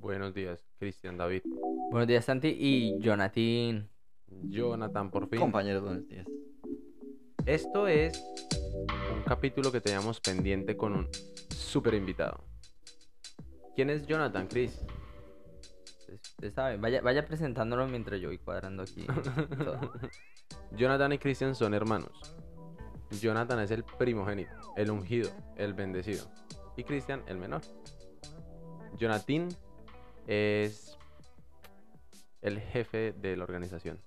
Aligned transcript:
Buenos 0.00 0.34
días, 0.34 0.64
Cristian 0.78 1.16
David. 1.16 1.42
Buenos 1.90 2.08
días, 2.08 2.24
Santi 2.24 2.48
y 2.48 2.98
Jonathan. 3.00 3.88
Jonathan, 4.44 5.10
por 5.10 5.28
fin. 5.28 5.38
Compañeros, 5.40 5.82
buenos 5.82 6.06
días. 6.06 6.26
Esto 7.46 7.88
es 7.88 8.22
un 9.14 9.22
capítulo 9.26 9.72
que 9.72 9.80
teníamos 9.80 10.20
pendiente 10.20 10.76
con 10.76 10.94
un 10.94 11.08
súper 11.50 11.94
invitado. 11.94 12.44
¿Quién 13.74 13.90
es 13.90 14.06
Jonathan, 14.06 14.46
Chris? 14.46 14.80
Usted 16.08 16.52
sabe, 16.52 16.76
vaya, 16.76 17.00
vaya 17.00 17.26
presentándolo 17.26 17.86
mientras 17.88 18.20
yo 18.20 18.28
voy 18.28 18.38
cuadrando 18.38 18.82
aquí 18.82 19.06
todo. 19.58 19.92
Jonathan 20.72 21.12
y 21.12 21.18
Cristian 21.18 21.54
son 21.54 21.74
hermanos. 21.74 22.36
Jonathan 23.20 23.60
es 23.60 23.70
el 23.70 23.84
primogénito, 23.84 24.52
el 24.76 24.90
ungido, 24.90 25.30
el 25.56 25.74
bendecido. 25.74 26.26
Y 26.76 26.84
Cristian, 26.84 27.22
el 27.26 27.38
menor. 27.38 27.62
Jonathan 28.96 29.48
es 30.26 30.98
el 32.40 32.60
jefe 32.60 33.12
de 33.12 33.36
la 33.36 33.44
organización 33.44 34.00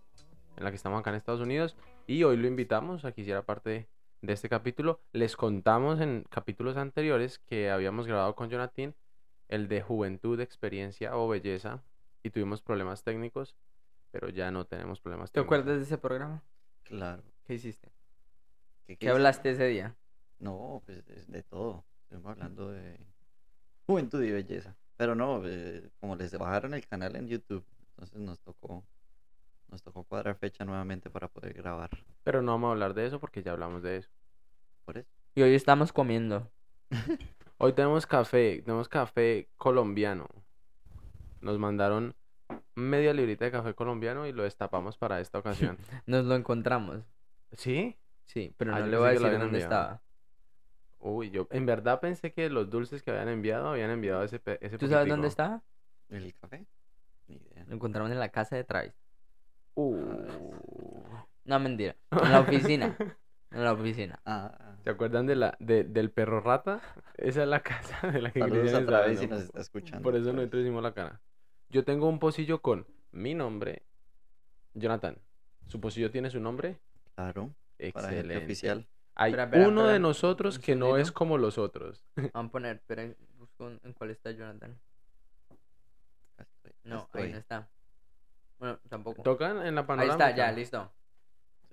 en 0.57 0.63
la 0.63 0.69
que 0.71 0.77
estamos 0.77 0.99
acá 0.99 1.09
en 1.09 1.17
Estados 1.17 1.41
Unidos. 1.41 1.75
Y 2.07 2.23
hoy 2.23 2.37
lo 2.37 2.47
invitamos 2.47 3.05
a 3.05 3.11
que 3.11 3.21
hiciera 3.21 3.43
parte 3.43 3.87
de 4.21 4.33
este 4.33 4.49
capítulo. 4.49 5.01
Les 5.11 5.35
contamos 5.35 5.99
en 5.99 6.25
capítulos 6.29 6.77
anteriores 6.77 7.39
que 7.39 7.69
habíamos 7.71 8.07
grabado 8.07 8.35
con 8.35 8.49
Jonathan 8.49 8.95
el 9.47 9.67
de 9.67 9.81
juventud, 9.81 10.39
experiencia 10.39 11.15
o 11.15 11.27
belleza. 11.27 11.83
Y 12.23 12.31
tuvimos 12.31 12.61
problemas 12.61 13.03
técnicos, 13.03 13.55
pero 14.11 14.29
ya 14.29 14.49
no 14.49 14.65
tenemos 14.65 14.99
problemas 14.99 15.31
¿Te 15.31 15.35
técnicos. 15.39 15.59
acuerdas 15.59 15.77
de 15.77 15.83
ese 15.83 15.97
programa? 15.99 16.41
Claro. 16.83 17.21
¿Qué 17.45 17.53
hiciste? 17.53 17.91
¿Qué, 18.85 18.97
¿Qué 18.97 19.09
hablaste 19.09 19.51
ese 19.51 19.67
día? 19.67 19.95
No, 20.39 20.81
pues 20.85 21.05
de, 21.05 21.25
de 21.25 21.43
todo. 21.43 21.85
Estuvimos 22.03 22.31
hablando 22.31 22.71
de 22.71 22.99
juventud 23.85 24.23
y 24.23 24.31
belleza. 24.31 24.75
Pero 24.97 25.15
no, 25.15 25.41
eh, 25.45 25.89
como 25.99 26.15
les 26.15 26.37
bajaron 26.37 26.73
el 26.73 26.85
canal 26.87 27.15
en 27.15 27.27
YouTube, 27.27 27.65
entonces 27.89 28.19
nos 28.19 28.39
tocó 28.39 28.83
nos 29.69 29.81
tocó 29.81 30.03
cuadrar 30.03 30.37
fecha 30.37 30.63
nuevamente 30.63 31.09
para 31.09 31.27
poder 31.27 31.53
grabar. 31.53 31.89
Pero 32.23 32.41
no 32.41 32.53
vamos 32.53 32.69
a 32.69 32.71
hablar 32.71 32.93
de 32.93 33.07
eso 33.07 33.19
porque 33.19 33.43
ya 33.43 33.51
hablamos 33.51 33.81
de 33.81 33.97
eso. 33.97 34.09
Por 34.85 34.97
eso. 34.97 35.09
Y 35.33 35.41
hoy 35.41 35.55
estamos 35.55 35.91
comiendo. 35.91 36.49
Hoy 37.57 37.71
tenemos 37.71 38.05
café, 38.05 38.61
tenemos 38.63 38.89
café 38.89 39.49
colombiano. 39.55 40.27
Nos 41.39 41.57
mandaron 41.57 42.13
media 42.75 43.13
librita 43.13 43.45
de 43.45 43.51
café 43.51 43.73
colombiano 43.73 44.27
y 44.27 44.33
lo 44.33 44.43
destapamos 44.43 44.97
para 44.97 45.21
esta 45.21 45.39
ocasión. 45.39 45.77
Nos 46.05 46.25
lo 46.25 46.35
encontramos. 46.35 47.03
¿Sí? 47.53 47.95
Sí, 48.25 48.53
pero 48.57 48.73
Ah, 48.73 48.79
no 48.79 48.85
yo 48.85 48.91
le 48.91 48.97
voy 48.97 49.07
a 49.07 49.11
decir 49.11 49.27
dónde 49.31 49.45
enviado. 49.45 49.63
estaba. 49.63 50.01
Uy, 50.99 51.29
yo 51.29 51.47
en 51.51 51.65
verdad 51.65 51.99
pensé 51.99 52.33
que 52.33 52.49
los 52.49 52.69
dulces 52.69 53.03
que 53.03 53.11
habían 53.11 53.29
enviado 53.29 53.67
habían 53.69 53.91
enviado 53.91 54.23
ese 54.23 54.39
pe- 54.39 54.57
ese 54.65 54.77
¿Tú 54.77 54.87
sabes 54.87 55.07
dónde 55.07 55.27
estaba? 55.27 55.61
¿El 56.09 56.33
café? 56.35 56.65
Ni 57.27 57.35
idea. 57.37 57.63
Lo 57.67 57.75
encontramos 57.75 58.11
en 58.11 58.19
la 58.19 58.29
casa 58.29 58.55
de 58.55 58.63
Travis. 58.63 58.93
Uh. 59.75 60.55
No, 61.43 61.59
mentira. 61.59 61.95
En 62.11 62.31
la 62.31 62.39
oficina. 62.39 62.97
En 63.51 63.63
la 63.63 63.73
oficina. 63.73 64.19
Ah, 64.25 64.77
¿Se 64.83 64.89
acuerdan 64.89 65.27
de 65.27 65.35
la 65.35 65.55
de- 65.59 65.83
del 65.83 66.11
perro 66.11 66.41
rata? 66.41 66.81
Esa 67.17 67.43
es 67.43 67.47
la 67.47 67.61
casa 67.61 68.09
de 68.11 68.21
la 68.21 68.31
que 68.31 68.39
saludos 68.39 68.61
Cristian 68.61 68.83
a 68.83 68.85
Travis 68.87 69.19
si 69.19 69.25
hablando. 69.25 69.35
nos 69.35 69.43
está 69.45 69.61
escuchando. 69.61 70.03
Por 70.03 70.15
eso 70.15 70.33
nosotros 70.33 70.61
hicimos 70.63 70.81
la 70.83 70.93
cara. 70.93 71.21
Yo 71.69 71.83
tengo 71.85 72.07
un 72.09 72.19
pocillo 72.19 72.61
con 72.61 72.87
mi 73.11 73.33
nombre, 73.33 73.83
Jonathan. 74.73 75.17
¿Su 75.67 75.79
pocillo 75.79 76.11
tiene 76.11 76.29
su 76.29 76.39
nombre? 76.39 76.79
Claro, 77.15 77.51
para 77.93 78.09
gente 78.09 78.19
Excelente. 78.21 78.37
oficial. 78.45 78.87
Hay 79.17 79.31
Espera, 79.31 79.43
espera, 79.45 79.67
uno 79.67 79.81
de 79.83 79.87
espera. 79.93 79.99
nosotros 79.99 80.57
Un 80.57 80.61
que 80.63 80.75
no 80.75 80.97
es 80.97 81.11
como 81.11 81.37
los 81.37 81.57
otros. 81.57 82.03
Vamos 82.33 82.49
a 82.49 82.51
poner, 82.51 82.75
esperen, 82.77 83.15
busco 83.37 83.69
en 83.69 83.79
en 83.83 83.93
cuál 83.93 84.09
está 84.11 84.31
Jonathan. 84.31 84.77
Acá 86.37 86.49
estoy, 86.63 86.73
No, 86.83 87.09
ahí 87.13 87.31
no 87.31 87.37
está. 87.37 87.69
Bueno, 88.59 88.79
tampoco. 88.89 89.23
Tocan 89.23 89.65
en 89.65 89.75
la 89.75 89.81
Ahí 89.81 89.87
panorámica. 89.87 90.29
está, 90.29 90.35
ya, 90.35 90.51
listo. 90.51 90.91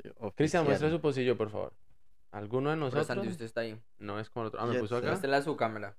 Soy 0.03 0.31
Cristian, 0.33 0.65
muestra 0.65 0.91
su 0.91 1.01
pocillo, 1.01 1.37
por 1.37 1.51
favor. 1.51 1.73
¿Alguno 2.31 2.71
de 2.71 2.77
nosotros 2.77 3.07
Santi, 3.07 3.29
usted 3.29 3.45
está 3.45 3.61
ahí. 3.61 3.79
no 3.99 4.19
es 4.19 4.31
como 4.31 4.45
el 4.45 4.49
otro? 4.49 4.61
Ah, 4.61 4.67
me 4.67 4.79
puso 4.79 4.97
acá. 4.97 5.13
Esta 5.13 5.37
es 5.37 5.45
su 5.45 5.57
cámara. 5.57 5.97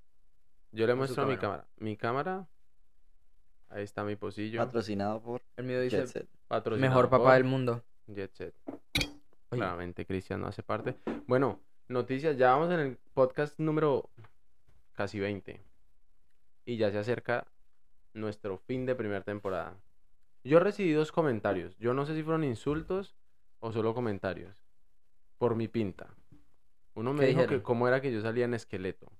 Yo 0.72 0.86
le 0.86 0.94
muestro 0.94 1.22
a 1.22 1.26
mi 1.26 1.36
cámara. 1.36 1.62
cámara. 1.62 1.68
Mi 1.76 1.96
cámara. 1.96 2.48
Ahí 3.68 3.84
está 3.84 4.02
mi 4.04 4.16
pocillo. 4.16 4.58
Patrocinado 4.58 5.22
por 5.22 5.42
El 5.56 5.64
mío 5.64 5.80
dice 5.80 5.98
Jet 5.98 6.06
Set. 6.08 6.28
Patrocinado 6.48 6.90
mejor 6.90 7.08
papá 7.08 7.24
por 7.24 7.32
del 7.34 7.44
mundo. 7.44 7.84
Jet 8.08 8.32
Set. 8.34 8.54
Oye, 9.54 9.60
Claramente 9.60 10.06
Cristian 10.06 10.40
no 10.40 10.48
hace 10.48 10.62
parte. 10.62 10.96
Bueno, 11.26 11.60
noticias. 11.88 12.36
Ya 12.36 12.50
vamos 12.50 12.72
en 12.72 12.80
el 12.80 12.96
podcast 13.14 13.58
número 13.58 14.10
casi 14.92 15.18
20. 15.20 15.60
Y 16.66 16.76
ya 16.76 16.90
se 16.90 16.98
acerca 16.98 17.46
nuestro 18.12 18.58
fin 18.58 18.86
de 18.86 18.94
primera 18.94 19.22
temporada. 19.22 19.76
Yo 20.44 20.60
recibí 20.60 20.92
dos 20.92 21.12
comentarios. 21.12 21.76
Yo 21.78 21.94
no 21.94 22.06
sé 22.06 22.14
si 22.14 22.22
fueron 22.22 22.44
insultos 22.44 23.14
o 23.60 23.72
solo 23.72 23.94
comentarios. 23.94 24.64
Por 25.38 25.56
mi 25.56 25.68
pinta. 25.68 26.14
Uno 26.94 27.12
me 27.12 27.20
¿Qué 27.20 27.26
dijo 27.28 27.46
que 27.46 27.62
cómo 27.62 27.88
era 27.88 28.00
que 28.00 28.12
yo 28.12 28.20
salía 28.20 28.44
en 28.44 28.54
esqueleto. 28.54 29.10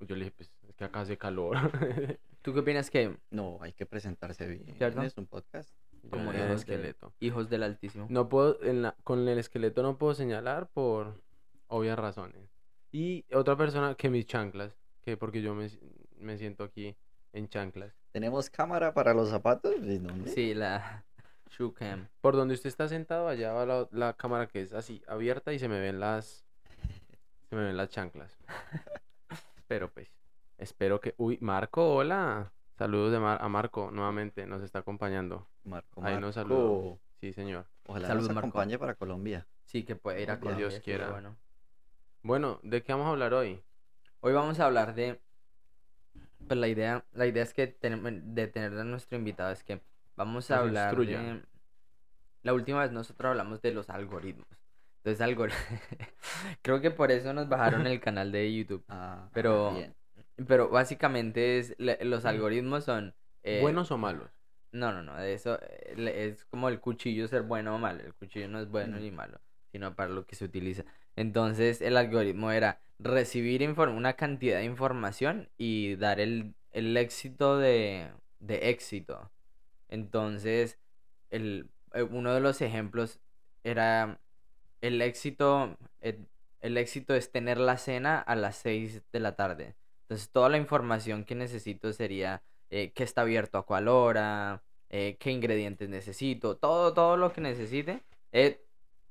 Yo 0.00 0.16
le 0.16 0.24
dije, 0.24 0.34
pues 0.36 0.50
es 0.68 0.74
que 0.74 0.84
acá 0.84 1.00
hace 1.00 1.16
calor. 1.16 1.56
¿Tú 2.42 2.52
qué 2.54 2.60
opinas 2.60 2.90
que 2.90 3.16
No, 3.30 3.58
hay 3.60 3.72
que 3.72 3.86
presentarse 3.86 4.46
bien. 4.46 4.74
¿Cierto? 4.76 5.02
Es 5.02 5.16
un 5.16 5.26
podcast. 5.26 5.74
Como 6.08 6.32
dije 6.32 6.44
hijos, 6.44 6.48
de- 6.48 6.54
esqueleto. 6.74 7.12
hijos 7.20 7.50
del 7.50 7.62
Altísimo? 7.62 8.06
No 8.08 8.28
puedo, 8.28 8.62
en 8.62 8.82
la- 8.82 8.96
con 9.04 9.28
el 9.28 9.38
esqueleto 9.38 9.82
no 9.82 9.98
puedo 9.98 10.14
señalar 10.14 10.68
por 10.68 11.20
obvias 11.68 11.98
razones. 11.98 12.50
Y 12.92 13.24
otra 13.34 13.56
persona 13.56 13.94
que 13.94 14.10
mis 14.10 14.26
chanclas, 14.26 14.76
que 15.02 15.16
porque 15.16 15.42
yo 15.42 15.54
me, 15.54 15.68
me 16.18 16.36
siento 16.38 16.64
aquí 16.64 16.96
en 17.32 17.48
chanclas. 17.48 17.92
¿Tenemos 18.12 18.50
cámara 18.50 18.92
para 18.94 19.14
los 19.14 19.28
zapatos? 19.28 19.74
Sí, 20.26 20.54
la 20.54 21.04
shoe 21.50 21.72
cam. 21.72 22.08
Por 22.20 22.34
donde 22.34 22.54
usted 22.54 22.68
está 22.68 22.88
sentado, 22.88 23.28
allá 23.28 23.52
va 23.52 23.66
la, 23.66 23.88
la 23.92 24.12
cámara 24.14 24.48
que 24.48 24.62
es 24.62 24.72
así, 24.72 25.02
abierta 25.06 25.52
y 25.52 25.58
se 25.58 25.68
me 25.68 25.78
ven 25.80 26.00
las, 26.00 26.44
se 27.48 27.54
me 27.56 27.62
ven 27.64 27.76
las 27.76 27.90
chanclas. 27.90 28.36
Pero 29.68 29.90
pues, 29.92 30.08
espero 30.58 31.00
que, 31.00 31.14
uy, 31.18 31.38
Marco, 31.40 31.94
hola. 31.94 32.52
Saludos 32.76 33.12
de 33.12 33.18
Mar- 33.20 33.38
a 33.42 33.48
Marco, 33.48 33.90
nuevamente 33.92 34.46
nos 34.46 34.62
está 34.62 34.80
acompañando. 34.80 35.46
Marco, 35.64 36.02
Ahí 36.04 36.14
nos 36.14 36.36
Marco. 36.36 36.54
saludó. 36.54 37.00
Sí, 37.20 37.32
señor. 37.32 37.66
Ojalá 37.86 38.08
Saludos, 38.08 38.28
nos 38.28 38.34
Marco. 38.36 38.48
acompañe 38.48 38.78
para 38.78 38.94
Colombia. 38.94 39.46
Sí, 39.64 39.82
que 39.84 39.94
puede 39.96 40.22
ir 40.22 40.30
a 40.30 40.36
Dios 40.36 40.42
Colombia. 40.42 40.70
sería 40.70 40.82
quiera. 40.82 41.10
Bueno. 41.10 41.36
Bueno, 42.22 42.60
¿de 42.62 42.82
qué 42.82 42.92
vamos 42.92 43.06
a 43.06 43.10
hablar 43.10 43.34
hoy? 43.34 43.62
Hoy 44.20 44.32
vamos 44.32 44.58
a 44.60 44.66
hablar 44.66 44.94
de. 44.94 45.20
Pues 46.46 46.58
la 46.58 46.68
idea, 46.68 47.04
la 47.12 47.26
idea 47.26 47.42
es 47.42 47.54
que 47.54 47.66
tenemos 47.66 48.10
de 48.22 48.46
tener 48.48 48.76
a 48.78 48.84
nuestro 48.84 49.16
invitado 49.18 49.50
es 49.52 49.62
que 49.62 49.80
vamos 50.16 50.50
a 50.50 50.56
Nos 50.56 50.62
hablar 50.66 50.88
instruya. 50.94 51.20
de. 51.22 51.42
La 52.42 52.54
última 52.54 52.80
vez 52.80 52.90
nosotros 52.92 53.30
hablamos 53.30 53.60
de 53.60 53.72
los 53.72 53.90
algoritmos. 53.90 54.46
Entonces, 54.98 55.20
algor... 55.20 55.50
creo 56.62 56.80
que 56.80 56.90
por 56.90 57.10
eso 57.10 57.32
nos 57.32 57.48
bajaron 57.48 57.86
el 57.86 58.00
canal 58.00 58.32
de 58.32 58.54
YouTube. 58.54 58.84
Ah, 58.88 59.28
Pero- 59.32 59.72
bien. 59.74 59.94
Pero 60.48 60.70
básicamente 60.70 61.58
es 61.58 61.74
los 61.78 62.24
algoritmos 62.24 62.84
son. 62.84 63.14
eh, 63.42 63.60
¿Buenos 63.60 63.90
o 63.90 63.98
malos? 63.98 64.30
No, 64.72 64.92
no, 64.92 65.02
no. 65.02 65.18
Eso 65.18 65.58
eh, 65.62 66.28
es 66.32 66.44
como 66.46 66.68
el 66.68 66.80
cuchillo 66.80 67.26
ser 67.28 67.42
bueno 67.42 67.74
o 67.74 67.78
malo. 67.78 68.02
El 68.04 68.14
cuchillo 68.14 68.48
no 68.48 68.60
es 68.60 68.68
bueno 68.68 68.98
Mm. 68.98 69.00
ni 69.00 69.10
malo, 69.10 69.40
sino 69.72 69.94
para 69.94 70.10
lo 70.10 70.26
que 70.26 70.36
se 70.36 70.44
utiliza. 70.44 70.84
Entonces, 71.16 71.80
el 71.82 71.96
algoritmo 71.96 72.52
era 72.52 72.80
recibir 72.98 73.62
una 73.68 74.12
cantidad 74.14 74.58
de 74.58 74.64
información 74.64 75.48
y 75.58 75.96
dar 75.96 76.20
el, 76.20 76.54
el 76.72 76.96
éxito 76.96 77.58
de, 77.58 78.10
de 78.38 78.70
éxito. 78.70 79.30
Entonces, 79.88 80.78
el, 81.30 81.68
eh, 81.94 82.02
uno 82.02 82.34
de 82.34 82.40
los 82.40 82.60
ejemplos 82.60 83.20
era 83.64 84.20
el 84.80 85.02
éxito. 85.02 85.76
eh, 86.00 86.18
el 86.60 86.76
éxito 86.76 87.14
es 87.14 87.32
tener 87.32 87.58
la 87.58 87.78
cena 87.78 88.18
a 88.20 88.36
las 88.36 88.56
6 88.56 89.02
de 89.12 89.20
la 89.20 89.34
tarde. 89.36 89.76
Entonces, 90.02 90.30
toda 90.30 90.48
la 90.50 90.58
información 90.58 91.24
que 91.24 91.34
necesito 91.34 91.92
sería 91.92 92.42
eh, 92.70 92.92
qué 92.94 93.02
está 93.04 93.22
abierto 93.22 93.58
a 93.58 93.66
cuál 93.66 93.88
hora, 93.88 94.62
eh, 94.90 95.16
qué 95.20 95.30
ingredientes 95.32 95.88
necesito, 95.88 96.56
todo, 96.56 96.94
todo 96.94 97.16
lo 97.16 97.32
que 97.32 97.40
necesite. 97.40 98.02
eh, 98.32 98.60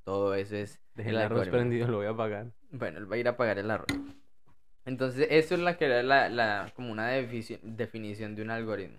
todo 0.04 0.34
eso 0.36 0.56
es 0.56 0.80
Deje 0.96 1.10
el 1.10 1.16
el 1.16 1.22
arroz 1.22 1.42
algoritmo. 1.42 1.58
prendido, 1.58 1.88
lo 1.88 1.98
voy 1.98 2.06
a 2.08 2.12
apagar. 2.12 2.48
Bueno, 2.72 3.00
él 3.00 3.12
va 3.12 3.16
a 3.16 3.20
ir 3.20 3.28
a 3.28 3.38
pagar 3.38 3.60
el 3.60 3.70
arroz. 3.72 3.88
Entonces, 4.86 5.28
eso 5.30 5.56
es 5.56 5.62
la 5.62 5.78
que 5.78 5.86
era 5.86 6.04
la, 6.04 6.30
la- 6.30 6.72
como 6.76 6.92
una 6.92 7.08
definición 7.10 8.36
de 8.36 8.42
un 8.42 8.50
algoritmo. 8.52 8.98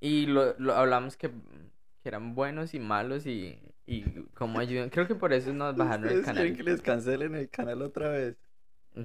Y 0.00 0.26
lo, 0.26 0.54
lo 0.58 0.74
hablamos 0.74 1.16
que, 1.16 1.28
que 1.30 2.08
eran 2.08 2.34
buenos 2.34 2.74
y 2.74 2.80
malos 2.80 3.26
y, 3.26 3.58
y 3.86 4.02
cómo 4.34 4.58
ayudan. 4.60 4.90
Creo 4.90 5.06
que 5.08 5.14
por 5.14 5.32
eso 5.32 5.52
nos 5.52 5.76
bajaron 5.76 6.06
el 6.08 6.20
¿Ustedes 6.20 6.30
quieren 6.32 6.54
que 6.56 6.62
canal. 6.62 6.70
les 6.72 6.82
cancelen 6.82 7.34
el 7.34 7.48
canal 7.50 7.82
otra 7.82 8.08
vez? 8.10 8.36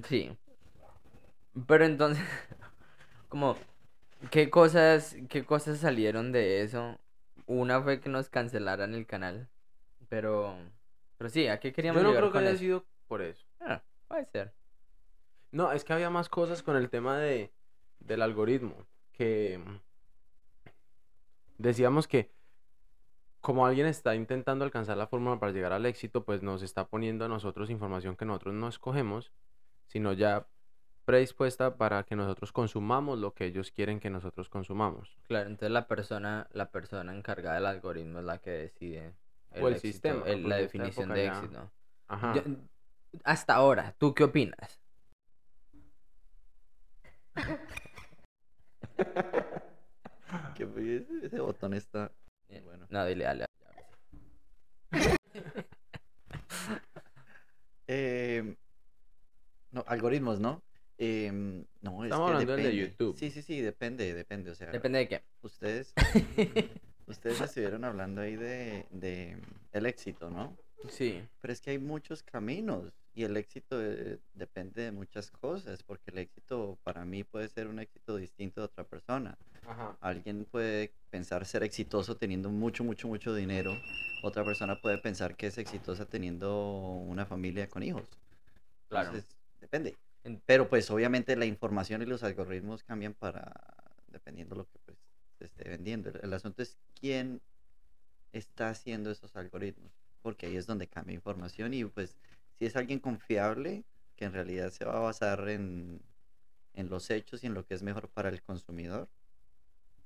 Sí. 0.08 0.36
Pero 1.66 1.84
entonces, 1.84 2.24
como, 3.28 3.56
¿qué 4.30 4.50
cosas, 4.50 5.16
qué 5.28 5.44
cosas 5.44 5.78
salieron 5.78 6.32
de 6.32 6.62
eso? 6.62 6.98
Una 7.46 7.82
fue 7.82 8.00
que 8.00 8.08
nos 8.08 8.28
cancelaran 8.28 8.94
el 8.94 9.06
canal. 9.06 9.48
Pero, 10.08 10.54
pero 11.18 11.30
sí, 11.30 11.48
¿a 11.48 11.58
qué 11.60 11.72
queríamos 11.72 12.02
Yo 12.02 12.08
no 12.08 12.16
creo 12.16 12.32
que 12.32 12.38
haya 12.38 12.50
eso? 12.50 12.58
sido 12.58 12.86
por 13.08 13.22
eso. 13.22 13.46
Ah, 13.60 13.82
puede 14.08 14.26
ser. 14.26 14.52
No, 15.50 15.72
es 15.72 15.84
que 15.84 15.92
había 15.92 16.10
más 16.10 16.28
cosas 16.28 16.62
con 16.62 16.76
el 16.76 16.90
tema 16.90 17.18
de, 17.18 17.52
del 18.00 18.22
algoritmo. 18.22 18.86
Que 19.12 19.60
decíamos 21.58 22.08
que 22.08 22.30
como 23.40 23.66
alguien 23.66 23.86
está 23.86 24.14
intentando 24.14 24.64
alcanzar 24.64 24.96
la 24.96 25.08
fórmula 25.08 25.38
para 25.40 25.52
llegar 25.52 25.72
al 25.72 25.84
éxito, 25.84 26.24
pues 26.24 26.42
nos 26.42 26.62
está 26.62 26.86
poniendo 26.86 27.24
a 27.24 27.28
nosotros 27.28 27.70
información 27.70 28.16
que 28.16 28.24
nosotros 28.24 28.54
no 28.54 28.68
escogemos, 28.68 29.32
sino 29.88 30.12
ya 30.12 30.46
predispuesta 31.04 31.76
para 31.76 32.02
que 32.04 32.16
nosotros 32.16 32.52
consumamos 32.52 33.18
lo 33.18 33.34
que 33.34 33.44
ellos 33.46 33.70
quieren 33.70 34.00
que 34.00 34.10
nosotros 34.10 34.48
consumamos. 34.48 35.16
Claro, 35.26 35.48
entonces 35.50 35.70
la 35.70 35.86
persona, 35.88 36.48
la 36.52 36.70
persona 36.70 37.14
encargada 37.14 37.56
del 37.56 37.66
algoritmo 37.66 38.20
es 38.20 38.24
la 38.24 38.38
que 38.38 38.50
decide 38.50 39.12
O 39.60 39.68
el 39.68 39.74
éxito, 39.74 39.92
sistema, 39.92 40.26
el- 40.26 40.48
la 40.48 40.56
definición 40.56 41.08
de 41.10 41.24
ya- 41.24 41.32
éxito. 41.38 41.70
Ajá. 42.08 42.34
Yo- 42.34 42.42
hasta 43.24 43.54
ahora, 43.54 43.94
¿tú 43.98 44.14
qué 44.14 44.24
opinas? 44.24 44.80
Ese, 50.58 51.06
ese 51.26 51.40
botón 51.40 51.74
está. 51.74 52.10
Bueno. 52.64 52.86
No, 52.88 53.04
dile, 53.04 53.24
dale. 53.24 53.46
Eh, 57.88 58.56
no, 59.72 59.84
algoritmos, 59.86 60.40
¿no? 60.40 60.62
Em, 61.04 61.64
no, 61.80 62.04
es 62.04 62.12
Estamos 62.12 62.30
que 62.30 62.36
hablando 62.36 62.52
del 62.52 62.62
de 62.62 62.70
depende. 62.70 62.76
YouTube. 62.92 63.18
Sí, 63.18 63.30
sí, 63.32 63.42
sí, 63.42 63.60
depende, 63.60 64.14
depende. 64.14 64.50
O 64.52 64.54
sea, 64.54 64.70
Depende 64.70 65.00
de 65.00 65.08
qué. 65.08 65.22
ustedes, 65.42 65.92
ustedes 67.08 67.40
estuvieron 67.40 67.82
hablando 67.82 68.20
ahí 68.20 68.36
de, 68.36 68.86
de 68.90 69.36
el 69.72 69.86
éxito, 69.86 70.30
¿no? 70.30 70.56
Sí, 70.88 71.20
Pero 71.40 71.52
es 71.52 71.60
que 71.60 71.70
hay 71.70 71.78
muchos 71.78 72.22
caminos 72.22 72.92
y 73.14 73.24
el 73.24 73.36
éxito 73.36 73.80
eh, 73.82 74.20
depende 74.34 74.82
de 74.82 74.92
muchas 74.92 75.32
cosas, 75.32 75.82
porque 75.82 76.12
el 76.12 76.18
éxito 76.18 76.78
para 76.84 77.04
mí 77.04 77.24
puede 77.24 77.48
ser 77.48 77.66
un 77.66 77.80
éxito 77.80 78.16
distinto 78.16 78.60
de 78.60 78.66
otra 78.66 78.84
persona. 78.84 79.36
Ajá. 79.66 79.96
Alguien 80.00 80.44
puede 80.44 80.92
pensar 81.10 81.44
ser 81.46 81.64
exitoso 81.64 82.16
teniendo 82.16 82.48
mucho, 82.48 82.84
mucho, 82.84 83.08
mucho 83.08 83.34
dinero. 83.34 83.76
Otra 84.22 84.44
persona 84.44 84.80
puede 84.80 84.98
pensar 84.98 85.34
que 85.36 85.48
es 85.48 85.58
exitosa 85.58 86.04
teniendo 86.04 86.64
una 87.08 87.26
familia 87.26 87.68
con 87.68 87.82
hijos. 87.82 88.04
Claro. 88.88 89.08
Entonces, 89.08 89.36
depende. 89.60 89.96
Pero 90.46 90.68
pues 90.68 90.90
obviamente 90.90 91.36
la 91.36 91.46
información 91.46 92.02
y 92.02 92.06
los 92.06 92.22
algoritmos 92.22 92.84
cambian 92.84 93.14
para 93.14 93.52
dependiendo 94.08 94.54
lo 94.54 94.68
que 94.68 94.78
pues 94.84 94.98
se 95.38 95.44
esté 95.46 95.68
vendiendo. 95.68 96.10
El, 96.10 96.20
el 96.22 96.32
asunto 96.32 96.62
es 96.62 96.78
quién 96.94 97.40
está 98.32 98.68
haciendo 98.70 99.10
esos 99.10 99.34
algoritmos, 99.36 99.92
porque 100.22 100.46
ahí 100.46 100.56
es 100.56 100.66
donde 100.66 100.86
cambia 100.86 101.14
información 101.14 101.74
y 101.74 101.84
pues 101.84 102.16
si 102.58 102.66
es 102.66 102.76
alguien 102.76 103.00
confiable, 103.00 103.84
que 104.16 104.24
en 104.24 104.32
realidad 104.32 104.70
se 104.70 104.84
va 104.84 104.96
a 104.96 105.00
basar 105.00 105.48
en, 105.48 106.00
en 106.74 106.88
los 106.88 107.10
hechos 107.10 107.42
y 107.42 107.46
en 107.46 107.54
lo 107.54 107.66
que 107.66 107.74
es 107.74 107.82
mejor 107.82 108.08
para 108.08 108.28
el 108.28 108.42
consumidor, 108.42 109.08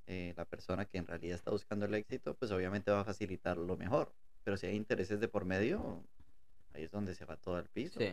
eh, 0.07 0.35
la 0.37 0.45
persona 0.45 0.85
que 0.85 0.99
en 0.99 1.07
realidad 1.07 1.35
está 1.35 1.51
buscando 1.51 1.85
el 1.87 1.95
éxito, 1.95 2.35
pues 2.35 2.51
obviamente 2.51 2.91
va 2.91 3.01
a 3.01 3.05
facilitar 3.05 3.57
lo 3.57 3.77
mejor. 3.77 4.13
Pero 4.45 4.57
si 4.57 4.67
hay 4.67 4.77
intereses 4.77 5.21
de 5.21 5.29
por 5.29 5.45
medio, 5.45 6.05
ahí 6.73 6.85
es 6.85 6.91
donde 6.91 7.15
se 7.15 7.25
va 7.25 7.37
todo 7.37 7.57
al 7.57 7.69
piso. 7.69 8.01
sí. 8.01 8.13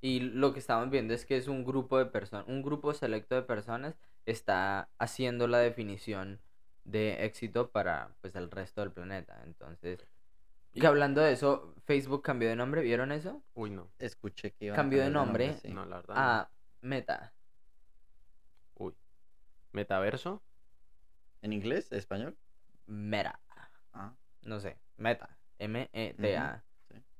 Y 0.00 0.20
lo 0.20 0.52
que 0.52 0.60
estamos 0.60 0.90
viendo 0.90 1.12
es 1.14 1.26
que 1.26 1.36
es 1.36 1.48
un 1.48 1.64
grupo 1.64 1.98
de 1.98 2.06
personas, 2.06 2.46
un 2.46 2.62
grupo 2.62 2.94
selecto 2.94 3.34
de 3.34 3.42
personas 3.42 3.98
está 4.26 4.88
haciendo 4.98 5.48
la 5.48 5.58
definición 5.58 6.40
de 6.84 7.24
éxito 7.24 7.70
para 7.70 8.14
pues 8.20 8.34
el 8.36 8.50
resto 8.50 8.80
del 8.80 8.92
planeta. 8.92 9.40
Entonces, 9.44 10.06
y 10.72 10.84
hablando 10.86 11.20
de 11.20 11.32
eso, 11.32 11.74
Facebook 11.84 12.22
cambió 12.22 12.48
de 12.48 12.54
nombre, 12.56 12.82
¿vieron 12.82 13.10
eso? 13.10 13.42
Uy, 13.54 13.70
no. 13.70 13.90
Escuché 13.98 14.52
que 14.52 14.66
iban 14.66 14.74
a 14.74 14.76
Cambió 14.76 15.02
de 15.02 15.10
nombre. 15.10 15.54
sí. 15.54 15.68
No, 15.68 15.84
la 15.84 15.96
verdad. 15.96 16.14
no. 16.14 16.20
A 16.20 16.50
Meta. 16.82 17.32
Uy. 18.74 18.94
¿Metaverso? 19.72 20.42
¿En 21.42 21.52
inglés? 21.52 21.90
¿Español? 21.90 22.36
Meta. 22.86 23.40
Ah, 23.92 24.14
No 24.42 24.60
sé, 24.60 24.78
Meta. 24.96 25.36
M-E-T-A. 25.58 26.64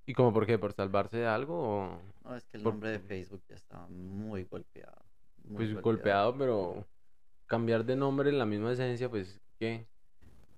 ¿Y 0.09 0.15
como 0.15 0.33
por 0.33 0.47
qué? 0.47 0.59
¿Por 0.59 0.73
salvarse 0.73 1.19
de 1.19 1.27
algo 1.27 1.55
o...? 1.59 2.01
no, 2.25 2.35
es 2.37 2.47
que 2.47 2.57
el 2.57 2.63
Por- 2.63 2.73
nombre 2.73 2.91
de 2.93 2.99
Facebook 3.13 3.43
ya 3.49 3.57
estaba 3.57 3.87
muy 3.89 4.45
golpeado. 4.45 4.97
muy 5.45 5.67
Pues 5.73 5.83
golpeado, 5.83 6.37
pero 6.37 6.87
cambiar 7.47 7.85
de 7.85 7.95
nombre 7.97 8.31
en 8.31 8.39
la 8.39 8.47
misma 8.47 8.73
esencia, 8.73 9.09
pues, 9.11 9.39
¿qué? 9.59 9.87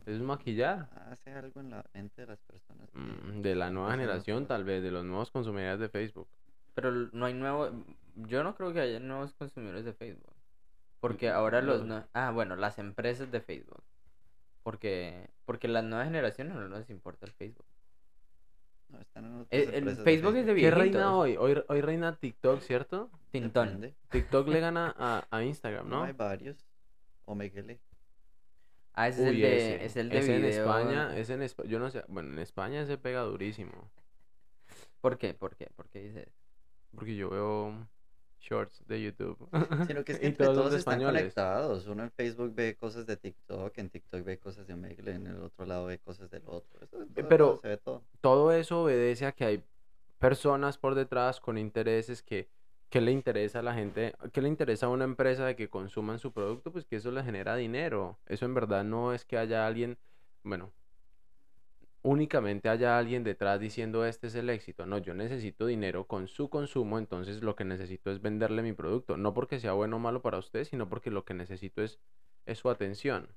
Es 0.07 0.21
maquillar. 0.21 0.89
Hace 1.11 1.33
algo 1.33 1.61
en 1.61 1.71
la 1.71 1.85
mente 1.95 2.23
de 2.23 2.29
las 2.29 2.41
personas. 2.43 2.89
que- 2.91 2.99
Mm, 2.99 3.43
De 3.43 3.55
la 3.57 3.71
nueva 3.71 3.89
no 3.91 3.97
no 3.97 4.01
generación, 4.03 4.47
tal 4.47 4.65
vez, 4.65 4.83
de 4.83 4.91
los 4.93 5.05
nuevos 5.05 5.31
consumidores 5.33 5.81
de 5.81 5.89
Facebook. 5.89 6.29
Pero 6.75 6.93
no 7.13 7.27
hay 7.27 7.35
nuevo. 7.35 7.71
Yo 8.15 8.43
no 8.45 8.55
creo 8.55 8.73
que 8.73 8.81
haya 8.81 9.01
nuevos 9.01 9.35
consumidores 9.35 9.85
de 9.85 9.93
Facebook. 9.93 10.33
Porque 11.01 11.29
ahora 11.29 11.61
los. 11.61 11.83
nue- 11.85 12.07
Ah, 12.15 12.31
bueno, 12.31 12.55
las 12.57 12.79
empresas 12.79 13.31
de 13.33 13.41
Facebook. 13.41 13.83
Porque 14.63 15.29
porque 15.45 15.67
las 15.69 15.83
nuevas 15.85 16.07
generaciones 16.07 16.55
no 16.55 16.69
les 16.69 16.89
importa 16.91 17.27
el 17.27 17.33
Facebook. 17.33 17.65
No, 18.91 19.01
están 19.01 19.25
en 19.25 19.47
El- 19.51 19.69
el 19.69 19.75
empresas 19.75 20.05
Facebook 20.05 20.37
es 20.37 20.47
de 20.47 20.53
¿Qué 20.55 20.61
viejitos. 20.61 20.79
reina 20.83 21.17
hoy? 21.17 21.37
hoy? 21.37 21.63
Hoy 21.69 21.81
reina 21.81 22.17
TikTok, 22.17 22.61
¿cierto? 22.61 23.11
Tintón. 23.31 23.69
Depende. 23.81 23.95
TikTok 24.11 24.49
le 24.49 24.61
gana 24.61 24.95
a, 24.99 25.27
a 25.31 25.45
Instagram, 25.45 25.89
No, 25.89 25.99
¿no? 25.99 26.05
hay 26.05 26.13
varios. 26.13 26.67
Omegle. 27.25 27.81
Ah, 28.95 29.09
ese 29.09 29.23
es 29.23 29.29
el 29.29 29.41
de, 29.41 29.57
ese. 29.57 29.85
es 29.85 29.97
el 29.97 30.09
de 30.09 30.19
Ese 30.19 30.35
en 30.37 30.43
video. 30.43 30.65
España, 30.65 31.17
es 31.17 31.31
en 31.31 31.47
yo 31.69 31.79
no 31.79 31.91
sé, 31.91 32.05
bueno, 32.09 32.33
en 32.33 32.39
España 32.41 32.85
se 32.85 32.99
pega 32.99 33.21
durísimo. 33.23 33.91
¿Por 35.01 35.17
qué? 35.17 35.33
¿Por 35.33 35.55
qué? 35.57 35.69
¿Por 35.77 35.89
qué 35.89 36.01
dices? 36.03 36.29
Porque 36.95 37.15
yo 37.15 37.31
veo 37.31 37.89
shorts 38.41 38.85
de 38.87 39.03
YouTube. 39.03 39.37
Sino 39.87 40.05
que 40.05 40.13
es 40.13 40.19
que 40.21 40.27
entre 40.27 40.47
todos 40.47 40.75
están 40.75 41.03
conectados. 41.03 41.87
Uno 41.87 42.03
en 42.03 42.11
Facebook 42.11 42.53
ve 42.55 42.75
cosas 42.77 43.07
de 43.07 43.17
TikTok, 43.17 43.77
en 43.79 43.91
TikTok 43.91 44.25
ve 44.25 44.39
cosas 44.39 44.67
de 44.67 44.75
Omegle, 44.75 45.13
en 45.13 45.27
el 45.27 45.43
otro 45.43 45.67
lado 45.67 45.87
ve 45.87 45.99
cosas 45.99 46.31
del 46.31 46.43
otro. 46.47 46.81
Eso 46.83 46.97
todos 46.99 47.09
pero- 47.29 47.47
lados 47.47 47.61
se 47.63 47.69
ve 47.69 47.77
todo. 47.77 48.03
todo 48.21 48.53
eso 48.53 48.83
obedece 48.83 49.27
a 49.27 49.33
que 49.33 49.45
hay 49.45 49.65
personas 50.19 50.79
por 50.79 50.95
detrás 50.95 51.41
con 51.41 51.57
intereses 51.59 52.23
que, 52.23 52.49
que 52.89 53.01
le 53.01 53.13
interesa 53.13 53.61
a 53.61 53.63
la 53.63 53.75
gente, 53.75 54.15
que 54.33 54.43
le 54.43 54.49
interesa 54.49 54.87
a 54.87 54.89
una 54.91 55.05
empresa 55.05 55.47
de 55.47 55.57
que 55.57 55.69
consuman 55.69 56.19
su 56.19 56.33
producto, 56.33 56.73
pues 56.73 56.85
que 56.85 56.97
eso 56.97 57.11
le 57.11 57.23
genera 57.23 57.57
dinero. 57.57 58.19
Eso 58.27 58.45
en 58.45 58.55
verdad 58.55 58.85
no 58.85 59.13
es 59.15 59.25
que 59.25 59.39
haya 59.39 59.67
alguien, 59.67 59.97
bueno, 60.43 60.73
únicamente 62.03 62.69
haya 62.69 62.97
alguien 62.99 63.25
detrás 63.25 63.61
diciendo 63.61 64.05
este 64.07 64.29
es 64.29 64.35
el 64.35 64.49
éxito. 64.51 64.87
No, 64.87 64.99
yo 64.99 65.15
necesito 65.15 65.67
dinero 65.67 66.07
con 66.07 66.29
su 66.29 66.49
consumo, 66.49 66.99
entonces 66.99 67.43
lo 67.43 67.55
que 67.57 67.65
necesito 67.65 68.11
es 68.11 68.21
venderle 68.23 68.63
mi 68.63 68.73
producto. 68.73 69.17
No 69.17 69.35
porque 69.35 69.61
sea 69.61 69.73
bueno 69.73 69.97
o 69.97 69.99
malo 69.99 70.23
para 70.23 70.39
usted, 70.39 70.65
sino 70.65 70.89
porque 70.89 71.11
lo 71.11 71.25
que 71.25 71.35
necesito 71.35 71.83
es, 71.83 72.01
es 72.47 72.59
su 72.59 72.71
atención. 72.71 73.29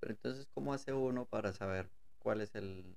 Pero 0.00 0.12
entonces, 0.12 0.46
¿cómo 0.54 0.72
hace 0.72 0.92
uno 0.92 1.24
para 1.26 1.52
saber 1.52 1.90
cuál 2.20 2.40
es 2.40 2.54
el, 2.54 2.94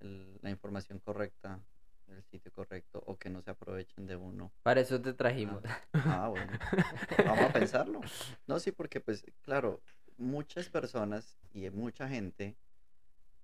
el- 0.00 0.38
la 0.42 0.50
información 0.50 0.98
correcta, 0.98 1.60
el 2.08 2.22
sitio 2.24 2.50
correcto, 2.52 3.02
o 3.06 3.16
que 3.18 3.30
no 3.30 3.42
se 3.42 3.50
aprovechen 3.50 4.06
de 4.06 4.16
uno? 4.16 4.52
Para 4.62 4.80
eso 4.80 5.00
te 5.00 5.12
trajimos. 5.12 5.62
Ah, 5.92 6.28
bueno. 6.28 6.52
Vamos 7.24 7.44
a 7.44 7.52
pensarlo. 7.52 8.00
No, 8.46 8.58
sí, 8.58 8.72
porque 8.72 9.00
pues, 9.00 9.24
claro, 9.42 9.80
muchas 10.16 10.68
personas 10.68 11.36
y 11.52 11.68
mucha 11.70 12.08
gente 12.08 12.56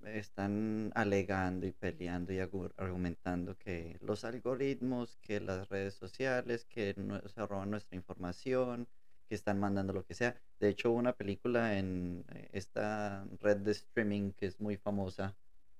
están 0.05 0.90
alegando 0.95 1.67
y 1.67 1.73
peleando 1.73 2.33
y 2.33 2.38
argumentando 2.40 3.57
que 3.59 3.97
los 4.00 4.25
algoritmos, 4.25 5.17
que 5.19 5.40
las 5.40 5.69
redes 5.69 5.95
sociales, 5.95 6.64
que 6.67 6.95
no- 6.97 7.21
se 7.28 7.47
roban 7.47 7.71
nuestra 7.71 7.97
información, 7.97 8.88
que 9.28 9.35
están 9.35 9.59
mandando 9.61 9.93
lo 9.93 10.05
que 10.05 10.14
sea. 10.14 10.40
De 10.61 10.69
hecho, 10.71 10.90
hubo 10.90 10.99
una 10.99 11.12
película 11.12 11.78
en 11.78 12.25
eh, 12.35 12.49
esta 12.52 13.26
red 13.40 13.59
de 13.59 13.73
streaming 13.73 14.33
que 14.33 14.47
es 14.47 14.61
muy 14.61 14.76
famosa 14.76 15.37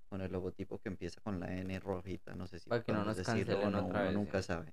con 0.09 0.21
el 0.21 0.33
logotipo 0.33 0.79
que 0.79 0.89
empieza 0.89 1.21
con 1.21 1.39
la 1.41 1.55
N 1.57 1.79
rojita, 1.81 2.35
no 2.35 2.47
sé 2.47 2.59
si 2.59 2.71
Para 2.71 2.83
que 2.83 2.93
no 2.93 3.05
nos 3.05 3.17
decirlo 3.17 3.59
o 3.61 3.71
no, 3.71 3.87
otra 3.87 4.01
uno 4.01 4.05
vez, 4.11 4.15
nunca 4.15 4.41
sí. 4.43 4.47
sabe. 4.49 4.73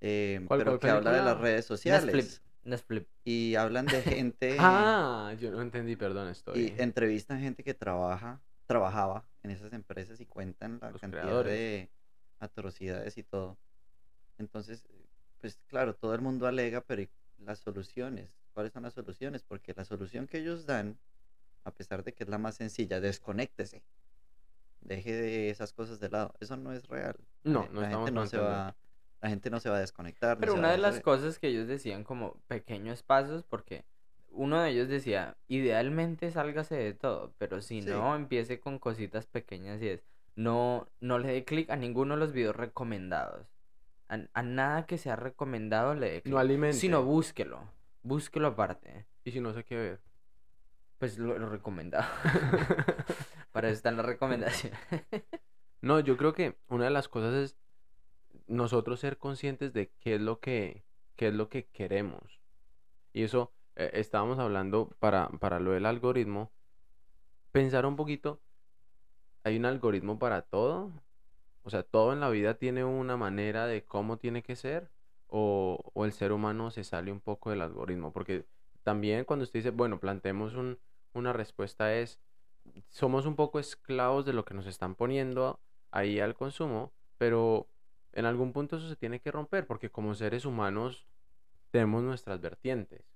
Eh, 0.00 0.40
¿Cuál- 0.46 0.58
pero 0.58 0.70
cuál 0.72 0.80
que 0.80 0.90
habla 0.90 1.10
de 1.12 1.16
las 1.18 1.24
película? 1.26 1.50
redes 1.50 1.64
sociales 1.64 2.14
Netflix. 2.14 2.42
Netflix. 2.64 3.06
y 3.24 3.54
hablan 3.56 3.86
de 3.86 4.02
gente 4.18 4.56
Ah, 4.58 5.34
yo 5.40 5.50
no 5.50 5.62
entendí, 5.62 5.96
perdón, 5.96 6.28
y 6.28 6.30
estoy... 6.32 6.72
entrevistan 6.78 7.40
gente 7.40 7.62
que 7.62 7.74
trabaja, 7.74 8.40
trabajaba 8.66 9.28
en 9.42 9.50
esas 9.50 9.72
empresas 9.72 10.20
y 10.20 10.26
cuentan 10.26 10.78
la 10.80 10.90
Los 10.90 11.00
cantidad 11.00 11.22
creadores. 11.22 11.52
de 11.52 11.90
atrocidades 12.40 13.16
y 13.18 13.22
todo. 13.22 13.58
Entonces, 14.38 14.86
pues 15.40 15.60
claro, 15.66 15.94
todo 15.94 16.14
el 16.14 16.20
mundo 16.20 16.46
alega, 16.46 16.80
pero 16.82 17.02
¿y 17.02 17.10
las 17.38 17.58
soluciones? 17.60 18.38
¿Cuáles 18.52 18.72
son 18.72 18.82
las 18.84 18.94
soluciones? 18.94 19.42
Porque 19.42 19.74
la 19.74 19.84
solución 19.84 20.26
que 20.26 20.38
ellos 20.38 20.66
dan, 20.66 20.98
a 21.64 21.70
pesar 21.72 22.04
de 22.04 22.14
que 22.14 22.24
es 22.24 22.30
la 22.30 22.38
más 22.38 22.56
sencilla, 22.56 23.00
desconéctese. 23.00 23.84
Deje 24.80 25.12
de 25.12 25.50
esas 25.50 25.72
cosas 25.72 25.98
de 25.98 26.10
lado. 26.10 26.34
Eso 26.40 26.56
no 26.56 26.72
es 26.72 26.86
real. 26.88 27.16
La 27.44 27.52
No, 27.52 27.62
gen- 27.62 27.74
no 27.74 27.80
la 27.80 27.86
estamos 27.86 28.06
gente 28.06 28.20
no 28.20 28.26
se 28.26 28.38
va, 28.38 28.76
la 29.22 29.28
gente 29.30 29.50
no 29.50 29.60
se 29.60 29.70
va 29.70 29.76
a 29.78 29.80
desconectar. 29.80 30.38
Pero 30.38 30.54
una 30.54 30.72
de 30.72 30.78
las 30.78 31.00
cosas 31.00 31.38
que 31.38 31.48
ellos 31.48 31.66
decían 31.66 32.04
como 32.04 32.34
pequeños 32.48 33.02
pasos, 33.02 33.44
porque 33.44 33.84
uno 34.34 34.60
de 34.60 34.70
ellos 34.70 34.88
decía, 34.88 35.36
idealmente 35.48 36.30
sálgase 36.30 36.74
de 36.76 36.94
todo, 36.94 37.34
pero 37.38 37.60
si 37.62 37.82
Sí. 37.82 37.88
no, 37.88 38.14
empiece 38.16 38.60
con 38.60 38.78
cositas 38.78 39.26
pequeñas 39.26 39.80
y 39.82 39.88
es, 39.88 40.04
no, 40.36 40.88
no 41.00 41.18
le 41.18 41.28
dé 41.32 41.44
clic 41.44 41.70
a 41.70 41.76
ninguno 41.76 42.14
de 42.14 42.20
los 42.20 42.32
videos 42.32 42.56
recomendados. 42.56 43.46
A, 44.08 44.18
a 44.34 44.42
nada 44.42 44.86
que 44.86 44.98
sea 44.98 45.16
recomendado 45.16 45.94
le 45.94 46.10
dé 46.10 46.22
clic. 46.22 46.32
No 46.32 46.38
alimente. 46.38 46.76
Sino 46.76 47.02
búsquelo. 47.02 47.60
Búsquelo 48.02 48.48
aparte. 48.48 49.06
Y 49.24 49.30
si 49.30 49.40
no 49.40 49.52
sé 49.54 49.64
qué 49.64 49.76
ver. 49.76 50.00
Pues 50.98 51.18
lo, 51.18 51.38
lo 51.38 51.48
recomendado. 51.48 52.04
Para 53.52 53.68
eso 53.68 53.76
están 53.76 53.96
las 53.96 54.06
recomendaciones. 54.06 54.78
No, 55.80 56.00
yo 56.00 56.16
creo 56.16 56.32
que 56.32 56.56
una 56.68 56.84
de 56.84 56.90
las 56.90 57.08
cosas 57.08 57.34
es 57.34 57.58
nosotros 58.46 59.00
ser 59.00 59.18
conscientes 59.18 59.74
de 59.74 59.90
qué 60.00 60.14
es 60.14 60.20
lo 60.22 60.40
que, 60.40 60.82
qué 61.14 61.28
es 61.28 61.34
lo 61.34 61.50
que 61.50 61.66
queremos. 61.66 62.40
Y 63.12 63.22
eso 63.22 63.52
eh, 63.76 63.90
estábamos 63.94 64.38
hablando 64.38 64.90
para, 64.98 65.28
para 65.28 65.60
lo 65.60 65.72
del 65.72 65.86
algoritmo. 65.86 66.50
Pensar 67.52 67.86
un 67.86 67.96
poquito, 67.96 68.40
hay 69.44 69.56
un 69.56 69.66
algoritmo 69.66 70.18
para 70.18 70.42
todo. 70.42 70.90
O 71.62 71.70
sea, 71.70 71.82
todo 71.82 72.12
en 72.12 72.20
la 72.20 72.28
vida 72.28 72.54
tiene 72.54 72.84
una 72.84 73.16
manera 73.16 73.66
de 73.66 73.84
cómo 73.84 74.18
tiene 74.18 74.42
que 74.42 74.56
ser. 74.56 74.90
O, 75.28 75.80
o 75.94 76.04
el 76.04 76.12
ser 76.12 76.32
humano 76.32 76.70
se 76.70 76.84
sale 76.84 77.10
un 77.10 77.20
poco 77.20 77.50
del 77.50 77.62
algoritmo. 77.62 78.12
Porque 78.12 78.46
también 78.82 79.24
cuando 79.24 79.44
usted 79.44 79.60
dice, 79.60 79.70
bueno, 79.70 79.98
planteemos 79.98 80.54
un, 80.54 80.78
una 81.14 81.32
respuesta 81.32 81.94
es, 81.94 82.20
somos 82.90 83.26
un 83.26 83.36
poco 83.36 83.58
esclavos 83.58 84.24
de 84.24 84.32
lo 84.32 84.44
que 84.44 84.54
nos 84.54 84.66
están 84.66 84.94
poniendo 84.94 85.60
ahí 85.90 86.20
al 86.20 86.34
consumo, 86.34 86.92
pero 87.18 87.68
en 88.12 88.26
algún 88.26 88.52
punto 88.52 88.76
eso 88.76 88.88
se 88.88 88.96
tiene 88.96 89.20
que 89.20 89.30
romper, 89.30 89.66
porque 89.66 89.90
como 89.90 90.14
seres 90.14 90.44
humanos 90.44 91.06
tenemos 91.70 92.02
nuestras 92.02 92.40
vertientes. 92.40 93.13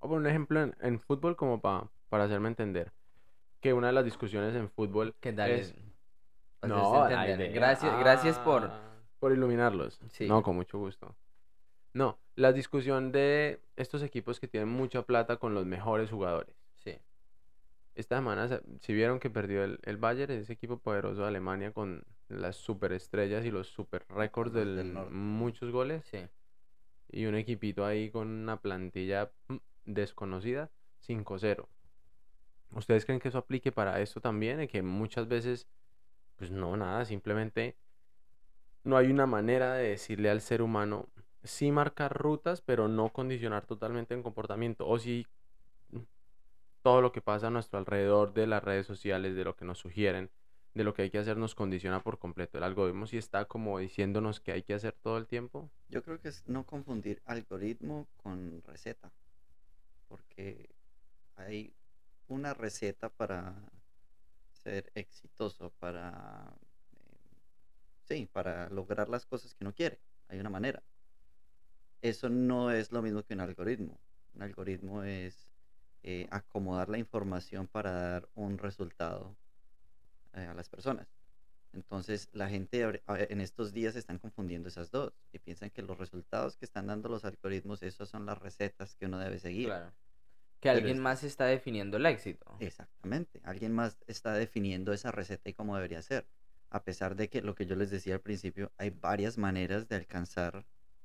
O 0.00 0.08
por 0.08 0.18
un 0.18 0.26
ejemplo 0.26 0.62
en, 0.62 0.74
en 0.80 0.98
fútbol, 1.00 1.36
como 1.36 1.60
pa- 1.60 1.88
para 2.08 2.24
hacerme 2.24 2.48
entender, 2.48 2.92
que 3.60 3.72
una 3.72 3.88
de 3.88 3.92
las 3.92 4.04
discusiones 4.04 4.54
en 4.54 4.68
fútbol 4.70 5.14
¿Qué 5.20 5.32
tal? 5.32 5.50
es... 5.50 5.74
No, 6.62 7.08
entender. 7.08 7.52
Gracias, 7.52 7.98
gracias 7.98 8.38
por... 8.40 8.64
Ah, 8.64 8.80
Por 9.18 9.32
iluminarlos. 9.32 9.98
Sí. 10.10 10.26
No, 10.28 10.42
con 10.42 10.56
mucho 10.56 10.78
gusto. 10.78 11.14
No, 11.94 12.18
la 12.36 12.52
discusión 12.52 13.12
de 13.12 13.60
estos 13.76 14.02
equipos 14.02 14.38
que 14.40 14.46
tienen 14.48 14.68
mucha 14.68 15.02
plata 15.02 15.36
con 15.38 15.54
los 15.54 15.64
mejores 15.66 16.10
jugadores. 16.10 16.54
Sí. 16.84 16.98
Esta 17.94 18.16
semana, 18.16 18.48
se- 18.48 18.62
si 18.80 18.92
vieron 18.92 19.18
que 19.20 19.30
perdió 19.30 19.64
el, 19.64 19.78
el 19.84 19.96
Bayern, 19.96 20.32
ese 20.32 20.52
equipo 20.52 20.78
poderoso 20.78 21.22
de 21.22 21.28
Alemania 21.28 21.72
con 21.72 22.04
las 22.28 22.56
superestrellas 22.56 23.44
y 23.44 23.50
los 23.50 23.66
super 23.68 24.04
récords 24.08 24.52
de 24.52 24.64
muchos 25.10 25.70
goles. 25.72 26.04
Sí. 26.10 26.26
Y 27.08 27.24
un 27.26 27.34
equipito 27.34 27.84
ahí 27.84 28.10
con 28.10 28.28
una 28.28 28.58
plantilla 28.60 29.32
mm, 29.48 29.56
desconocida, 29.84 30.70
5-0. 31.06 31.66
¿Ustedes 32.72 33.04
creen 33.04 33.20
que 33.20 33.28
eso 33.28 33.38
aplique 33.38 33.72
para 33.72 34.00
esto 34.00 34.20
también? 34.20 34.66
Que 34.68 34.82
muchas 34.82 35.26
veces, 35.26 35.66
pues 36.36 36.50
no, 36.50 36.76
nada, 36.76 37.04
simplemente 37.04 37.76
no 38.84 38.96
hay 38.96 39.10
una 39.10 39.26
manera 39.26 39.74
de 39.74 39.90
decirle 39.90 40.30
al 40.30 40.40
ser 40.40 40.62
humano, 40.62 41.08
sí 41.42 41.72
marcar 41.72 42.16
rutas, 42.16 42.60
pero 42.60 42.88
no 42.88 43.10
condicionar 43.10 43.66
totalmente 43.66 44.14
el 44.14 44.22
comportamiento. 44.22 44.86
O 44.86 44.98
si 44.98 45.26
todo 46.82 47.02
lo 47.02 47.12
que 47.12 47.20
pasa 47.20 47.48
a 47.48 47.50
nuestro 47.50 47.78
alrededor 47.78 48.32
de 48.32 48.46
las 48.46 48.62
redes 48.62 48.86
sociales, 48.86 49.34
de 49.34 49.44
lo 49.44 49.56
que 49.56 49.64
nos 49.64 49.78
sugieren, 49.78 50.30
de 50.74 50.84
lo 50.84 50.94
que 50.94 51.02
hay 51.02 51.10
que 51.10 51.18
hacer, 51.18 51.36
nos 51.36 51.54
condiciona 51.54 52.02
por 52.02 52.18
completo. 52.18 52.58
El 52.58 52.64
algoritmo 52.64 53.06
sí 53.06 53.18
está 53.18 53.44
como 53.46 53.78
diciéndonos 53.78 54.40
que 54.40 54.52
hay 54.52 54.62
que 54.62 54.74
hacer 54.74 54.92
todo 54.92 55.18
el 55.18 55.26
tiempo. 55.26 55.70
Yo 55.88 56.02
creo 56.02 56.20
que 56.20 56.28
es 56.28 56.46
no 56.46 56.64
confundir 56.64 57.20
algoritmo 57.26 58.08
con 58.16 58.62
receta. 58.62 59.12
Porque 60.10 60.68
hay 61.36 61.72
una 62.26 62.52
receta 62.52 63.08
para 63.08 63.54
ser 64.50 64.90
exitoso, 64.94 65.70
para 65.78 66.52
sí, 68.02 68.28
para 68.32 68.68
lograr 68.70 69.08
las 69.08 69.24
cosas 69.24 69.54
que 69.54 69.62
uno 69.64 69.72
quiere. 69.72 70.00
Hay 70.28 70.40
una 70.40 70.50
manera. 70.50 70.82
Eso 72.02 72.28
no 72.28 72.72
es 72.72 72.90
lo 72.90 73.02
mismo 73.02 73.22
que 73.22 73.34
un 73.34 73.40
algoritmo. 73.40 74.00
Un 74.34 74.42
algoritmo 74.42 75.04
es 75.04 75.48
eh, 76.02 76.26
acomodar 76.30 76.88
la 76.88 76.98
información 76.98 77.68
para 77.68 77.92
dar 77.92 78.28
un 78.34 78.58
resultado 78.58 79.36
eh, 80.32 80.40
a 80.40 80.54
las 80.54 80.68
personas. 80.68 81.06
Entonces, 81.72 82.28
la 82.32 82.48
gente 82.48 83.02
en 83.06 83.40
estos 83.40 83.72
días 83.72 83.94
están 83.94 84.18
confundiendo 84.18 84.68
esas 84.68 84.90
dos 84.90 85.12
y 85.32 85.38
piensan 85.38 85.70
que 85.70 85.82
los 85.82 85.98
resultados 85.98 86.56
que 86.56 86.64
están 86.64 86.88
dando 86.88 87.08
los 87.08 87.24
algoritmos, 87.24 87.82
esas 87.84 88.08
son 88.08 88.26
las 88.26 88.38
recetas 88.38 88.96
que 88.96 89.06
uno 89.06 89.18
debe 89.18 89.38
seguir. 89.38 89.66
Claro. 89.66 89.92
Que 90.60 90.68
Pero 90.68 90.78
alguien 90.78 90.96
es- 90.98 91.02
más 91.02 91.24
está 91.24 91.46
definiendo 91.46 91.96
el 91.96 92.06
éxito. 92.06 92.56
Exactamente. 92.60 93.40
Alguien 93.44 93.72
más 93.72 93.98
está 94.06 94.34
definiendo 94.34 94.92
esa 94.92 95.10
receta 95.10 95.48
y 95.48 95.54
cómo 95.54 95.74
debería 95.74 96.02
ser. 96.02 96.26
A 96.68 96.84
pesar 96.84 97.16
de 97.16 97.28
que 97.30 97.40
lo 97.42 97.54
que 97.54 97.66
yo 97.66 97.74
les 97.76 97.90
decía 97.90 98.14
al 98.14 98.20
principio, 98.20 98.70
hay 98.76 98.90
varias 98.90 99.38
maneras 99.38 99.88
de 99.88 99.96
alcanzar 99.96 100.64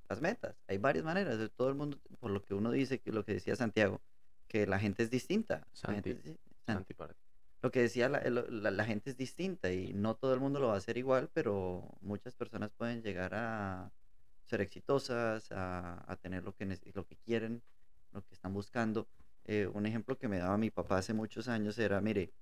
las 0.10 0.22
metas. 0.22 0.62
Hay 0.68 0.78
varias 0.78 1.06
maneras. 1.06 1.38
de 1.40 1.50
Todo 1.50 1.70
el 1.70 1.76
mundo, 1.76 1.98
por 2.20 2.32
lo 2.32 2.42
que 2.44 2.54
uno 2.54 2.70
dice, 2.72 3.00
que 3.00 3.12
lo 3.12 3.24
que 3.24 3.34
decía 3.34 3.56
Santiago, 3.56 4.02
que 4.48 4.68
la 4.68 4.78
gente 4.78 5.04
es 5.04 5.10
distinta. 5.10 5.66
La 5.88 5.94
gente 5.94 6.14
Santi. 6.14 6.30
es 6.30 6.38
Santi. 6.66 6.94
Santi. 6.94 7.16
Lo 7.62 7.72
que 7.72 7.82
decía, 7.82 8.10
la, 8.10 8.20
el- 8.20 8.62
la- 8.64 8.70
la 8.72 8.86
gente 8.86 9.10
es 9.10 9.18
distinta 9.18 9.72
y 9.72 9.94
no 9.94 10.16
todo 10.16 10.34
el 10.36 10.40
mundo 10.40 10.60
lo 10.60 10.68
va 10.68 10.74
a 10.76 10.78
hacer 10.78 10.98
igual, 10.98 11.30
pero 11.34 11.98
muchas 12.02 12.36
personas 12.36 12.72
pueden 12.74 13.02
llegar 13.02 13.34
a 13.34 13.92
ser 14.44 14.62
exitosas, 14.62 15.52
a, 15.52 16.04
a 16.12 16.16
tener 16.18 16.44
lo 16.44 16.54
que, 16.54 16.66
lo 16.94 17.08
que 17.08 17.16
quieren, 17.16 17.64
lo 18.12 18.22
que 18.24 18.34
están 18.36 18.54
buscando. 18.54 19.08
Eh, 19.46 19.68
un 19.68 19.86
ejemplo 19.86 20.18
que 20.18 20.28
me 20.28 20.40
daba 20.40 20.58
mi 20.58 20.72
papá 20.72 20.98
hace 20.98 21.14
muchos 21.14 21.48
años 21.48 21.78
era, 21.78 22.02
mire, 22.02 22.34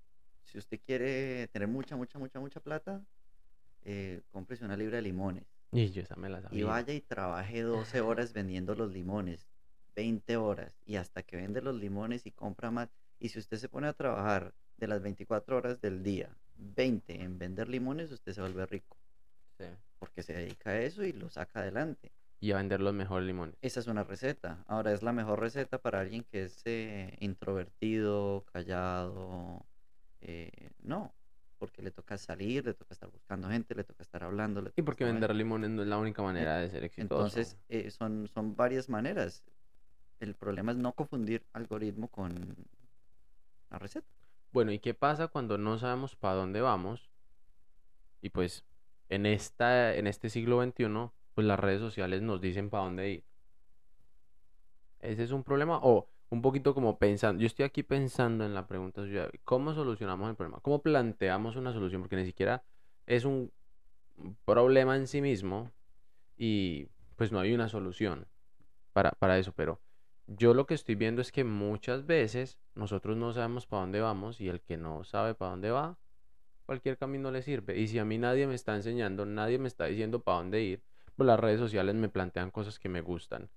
si 0.43 0.57
usted 0.57 0.79
quiere 0.85 1.47
tener 1.49 1.67
mucha, 1.67 1.97
mucha, 1.97 2.17
mucha, 2.17 2.39
mucha 2.39 2.59
plata, 2.61 3.05
eh, 3.81 4.21
cómprese 4.31 4.63
una 4.63 4.77
libra 4.77 4.97
de 4.97 5.01
limones 5.03 5.45
Y 5.71 5.91
yo 5.91 6.01
esa 6.01 6.15
me 6.15 6.29
la 6.29 6.41
y 6.51 6.63
vaya 6.63 6.93
y 6.93 7.01
trabaje 7.01 7.61
12 7.61 7.99
horas 8.01 8.31
vendiendo 8.31 8.73
los 8.75 8.91
limones, 8.91 9.49
20 9.95 10.37
horas, 10.37 10.73
y 10.85 10.95
hasta 10.95 11.23
que 11.23 11.35
vende 11.35 11.61
los 11.61 11.75
limones 11.75 12.25
y 12.25 12.31
compra 12.31 12.71
más. 12.71 12.89
Y 13.19 13.29
si 13.29 13.39
usted 13.39 13.57
se 13.57 13.69
pone 13.69 13.87
a 13.87 13.93
trabajar 13.93 14.53
de 14.77 14.87
las 14.87 15.01
24 15.01 15.57
horas 15.57 15.81
del 15.81 16.03
día, 16.03 16.37
20 16.55 17.21
en 17.21 17.37
vender 17.37 17.67
limones, 17.67 18.11
usted 18.11 18.31
se 18.33 18.41
vuelve 18.41 18.65
rico, 18.65 18.97
Sí. 19.57 19.65
porque 19.99 20.23
se 20.23 20.33
dedica 20.33 20.71
a 20.71 20.81
eso 20.81 21.03
y 21.03 21.11
lo 21.13 21.29
saca 21.29 21.59
adelante. 21.59 22.11
Y 22.43 22.51
a 22.51 22.57
vender 22.57 22.81
los 22.81 22.93
mejores 22.93 23.25
limones. 23.25 23.55
Esa 23.61 23.79
es 23.79 23.87
una 23.87 24.03
receta. 24.03 24.65
Ahora 24.67 24.91
es 24.91 25.01
la 25.01 25.13
mejor 25.13 25.39
receta 25.39 25.77
para 25.77 26.01
alguien 26.01 26.25
que 26.25 26.43
es 26.43 26.61
eh, 26.65 27.15
introvertido, 27.21 28.43
callado. 28.51 29.65
eh, 30.19 30.71
no, 30.81 31.13
porque 31.57 31.81
le 31.81 31.91
toca 31.91 32.17
salir, 32.17 32.65
le 32.65 32.73
toca 32.73 32.93
estar 32.93 33.09
buscando 33.09 33.47
gente, 33.47 33.73
le 33.75 33.85
toca 33.85 34.03
estar 34.03 34.25
hablando. 34.25 34.61
le 34.61 34.73
Y 34.75 34.81
porque 34.81 35.05
vender 35.05 35.33
limones 35.33 35.69
no 35.69 35.83
es 35.83 35.87
la 35.87 35.97
única 35.97 36.21
manera 36.21 36.57
de 36.57 36.69
ser 36.69 36.83
exitoso. 36.83 37.23
Entonces, 37.23 37.57
eh, 37.69 37.89
son, 37.89 38.27
son 38.27 38.57
varias 38.57 38.89
maneras. 38.89 39.41
El 40.19 40.35
problema 40.35 40.73
es 40.73 40.77
no 40.77 40.91
confundir 40.91 41.45
algoritmo 41.53 42.09
con 42.09 42.57
la 43.69 43.79
receta. 43.79 44.13
Bueno, 44.51 44.73
¿y 44.73 44.79
qué 44.79 44.93
pasa 44.93 45.29
cuando 45.29 45.57
no 45.57 45.77
sabemos 45.77 46.17
para 46.17 46.35
dónde 46.35 46.59
vamos? 46.59 47.09
Y 48.19 48.31
pues 48.31 48.65
en 49.07 49.27
esta, 49.27 49.95
en 49.95 50.07
este 50.07 50.29
siglo 50.29 50.61
XXI, 50.61 51.09
pues 51.33 51.47
las 51.47 51.59
redes 51.59 51.79
sociales 51.79 52.21
nos 52.21 52.41
dicen 52.41 52.69
para 52.69 52.83
dónde 52.83 53.09
ir. 53.11 53.23
Ese 54.99 55.23
es 55.23 55.31
un 55.31 55.43
problema. 55.43 55.79
O 55.83 56.07
un 56.29 56.41
poquito 56.41 56.73
como 56.73 56.97
pensando, 56.97 57.41
yo 57.41 57.47
estoy 57.47 57.65
aquí 57.65 57.83
pensando 57.83 58.43
en 58.43 58.55
la 58.55 58.67
pregunta 58.67 59.03
suya, 59.03 59.29
¿cómo 59.43 59.73
solucionamos 59.75 60.29
el 60.29 60.35
problema? 60.35 60.59
¿Cómo 60.61 60.81
planteamos 60.81 61.55
una 61.55 61.73
solución? 61.73 62.01
Porque 62.01 62.15
ni 62.15 62.25
siquiera 62.25 62.63
es 63.05 63.23
un 63.25 63.51
problema 64.45 64.95
en 64.95 65.07
sí 65.07 65.21
mismo 65.21 65.71
y 66.35 66.87
pues 67.15 67.31
no 67.31 67.39
hay 67.39 67.53
una 67.53 67.67
solución 67.69 68.27
para, 68.93 69.11
para 69.11 69.37
eso, 69.37 69.53
pero 69.55 69.79
yo 70.27 70.53
lo 70.53 70.65
que 70.65 70.73
estoy 70.73 70.95
viendo 70.95 71.21
es 71.21 71.31
que 71.31 71.43
muchas 71.43 72.05
veces 72.05 72.57
nosotros 72.75 73.17
no 73.17 73.33
sabemos 73.33 73.67
para 73.67 73.81
dónde 73.81 74.01
vamos 74.01 74.41
y 74.41 74.49
el 74.49 74.61
que 74.61 74.77
no 74.77 75.03
sabe 75.03 75.35
para 75.35 75.51
dónde 75.51 75.71
va, 75.71 75.97
cualquier 76.65 76.97
camino 76.97 77.29
le 77.31 77.41
sirve. 77.41 77.77
Y 77.77 77.87
si 77.87 77.99
a 77.99 78.05
mí 78.05 78.17
nadie 78.17 78.47
me 78.47 78.55
está 78.55 78.75
enseñando, 78.75 79.25
nadie 79.25 79.59
me 79.59 79.67
está 79.67 79.85
diciendo 79.85 80.23
para 80.23 80.37
dónde 80.37 80.63
ir, 80.63 80.83
las 81.17 81.39
redes 81.39 81.59
sociales 81.59 81.95
me 81.95 82.09
plantean 82.09 82.51
cosas 82.51 82.79
que 82.79 82.89
me 82.89 83.01
gustan. 83.01 83.49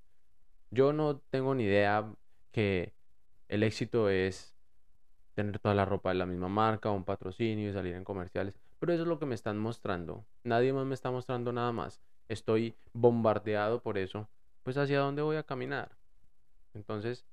Yo 0.71 0.93
no 0.93 1.19
tengo 1.31 1.55
ni 1.55 1.65
idea 1.65 2.13
que 2.53 2.93
el 3.49 3.63
éxito 3.63 4.09
es 4.09 4.55
tener 5.35 5.59
toda 5.59 5.75
la 5.75 5.85
ropa 5.85 6.11
de 6.11 6.17
la 6.17 6.27
misma 6.27 6.49
marca, 6.49 6.91
un 6.91 7.05
patrocinio 7.05 7.71
y 7.71 7.73
salir 7.73 7.95
en 7.95 8.05
comerciales, 8.05 8.55
pero 8.79 8.93
eso 8.93 9.03
es 9.03 9.09
lo 9.09 9.19
que 9.19 9.27
me 9.27 9.35
están 9.35 9.59
mostrando. 9.59 10.27
Nadie 10.45 10.73
más 10.73 10.87
me 10.87 10.95
está 10.95 11.11
mostrando 11.11 11.53
nada 11.53 11.73
más. 11.73 12.01
Estoy 12.29 12.75
bombardeado 12.93 13.83
por 13.83 13.99
eso. 13.99 14.29
Pues 14.63 14.77
hacia 14.77 14.99
dónde 14.99 15.23
voy 15.23 15.37
a 15.37 15.45
caminar. 15.45 15.97
Entonces, 16.75 17.27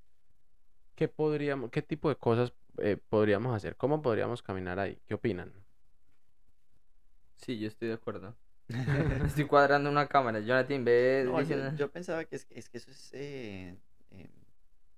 ¿qué 0.95 1.07
podríamos, 1.07 1.71
qué 1.71 1.81
tipo 1.81 2.09
de 2.09 2.15
cosas 2.15 2.53
eh, 2.77 2.97
podríamos 3.09 3.55
hacer? 3.55 3.75
¿Cómo 3.75 4.01
podríamos 4.01 4.41
caminar 4.41 4.79
ahí? 4.79 4.99
¿Qué 5.07 5.15
opinan? 5.15 5.51
Sí, 7.37 7.59
yo 7.59 7.67
estoy 7.67 7.89
de 7.89 7.95
acuerdo. 7.95 8.35
Estoy 9.35 9.45
cuadrando 9.47 9.89
una 9.89 10.07
cámara. 10.07 10.39
Jonathan, 10.39 10.83
ve 10.83 11.23
No, 11.25 11.33
yo, 11.33 11.39
diciendo- 11.39 11.75
yo 11.77 11.91
pensaba 11.91 12.25
que 12.25 12.35
es, 12.35 12.47
es 12.49 12.69
que 12.69 12.77
eso 12.77 12.91
es 12.91 13.11
eh, 13.13 13.75
eh, 14.11 14.29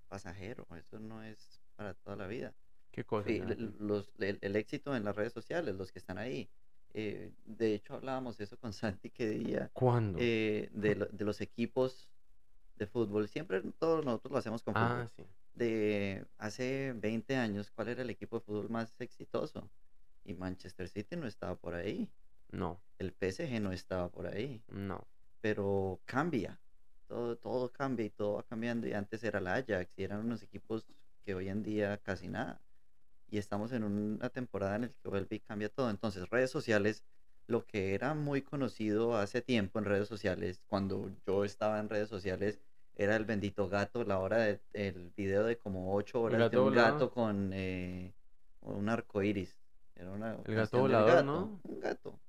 pasajero, 0.08 0.67
eso 0.77 1.00
no 1.00 1.24
es 1.24 1.62
para 1.75 1.94
toda 1.94 2.15
la 2.15 2.27
vida. 2.27 2.53
¿Qué? 2.91 3.03
Sí, 3.25 3.38
Jonathan? 3.39 3.75
el, 3.79 3.88
los- 3.88 4.12
el- 4.20 4.39
el 4.41 4.55
éxito 4.55 4.96
en 4.96 5.03
las 5.03 5.15
redes 5.15 5.34
sociales, 5.34 5.75
los 5.75 5.91
que 5.91 6.00
están 6.00 6.17
ahí, 6.17 6.50
eh, 6.94 7.32
de 7.46 7.74
hecho 7.74 7.96
hablábamos 7.96 8.39
eso 8.39 8.58
con 8.58 8.72
Santi 8.72 9.10
que 9.10 9.27
día 9.29 9.70
¿Cuándo? 9.74 10.17
eh, 10.22 10.70
de, 10.72 10.96
de 11.12 11.25
los 11.25 11.41
equipos 11.41 12.08
de 12.77 12.88
fútbol. 12.88 13.27
Siempre 13.27 13.62
todos 13.79 14.05
nosotros 14.05 14.32
lo 14.32 14.38
hacemos 14.38 14.63
con 14.63 14.74
fútbol. 14.74 14.88
ah, 14.89 15.10
sí. 15.15 15.24
De 15.55 16.25
hace 16.38 16.94
20 16.98 17.36
años, 17.38 17.72
¿cuál 17.72 17.88
era 17.89 18.01
el 18.01 18.10
equipo 18.10 18.38
de 18.39 18.46
fútbol 18.46 18.70
más 18.70 18.94
exitoso? 19.00 19.70
Y 20.25 20.34
Manchester 20.34 20.88
City 20.89 21.15
no 21.15 21.27
estaba 21.27 21.55
por 21.55 21.74
ahí. 21.75 22.10
No, 22.51 22.81
El 22.99 23.13
PSG 23.13 23.59
no 23.61 23.71
estaba 23.71 24.09
por 24.09 24.27
ahí. 24.27 24.63
no. 24.67 25.07
Pero 25.41 26.01
cambia. 26.05 26.59
Todo, 27.07 27.37
todo 27.37 27.71
cambia 27.71 28.05
y 28.05 28.09
todo 28.09 28.33
va 28.35 28.43
cambiando. 28.43 28.87
Y 28.87 28.93
antes 28.93 29.23
era 29.23 29.37
el 29.39 29.47
Ajax 29.47 29.93
y 29.97 30.03
eran 30.03 30.21
unos 30.21 30.41
equipos 30.41 30.87
que 31.23 31.35
hoy 31.35 31.49
en 31.49 31.61
día 31.61 31.97
casi 31.99 32.27
nada. 32.27 32.59
Y 33.29 33.37
estamos 33.37 33.71
en 33.73 33.83
una 33.83 34.29
temporada 34.29 34.75
en 34.77 34.83
la 34.83 34.87
que 34.89 35.07
vuelve 35.07 35.35
y 35.35 35.39
cambia 35.39 35.69
todo. 35.69 35.89
Entonces, 35.91 36.27
redes 36.29 36.49
sociales, 36.49 37.03
lo 37.47 37.65
que 37.65 37.93
era 37.93 38.15
muy 38.15 38.41
conocido 38.41 39.17
hace 39.17 39.41
tiempo 39.41 39.77
en 39.77 39.85
redes 39.85 40.07
sociales, 40.07 40.63
cuando 40.65 41.11
yo 41.27 41.43
estaba 41.45 41.79
en 41.79 41.89
redes 41.89 42.09
sociales, 42.09 42.59
era 42.95 43.15
el 43.15 43.25
bendito 43.25 43.67
gato, 43.69 44.03
la 44.03 44.17
hora 44.19 44.37
de- 44.37 44.61
del 44.73 45.11
video 45.15 45.43
de 45.43 45.57
como 45.57 45.93
ocho 45.93 46.21
horas 46.21 46.39
de 46.39 46.43
gato 46.45 46.63
un 46.63 46.69
volador? 46.69 46.93
gato 46.93 47.11
con 47.11 47.51
eh, 47.53 48.15
un 48.61 48.89
arco 48.89 49.21
iris. 49.21 49.59
Era 49.95 50.11
una 50.11 50.37
El 50.45 50.55
gato 50.55 50.79
volador, 50.79 51.07
gato, 51.15 51.23
¿no? 51.25 51.61
Un 51.63 51.79
gato. 51.79 52.19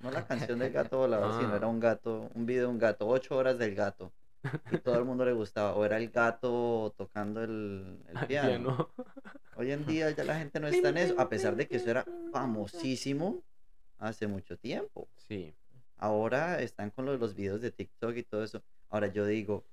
No 0.00 0.10
la 0.10 0.26
canción 0.26 0.58
del 0.58 0.72
gato 0.72 0.98
volador, 0.98 1.40
sino 1.40 1.52
Ah. 1.54 1.56
era 1.56 1.66
un 1.66 1.80
gato, 1.80 2.30
un 2.34 2.46
video 2.46 2.62
de 2.64 2.68
un 2.68 2.78
gato, 2.78 3.06
ocho 3.08 3.36
horas 3.36 3.58
del 3.58 3.74
gato. 3.74 4.12
Y 4.70 4.78
todo 4.78 4.96
el 4.98 5.04
mundo 5.04 5.24
le 5.24 5.32
gustaba. 5.32 5.74
O 5.74 5.84
era 5.84 5.96
el 5.96 6.10
gato 6.10 6.94
tocando 6.96 7.42
el, 7.42 7.98
el 8.08 8.26
piano. 8.26 8.28
piano. 8.28 8.90
Hoy 9.56 9.72
en 9.72 9.84
día 9.84 10.10
ya 10.10 10.22
la 10.24 10.38
gente 10.38 10.60
no 10.60 10.68
está 10.68 10.90
en 10.90 10.98
eso, 10.98 11.20
a 11.20 11.28
pesar 11.28 11.56
de 11.56 11.66
que 11.66 11.76
eso 11.76 11.90
era 11.90 12.04
famosísimo 12.32 13.42
hace 13.98 14.26
mucho 14.28 14.56
tiempo. 14.56 15.08
Sí. 15.16 15.52
Ahora 15.96 16.60
están 16.62 16.90
con 16.90 17.04
lo 17.04 17.12
de 17.12 17.18
los 17.18 17.34
videos 17.34 17.60
de 17.60 17.72
TikTok 17.72 18.16
y 18.16 18.22
todo 18.22 18.44
eso. 18.44 18.62
Ahora 18.90 19.08
yo 19.08 19.26
digo, 19.26 19.64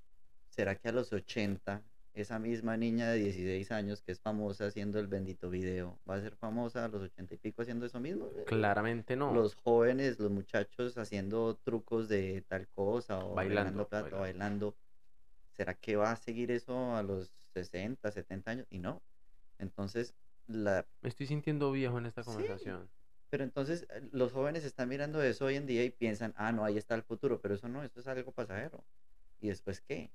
¿será 0.48 0.74
que 0.74 0.88
a 0.88 0.92
los 0.92 1.12
80 1.12 1.82
esa 2.16 2.38
misma 2.38 2.76
niña 2.76 3.10
de 3.10 3.18
16 3.18 3.70
años 3.70 4.02
que 4.02 4.10
es 4.12 4.20
famosa 4.20 4.66
haciendo 4.66 4.98
el 4.98 5.06
bendito 5.06 5.50
video 5.50 5.98
va 6.08 6.16
a 6.16 6.20
ser 6.20 6.34
famosa 6.36 6.84
a 6.86 6.88
los 6.88 7.02
80 7.02 7.34
y 7.34 7.36
pico 7.36 7.62
haciendo 7.62 7.86
eso 7.86 8.00
mismo? 8.00 8.30
Claramente 8.46 9.16
no. 9.16 9.32
Los 9.34 9.54
jóvenes, 9.54 10.18
los 10.18 10.30
muchachos 10.30 10.96
haciendo 10.98 11.56
trucos 11.56 12.08
de 12.08 12.42
tal 12.48 12.66
cosa 12.68 13.18
o 13.18 13.34
Bailando, 13.34 13.86
plata 13.86 14.16
o 14.16 14.20
bailando. 14.20 14.74
¿Será 15.56 15.74
que 15.74 15.96
va 15.96 16.12
a 16.12 16.16
seguir 16.16 16.50
eso 16.50 16.96
a 16.96 17.02
los 17.02 17.32
60, 17.54 18.10
70 18.10 18.50
años? 18.50 18.66
Y 18.70 18.78
no. 18.78 19.02
Entonces, 19.58 20.14
la 20.46 20.86
Me 21.02 21.08
estoy 21.08 21.26
sintiendo 21.26 21.70
viejo 21.72 21.98
en 21.98 22.06
esta 22.06 22.22
Sí. 22.22 22.30
conversación. 22.30 22.88
pero 23.28 23.42
entonces 23.44 23.86
eh, 23.90 24.08
los 24.12 24.32
jóvenes 24.32 24.64
están 24.64 24.88
mirando 24.88 25.20
eso 25.22 25.46
hoy 25.46 25.56
en 25.56 25.66
día 25.66 25.84
y 25.84 25.90
piensan, 25.90 26.32
ah, 26.36 26.52
no, 26.52 26.64
ahí 26.64 26.78
está 26.78 26.94
el 26.94 27.02
futuro, 27.02 27.40
pero 27.40 27.54
eso 27.54 27.68
no, 27.68 27.82
eso 27.82 28.00
es 28.00 28.06
algo 28.06 28.32
pasajero. 28.32 28.84
¿Y 29.40 29.48
después 29.48 29.80
qué? 29.82 30.10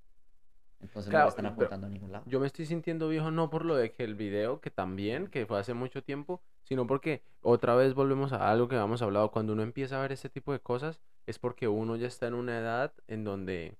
Entonces 0.81 1.07
no 1.07 1.11
Claro, 1.11 1.25
lo 1.25 1.29
están 1.29 1.43
pero 1.43 1.53
apuntando 1.53 1.87
a 1.87 1.89
ningún 1.89 2.11
lado. 2.11 2.25
Yo 2.27 2.39
me 2.39 2.47
estoy 2.47 2.65
sintiendo 2.65 3.07
viejo 3.07 3.31
no 3.31 3.49
por 3.49 3.65
lo 3.65 3.75
de 3.75 3.91
que 3.91 4.03
el 4.03 4.15
video, 4.15 4.59
que 4.61 4.71
también, 4.71 5.27
que 5.27 5.45
fue 5.45 5.59
hace 5.59 5.73
mucho 5.73 6.03
tiempo, 6.03 6.41
sino 6.63 6.87
porque 6.87 7.21
otra 7.41 7.75
vez 7.75 7.93
volvemos 7.93 8.33
a 8.33 8.49
algo 8.51 8.67
que 8.67 8.75
habíamos 8.75 9.01
hablado. 9.01 9.31
Cuando 9.31 9.53
uno 9.53 9.63
empieza 9.63 9.97
a 9.97 10.01
ver 10.01 10.11
este 10.11 10.29
tipo 10.29 10.51
de 10.51 10.59
cosas, 10.59 10.99
es 11.27 11.39
porque 11.39 11.67
uno 11.67 11.95
ya 11.95 12.07
está 12.07 12.27
en 12.27 12.33
una 12.33 12.57
edad 12.57 12.93
en 13.07 13.23
donde 13.23 13.77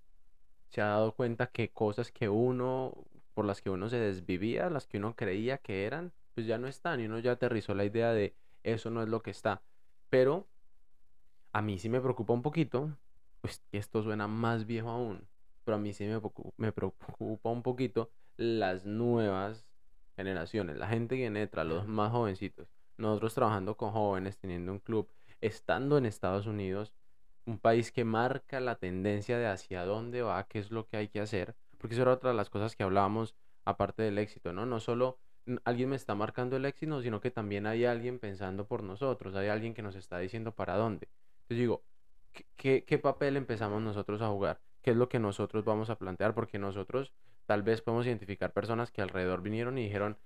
se 0.69 0.81
ha 0.81 0.85
dado 0.85 1.13
cuenta 1.13 1.47
que 1.47 1.69
cosas 1.69 2.11
que 2.11 2.29
uno, 2.29 2.93
por 3.33 3.45
las 3.45 3.61
que 3.61 3.69
uno 3.69 3.89
se 3.89 3.97
desvivía, 3.97 4.69
las 4.69 4.87
que 4.87 4.97
uno 4.97 5.15
creía 5.15 5.57
que 5.57 5.85
eran, 5.85 6.13
pues 6.33 6.45
ya 6.47 6.57
no 6.57 6.67
están. 6.67 7.01
Y 7.01 7.05
uno 7.05 7.19
ya 7.19 7.33
aterrizó 7.33 7.73
la 7.73 7.85
idea 7.85 8.13
de 8.13 8.35
eso 8.63 8.89
no 8.89 9.01
es 9.01 9.09
lo 9.09 9.21
que 9.21 9.31
está. 9.31 9.61
Pero 10.09 10.47
a 11.53 11.61
mí 11.61 11.79
sí 11.79 11.89
me 11.89 12.01
preocupa 12.01 12.33
un 12.33 12.41
poquito, 12.41 12.97
pues 13.41 13.61
y 13.71 13.77
esto 13.77 14.03
suena 14.03 14.27
más 14.27 14.65
viejo 14.65 14.89
aún, 14.89 15.27
pero 15.63 15.75
a 15.75 15.79
mí 15.79 15.93
sí 15.93 16.05
me, 16.05 16.19
preocu- 16.21 16.53
me 16.57 16.71
preocupa 16.71 17.49
un 17.49 17.63
poquito 17.63 18.11
las 18.37 18.85
nuevas 18.85 19.65
generaciones, 20.15 20.77
la 20.77 20.87
gente 20.87 21.17
que 21.17 21.29
detrás, 21.29 21.65
los 21.65 21.87
más 21.87 22.11
jovencitos. 22.11 22.67
Nosotros 22.97 23.33
trabajando 23.33 23.75
con 23.77 23.91
jóvenes, 23.91 24.37
teniendo 24.37 24.71
un 24.71 24.79
club, 24.79 25.07
estando 25.41 25.97
en 25.97 26.05
Estados 26.05 26.45
Unidos, 26.45 26.93
un 27.45 27.57
país 27.59 27.91
que 27.91 28.03
marca 28.05 28.59
la 28.59 28.75
tendencia 28.75 29.37
de 29.37 29.47
hacia 29.47 29.85
dónde 29.85 30.21
va, 30.21 30.43
qué 30.47 30.59
es 30.59 30.71
lo 30.71 30.87
que 30.87 30.97
hay 30.97 31.07
que 31.07 31.19
hacer, 31.19 31.55
porque 31.77 31.95
eso 31.95 32.03
era 32.03 32.13
otra 32.13 32.31
de 32.31 32.35
las 32.37 32.49
cosas 32.49 32.75
que 32.75 32.83
hablábamos 32.83 33.35
aparte 33.65 34.03
del 34.03 34.17
éxito, 34.17 34.53
¿no? 34.53 34.65
No 34.65 34.79
solo 34.79 35.19
alguien 35.63 35.89
me 35.89 35.95
está 35.95 36.13
marcando 36.15 36.55
el 36.57 36.65
éxito, 36.65 37.01
sino 37.01 37.19
que 37.19 37.31
también 37.31 37.65
hay 37.65 37.85
alguien 37.85 38.19
pensando 38.19 38.67
por 38.67 38.83
nosotros, 38.83 39.35
hay 39.35 39.47
alguien 39.49 39.73
que 39.73 39.81
nos 39.81 39.95
está 39.95 40.19
diciendo 40.19 40.53
para 40.53 40.77
dónde. 40.77 41.09
Entonces 41.43 41.57
digo, 41.57 41.83
¿qué, 42.31 42.45
qué, 42.55 42.85
qué 42.85 42.97
papel 42.99 43.37
empezamos 43.37 43.81
nosotros 43.81 44.21
a 44.21 44.29
jugar? 44.29 44.61
¿Qué 44.81 44.91
es 44.91 44.97
lo 44.97 45.09
que 45.09 45.19
nosotros 45.19 45.63
vamos 45.63 45.89
a 45.89 45.97
plantear? 45.97 46.33
Porque 46.33 46.57
nosotros 46.59 47.13
tal 47.45 47.63
vez 47.63 47.81
podemos 47.81 48.05
identificar 48.05 48.53
personas 48.53 48.91
que 48.91 49.01
alrededor 49.01 49.41
vinieron 49.41 49.77
y 49.77 49.83
dijeron, 49.83 50.17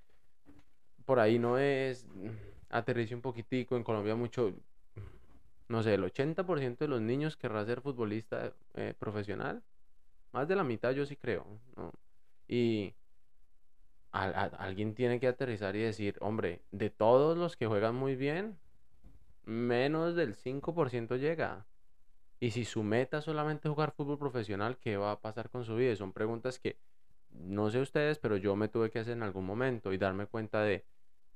por 1.05 1.19
ahí 1.19 1.39
no 1.39 1.57
es, 1.57 2.07
aterrice 2.69 3.15
un 3.15 3.21
poquitico, 3.21 3.75
en 3.75 3.83
Colombia 3.83 4.15
mucho, 4.15 4.53
no 5.67 5.83
sé, 5.83 5.93
el 5.93 6.03
80% 6.03 6.85
de 6.85 6.87
los 6.87 7.01
niños 7.01 7.37
querrá 7.37 7.65
ser 7.65 7.81
futbolista 7.81 8.53
eh, 8.73 8.93
profesional, 8.97 9.63
más 10.31 10.47
de 10.47 10.55
la 10.55 10.63
mitad 10.63 10.91
yo 10.91 11.05
sí 11.05 11.15
creo. 11.15 11.45
Y 12.47 12.93
alguien 14.11 14.95
tiene 14.95 15.19
que 15.19 15.27
aterrizar 15.27 15.75
y 15.75 15.81
decir, 15.81 16.17
hombre, 16.21 16.61
de 16.71 16.89
todos 16.89 17.37
los 17.37 17.57
que 17.57 17.67
juegan 17.67 17.95
muy 17.95 18.15
bien, 18.15 18.57
menos 19.43 20.15
del 20.15 20.35
5% 20.35 21.17
llega. 21.17 21.65
Y 22.45 22.51
si 22.51 22.63
su 22.63 22.83
meta 22.83 23.17
es 23.17 23.23
solamente 23.23 23.67
jugar 23.69 23.91
fútbol 23.91 24.19
profesional, 24.19 24.77
¿qué 24.77 24.97
va 24.97 25.13
a 25.13 25.19
pasar 25.19 25.49
con 25.49 25.65
su 25.65 25.77
vida? 25.77 25.95
Son 25.95 26.13
preguntas 26.13 26.59
que 26.59 26.77
no 27.31 27.71
sé 27.71 27.81
ustedes, 27.81 28.19
pero 28.19 28.37
yo 28.37 28.55
me 28.55 28.67
tuve 28.67 28.91
que 28.91 28.99
hacer 28.99 29.13
en 29.13 29.23
algún 29.23 29.47
momento 29.47 29.91
y 29.91 29.97
darme 29.97 30.27
cuenta 30.27 30.61
de, 30.61 30.85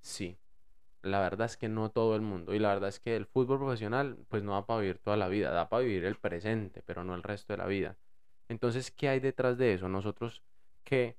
sí, 0.01 0.37
la 1.01 1.19
verdad 1.19 1.47
es 1.47 1.57
que 1.57 1.67
no 1.67 1.89
todo 1.89 2.15
el 2.15 2.21
mundo. 2.21 2.53
Y 2.53 2.59
la 2.59 2.69
verdad 2.75 2.89
es 2.89 2.99
que 2.99 3.15
el 3.15 3.25
fútbol 3.25 3.57
profesional, 3.57 4.19
pues 4.27 4.43
no 4.43 4.51
da 4.51 4.67
para 4.67 4.81
vivir 4.81 4.99
toda 4.99 5.17
la 5.17 5.27
vida, 5.29 5.49
da 5.49 5.67
para 5.67 5.81
vivir 5.81 6.05
el 6.05 6.15
presente, 6.15 6.83
pero 6.85 7.03
no 7.03 7.15
el 7.15 7.23
resto 7.23 7.53
de 7.53 7.57
la 7.57 7.65
vida. 7.65 7.97
Entonces, 8.47 8.91
¿qué 8.91 9.09
hay 9.09 9.19
detrás 9.19 9.57
de 9.57 9.73
eso? 9.73 9.89
Nosotros, 9.89 10.43
¿qué? 10.83 11.17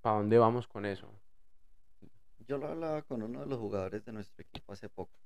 ¿Para 0.00 0.18
dónde 0.18 0.38
vamos 0.38 0.68
con 0.68 0.86
eso? 0.86 1.12
Yo 2.46 2.56
lo 2.56 2.68
hablaba 2.68 3.02
con 3.02 3.24
uno 3.24 3.40
de 3.40 3.46
los 3.46 3.58
jugadores 3.58 4.04
de 4.04 4.12
nuestro 4.12 4.42
equipo 4.42 4.72
hace 4.74 4.88
poco. 4.88 5.18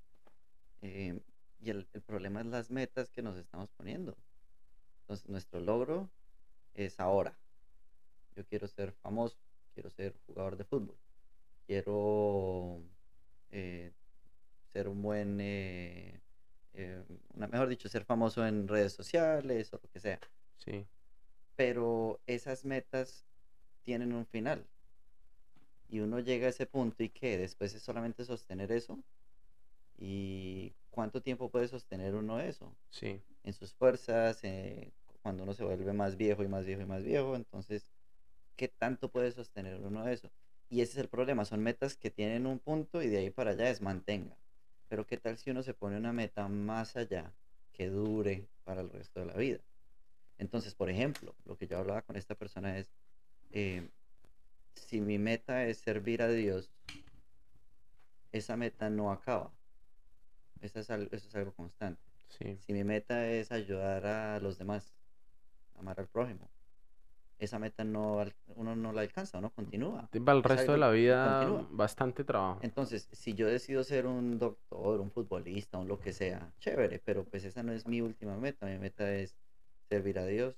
eh, 0.80 1.20
y 1.62 1.70
el, 1.70 1.88
el 1.92 2.02
problema 2.02 2.40
es 2.40 2.46
las 2.46 2.70
metas 2.70 3.10
que 3.10 3.22
nos 3.22 3.36
estamos 3.38 3.70
poniendo. 3.72 4.16
Entonces, 5.02 5.28
nuestro 5.28 5.60
logro 5.60 6.10
es 6.74 7.00
ahora. 7.00 7.38
Yo 8.36 8.46
quiero 8.46 8.66
ser 8.68 8.92
famoso, 8.92 9.38
quiero 9.74 9.90
ser 9.90 10.18
jugador 10.26 10.56
de 10.56 10.64
fútbol, 10.64 10.98
quiero 11.66 12.82
eh, 13.50 13.92
ser 14.72 14.88
un 14.88 15.02
buen, 15.02 15.40
eh, 15.40 16.22
eh, 16.74 17.04
una- 17.34 17.48
mejor 17.48 17.68
dicho, 17.68 17.88
ser 17.88 18.04
famoso 18.04 18.46
en 18.46 18.68
redes 18.68 18.92
sociales 18.94 19.72
o 19.74 19.80
lo 19.82 19.90
que 19.90 20.00
sea. 20.00 20.20
Sí, 20.56 20.86
Pero 21.56 22.20
esas 22.26 22.64
metas 22.64 23.26
tienen 23.84 24.12
un 24.14 24.26
final. 24.26 24.68
Y 25.88 26.00
uno 26.00 26.20
llega 26.20 26.46
a 26.46 26.50
ese 26.50 26.66
punto 26.66 27.02
y 27.02 27.10
que 27.10 27.36
después 27.38 27.74
es 27.74 27.82
solamente 27.82 28.24
sostener 28.24 28.72
eso. 28.72 29.04
¿Y 29.98 30.74
cuánto 30.92 31.22
tiempo 31.22 31.50
puede 31.50 31.66
sostener 31.66 32.14
uno 32.14 32.38
eso? 32.38 32.72
sí. 32.90 33.20
En 33.42 33.52
sus 33.52 33.74
fuerzas, 33.74 34.44
eh, 34.44 34.92
cuando 35.22 35.42
uno 35.42 35.52
se 35.52 35.64
vuelve 35.64 35.92
más 35.92 36.16
viejo 36.16 36.44
y 36.44 36.48
más 36.48 36.64
viejo 36.64 36.82
y 36.82 36.86
más 36.86 37.02
viejo. 37.02 37.34
Entonces, 37.34 37.90
¿qué 38.54 38.68
tanto 38.68 39.10
puede 39.10 39.32
sostener 39.32 39.80
uno 39.80 40.06
eso? 40.06 40.30
Y 40.68 40.80
ese 40.80 40.92
es 40.92 40.98
el 40.98 41.08
problema, 41.08 41.44
son 41.44 41.60
metas 41.60 41.96
que 41.96 42.10
tienen 42.10 42.46
un 42.46 42.58
punto 42.58 43.02
y 43.02 43.08
de 43.08 43.18
ahí 43.18 43.30
para 43.30 43.50
allá 43.50 43.68
es 43.68 43.80
mantenga. 43.80 44.36
Pero 44.88 45.06
¿qué 45.06 45.16
tal 45.16 45.38
si 45.38 45.50
uno 45.50 45.62
se 45.62 45.74
pone 45.74 45.96
una 45.96 46.12
meta 46.12 46.48
más 46.48 46.96
allá 46.96 47.34
que 47.72 47.88
dure 47.88 48.48
para 48.64 48.82
el 48.82 48.90
resto 48.90 49.20
de 49.20 49.26
la 49.26 49.34
vida? 49.34 49.60
Entonces, 50.38 50.74
por 50.74 50.90
ejemplo, 50.90 51.34
lo 51.44 51.56
que 51.56 51.66
yo 51.66 51.78
hablaba 51.78 52.02
con 52.02 52.16
esta 52.16 52.34
persona 52.34 52.78
es, 52.78 52.92
eh, 53.50 53.88
si 54.74 55.00
mi 55.00 55.18
meta 55.18 55.66
es 55.66 55.78
servir 55.78 56.22
a 56.22 56.28
Dios, 56.28 56.70
esa 58.32 58.56
meta 58.56 58.88
no 58.88 59.12
acaba. 59.12 59.52
Eso 60.62 60.80
es 60.80 60.90
algo, 60.90 61.08
eso 61.12 61.28
es 61.28 61.34
algo 61.34 61.52
constante. 61.52 62.00
Sí, 62.28 62.56
Si 62.66 62.72
mi 62.72 62.84
meta 62.84 63.28
es 63.28 63.52
ayudar 63.52 64.06
a 64.06 64.40
los 64.40 64.56
demás, 64.58 64.94
amar 65.78 66.00
al 66.00 66.06
prójimo, 66.08 66.48
esa 67.38 67.58
meta 67.58 67.82
no, 67.84 68.24
uno 68.54 68.76
no 68.76 68.92
la 68.92 69.00
alcanza, 69.00 69.38
uno 69.38 69.50
continúa. 69.50 70.08
para 70.24 70.32
el 70.38 70.44
Es 70.44 70.44
resto 70.44 70.72
de 70.72 70.78
la 70.78 70.90
vida 70.90 71.40
continúa. 71.40 71.68
bastante 71.72 72.24
trabajo. 72.24 72.60
Entonces, 72.62 73.08
si 73.12 73.34
yo 73.34 73.48
decido 73.48 73.82
ser 73.82 74.06
un 74.06 74.38
doctor, 74.38 75.00
un 75.00 75.10
futbolista, 75.10 75.78
un 75.78 75.88
lo 75.88 75.98
que 75.98 76.12
sea, 76.12 76.52
chévere, 76.60 77.00
pero 77.04 77.24
pues 77.24 77.44
esa 77.44 77.62
no 77.64 77.72
es 77.72 77.86
mi 77.86 78.00
última 78.00 78.36
meta. 78.36 78.66
Mi 78.66 78.78
meta 78.78 79.12
es 79.12 79.36
servir 79.88 80.18
a 80.20 80.24
Dios 80.26 80.54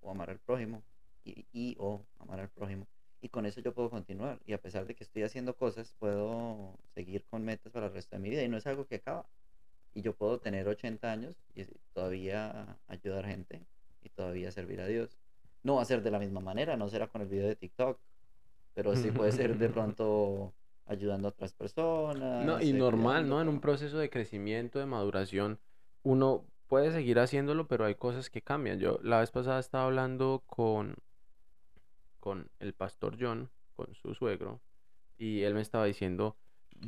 o 0.00 0.10
amar 0.12 0.30
al 0.30 0.38
prójimo 0.38 0.82
y, 1.24 1.44
y 1.52 1.76
o 1.80 2.06
amar 2.20 2.38
al 2.38 2.48
prójimo. 2.50 2.86
Y 3.20 3.30
con 3.30 3.44
eso 3.44 3.60
yo 3.60 3.74
puedo 3.74 3.90
continuar. 3.90 4.38
Y 4.46 4.52
a 4.52 4.62
pesar 4.62 4.86
de 4.86 4.94
que 4.94 5.02
estoy 5.02 5.24
haciendo 5.24 5.56
cosas, 5.56 5.92
puedo 5.98 6.78
seguir 6.94 7.24
con 7.28 7.44
metas 7.44 7.72
para 7.72 7.86
el 7.86 7.92
resto 7.92 8.14
de 8.14 8.22
mi 8.22 8.30
vida. 8.30 8.44
Y 8.44 8.48
no 8.48 8.56
es 8.58 8.66
algo 8.68 8.86
que 8.86 8.94
acaba. 8.94 9.26
Y 9.94 10.02
yo 10.02 10.14
puedo 10.14 10.38
tener 10.38 10.68
80 10.68 11.10
años 11.10 11.36
y 11.54 11.64
todavía 11.92 12.78
ayudar 12.86 13.26
gente 13.26 13.66
y 14.02 14.10
todavía 14.10 14.50
servir 14.52 14.80
a 14.80 14.86
Dios. 14.86 15.18
No 15.62 15.76
va 15.76 15.82
a 15.82 15.86
ser 15.86 16.02
de 16.02 16.10
la 16.10 16.18
misma 16.18 16.40
manera, 16.40 16.76
no 16.76 16.88
será 16.88 17.08
con 17.08 17.22
el 17.22 17.28
video 17.28 17.48
de 17.48 17.56
TikTok, 17.56 17.98
pero 18.74 18.94
sí 18.94 19.10
puede 19.10 19.32
ser 19.32 19.58
de 19.58 19.68
pronto 19.68 20.52
ayudando 20.86 21.28
a 21.28 21.30
otras 21.30 21.52
personas. 21.52 22.44
No, 22.44 22.60
y 22.60 22.72
normal, 22.72 23.28
¿no? 23.28 23.40
En 23.40 23.48
un 23.48 23.60
proceso 23.60 23.98
de 23.98 24.10
crecimiento, 24.10 24.78
de 24.78 24.86
maduración, 24.86 25.58
uno 26.02 26.44
puede 26.68 26.92
seguir 26.92 27.18
haciéndolo, 27.18 27.66
pero 27.66 27.84
hay 27.84 27.94
cosas 27.94 28.30
que 28.30 28.42
cambian. 28.42 28.78
Yo 28.78 29.00
la 29.02 29.20
vez 29.20 29.30
pasada 29.30 29.58
estaba 29.58 29.84
hablando 29.84 30.42
con, 30.46 30.96
con 32.20 32.48
el 32.60 32.72
pastor 32.72 33.16
John, 33.18 33.50
con 33.74 33.94
su 33.94 34.14
suegro, 34.14 34.60
y 35.18 35.42
él 35.42 35.54
me 35.54 35.60
estaba 35.60 35.84
diciendo, 35.86 36.36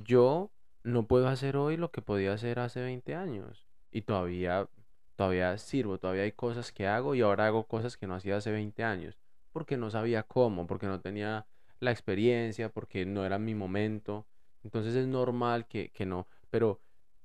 yo 0.04 0.50
no 0.82 1.06
puedo 1.06 1.28
hacer 1.28 1.56
hoy 1.56 1.76
lo 1.76 1.90
que 1.90 2.02
podía 2.02 2.32
hacer 2.32 2.58
hace 2.58 2.80
20 2.82 3.14
años. 3.14 3.66
Y 3.90 4.02
todavía, 4.02 4.68
todavía 5.16 5.56
sirvo, 5.58 5.98
todavía 5.98 6.22
hay 6.22 6.32
cosas 6.32 6.72
que 6.72 6.86
hago 6.86 7.14
y 7.14 7.20
ahora 7.20 7.46
hago 7.46 7.66
cosas 7.66 7.96
que 7.96 8.06
no 8.06 8.14
hacía 8.14 8.36
hace 8.36 8.52
20 8.52 8.84
años. 8.84 9.18
Porque 9.52 9.76
no 9.76 9.90
sabía 9.90 10.22
cómo, 10.22 10.66
porque 10.66 10.86
no 10.86 11.00
tenía 11.00 11.46
la 11.80 11.90
experiencia, 11.90 12.70
porque 12.70 13.04
no 13.06 13.24
era 13.24 13.38
mi 13.38 13.54
momento. 13.54 14.26
Entonces 14.64 14.94
es 14.94 15.06
normal 15.06 15.66
que, 15.66 15.90
que 15.90 16.06
no. 16.06 16.26
Pero 16.50 16.80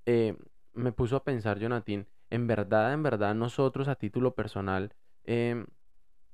eh, 0.05 0.35
me 0.73 0.91
puso 0.91 1.15
a 1.15 1.23
pensar, 1.23 1.59
Jonatín, 1.59 2.07
en 2.29 2.47
verdad, 2.47 2.93
en 2.93 3.03
verdad, 3.03 3.35
nosotros 3.35 3.87
a 3.87 3.95
título 3.95 4.35
personal 4.35 4.93
em, 5.23 5.67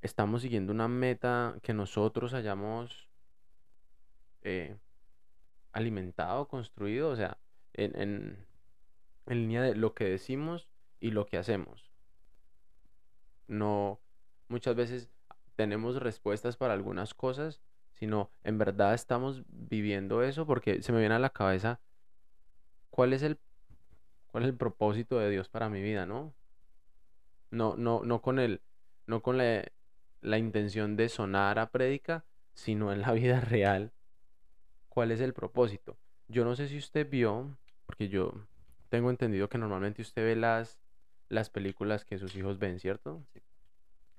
estamos 0.02 0.42
siguiendo 0.42 0.74
una 0.74 0.88
meta 0.88 1.56
que 1.62 1.74
nosotros 1.74 2.34
hayamos 2.34 3.08
eh, 4.42 4.78
alimentado, 5.72 6.48
construido, 6.48 7.10
o 7.10 7.16
sea, 7.16 7.38
en, 7.74 8.00
en, 8.00 8.48
en 9.28 9.38
línea 9.42 9.62
de 9.62 9.76
lo 9.76 9.94
que 9.94 10.06
decimos 10.06 10.68
y 11.00 11.12
lo 11.12 11.26
que 11.26 11.38
hacemos. 11.38 11.92
No, 13.48 14.00
muchas 14.48 14.76
veces 14.76 15.10
tenemos 15.56 15.98
respuestas 15.98 16.58
para 16.58 16.74
algunas 16.74 17.14
cosas, 17.14 17.62
sino 17.94 18.32
en 18.44 18.58
verdad 18.58 18.94
estamos 18.94 19.44
viviendo 19.48 20.24
eso 20.24 20.46
porque 20.46 20.82
se 20.82 20.92
me 20.92 21.00
viene 21.00 21.16
a 21.16 21.20
la 21.20 21.30
cabeza 21.30 21.80
cuál 22.90 23.14
es 23.14 23.24
el, 23.24 23.40
cuál 24.32 24.44
es 24.44 24.50
el 24.50 24.58
propósito 24.58 25.20
de 25.20 25.30
Dios 25.30 25.50
para 25.50 25.70
mi 25.70 25.82
vida, 25.82 26.06
¿no? 26.06 26.34
No, 27.50 27.76
no, 27.76 28.04
no 28.04 28.22
con 28.22 28.40
el, 28.40 28.62
no 29.08 29.22
con 29.22 29.38
la, 29.38 29.64
la 30.22 30.38
intención 30.38 30.96
de 30.96 31.10
sonar 31.10 31.60
a 31.60 31.70
prédica, 31.72 32.26
sino 32.54 32.92
en 32.92 33.02
la 33.02 33.12
vida 33.14 33.42
real. 33.42 33.92
¿Cuál 34.92 35.12
es 35.12 35.22
el 35.22 35.34
propósito? 35.34 35.98
Yo 36.28 36.44
no 36.44 36.54
sé 36.54 36.68
si 36.68 36.78
usted 36.78 37.10
vio, 37.10 37.58
porque 37.86 38.10
yo 38.10 38.34
tengo 38.90 39.10
entendido 39.10 39.48
que 39.48 39.58
normalmente 39.58 40.02
usted 40.02 40.22
ve 40.22 40.36
las, 40.36 40.82
las 41.30 41.50
películas 41.50 42.04
que 42.04 42.18
sus 42.18 42.36
hijos 42.36 42.60
ven, 42.60 42.78
¿cierto? 42.78 43.24
Sí. 43.34 43.40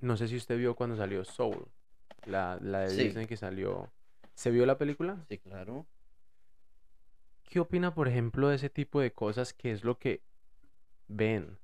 No 0.00 0.16
sé 0.16 0.28
si 0.28 0.36
usted 0.36 0.56
vio 0.56 0.74
cuando 0.74 0.96
salió 0.96 1.24
Soul, 1.26 1.68
la, 2.24 2.58
la 2.62 2.80
de 2.80 2.88
Sí. 2.88 3.02
Disney 3.04 3.26
que 3.26 3.36
salió. 3.36 3.92
¿Se 4.34 4.50
vio 4.50 4.64
la 4.64 4.78
película? 4.78 5.22
Sí, 5.28 5.36
claro. 5.36 5.86
¿Qué 7.50 7.60
opina, 7.60 7.94
por 7.94 8.08
ejemplo, 8.08 8.48
de 8.48 8.56
ese 8.56 8.70
tipo 8.70 8.98
de 9.02 9.12
cosas 9.12 9.52
que 9.52 9.72
es 9.72 9.84
lo 9.84 9.98
que 9.98 10.22
ven? 11.06 11.58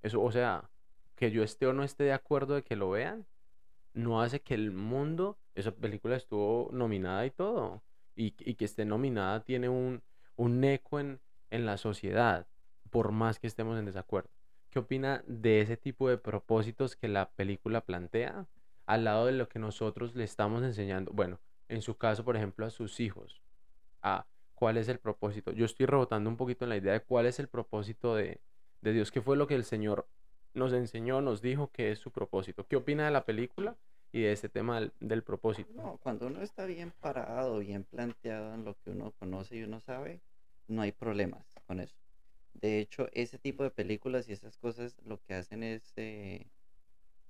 Eso, 0.00 0.22
o 0.22 0.32
sea, 0.32 0.70
que 1.16 1.30
yo 1.30 1.42
esté 1.42 1.66
o 1.66 1.74
no 1.74 1.84
esté 1.84 2.04
de 2.04 2.14
acuerdo 2.14 2.54
de 2.54 2.62
que 2.62 2.76
lo 2.76 2.88
vean, 2.88 3.26
no 3.92 4.22
hace 4.22 4.40
que 4.40 4.54
el 4.54 4.72
mundo, 4.72 5.36
esa 5.54 5.70
película 5.72 6.16
estuvo 6.16 6.70
nominada 6.72 7.26
y 7.26 7.30
todo, 7.30 7.82
y, 8.16 8.30
que 8.32 8.64
esté 8.64 8.84
nominada 8.84 9.44
tiene 9.44 9.68
un, 9.68 10.02
un 10.36 10.64
eco 10.64 11.00
en, 11.00 11.20
en 11.50 11.66
la 11.66 11.76
sociedad, 11.76 12.46
por 12.90 13.12
más 13.12 13.38
que 13.38 13.46
estemos 13.46 13.78
en 13.78 13.84
desacuerdo. 13.84 14.30
¿Qué 14.70 14.78
opina 14.78 15.22
de 15.26 15.60
ese 15.60 15.76
tipo 15.76 16.08
de 16.08 16.18
propósitos 16.18 16.96
que 16.96 17.08
la 17.08 17.30
película 17.30 17.80
plantea 17.82 18.46
al 18.86 19.04
lado 19.04 19.26
de 19.26 19.32
lo 19.32 19.48
que 19.48 19.58
nosotros 19.58 20.14
le 20.14 20.24
estamos 20.24 20.62
enseñando? 20.62 21.12
Bueno, 21.12 21.38
en 21.68 21.82
su 21.82 21.96
caso, 21.96 22.24
por 22.24 22.36
ejemplo, 22.36 22.66
a 22.66 22.70
sus 22.70 23.00
hijos. 23.00 23.40
A 24.02 24.26
cuál 24.54 24.76
es 24.76 24.88
el 24.88 24.98
propósito. 24.98 25.52
Yo 25.52 25.64
estoy 25.64 25.86
rebotando 25.86 26.28
un 26.30 26.36
poquito 26.36 26.64
en 26.64 26.70
la 26.70 26.76
idea 26.76 26.92
de 26.92 27.00
cuál 27.00 27.26
es 27.26 27.38
el 27.38 27.48
propósito 27.48 28.14
de, 28.14 28.40
de 28.80 28.92
Dios, 28.92 29.10
qué 29.10 29.20
fue 29.20 29.36
lo 29.36 29.46
que 29.46 29.54
el 29.54 29.64
Señor 29.64 30.06
nos 30.54 30.72
enseñó, 30.72 31.20
nos 31.20 31.42
dijo 31.42 31.70
que 31.72 31.90
es 31.90 31.98
su 31.98 32.10
propósito. 32.10 32.66
¿Qué 32.66 32.76
opina 32.76 33.04
de 33.04 33.10
la 33.10 33.24
película 33.24 33.76
y 34.14 34.22
de 34.22 34.32
ese 34.32 34.48
tema 34.48 34.78
del, 34.78 34.92
del 35.00 35.24
propósito? 35.24 35.72
No, 35.74 35.98
cuando 35.98 36.28
uno 36.28 36.40
está 36.40 36.66
bien 36.66 36.92
parado, 37.00 37.58
bien 37.58 37.82
planteado 37.82 38.54
en 38.54 38.64
lo 38.64 38.74
que 38.74 38.90
uno 38.90 39.10
conoce 39.18 39.56
y 39.56 39.64
uno 39.64 39.80
sabe, 39.80 40.20
no 40.68 40.82
hay 40.82 40.92
problemas 40.92 41.44
con 41.66 41.80
eso. 41.80 41.96
De 42.54 42.78
hecho, 42.78 43.08
ese 43.12 43.38
tipo 43.38 43.64
de 43.64 43.72
películas 43.72 44.28
y 44.28 44.32
esas 44.32 44.56
cosas 44.56 44.94
lo 45.04 45.20
que 45.24 45.34
hacen 45.34 45.64
es 45.64 45.92
eh, 45.96 46.46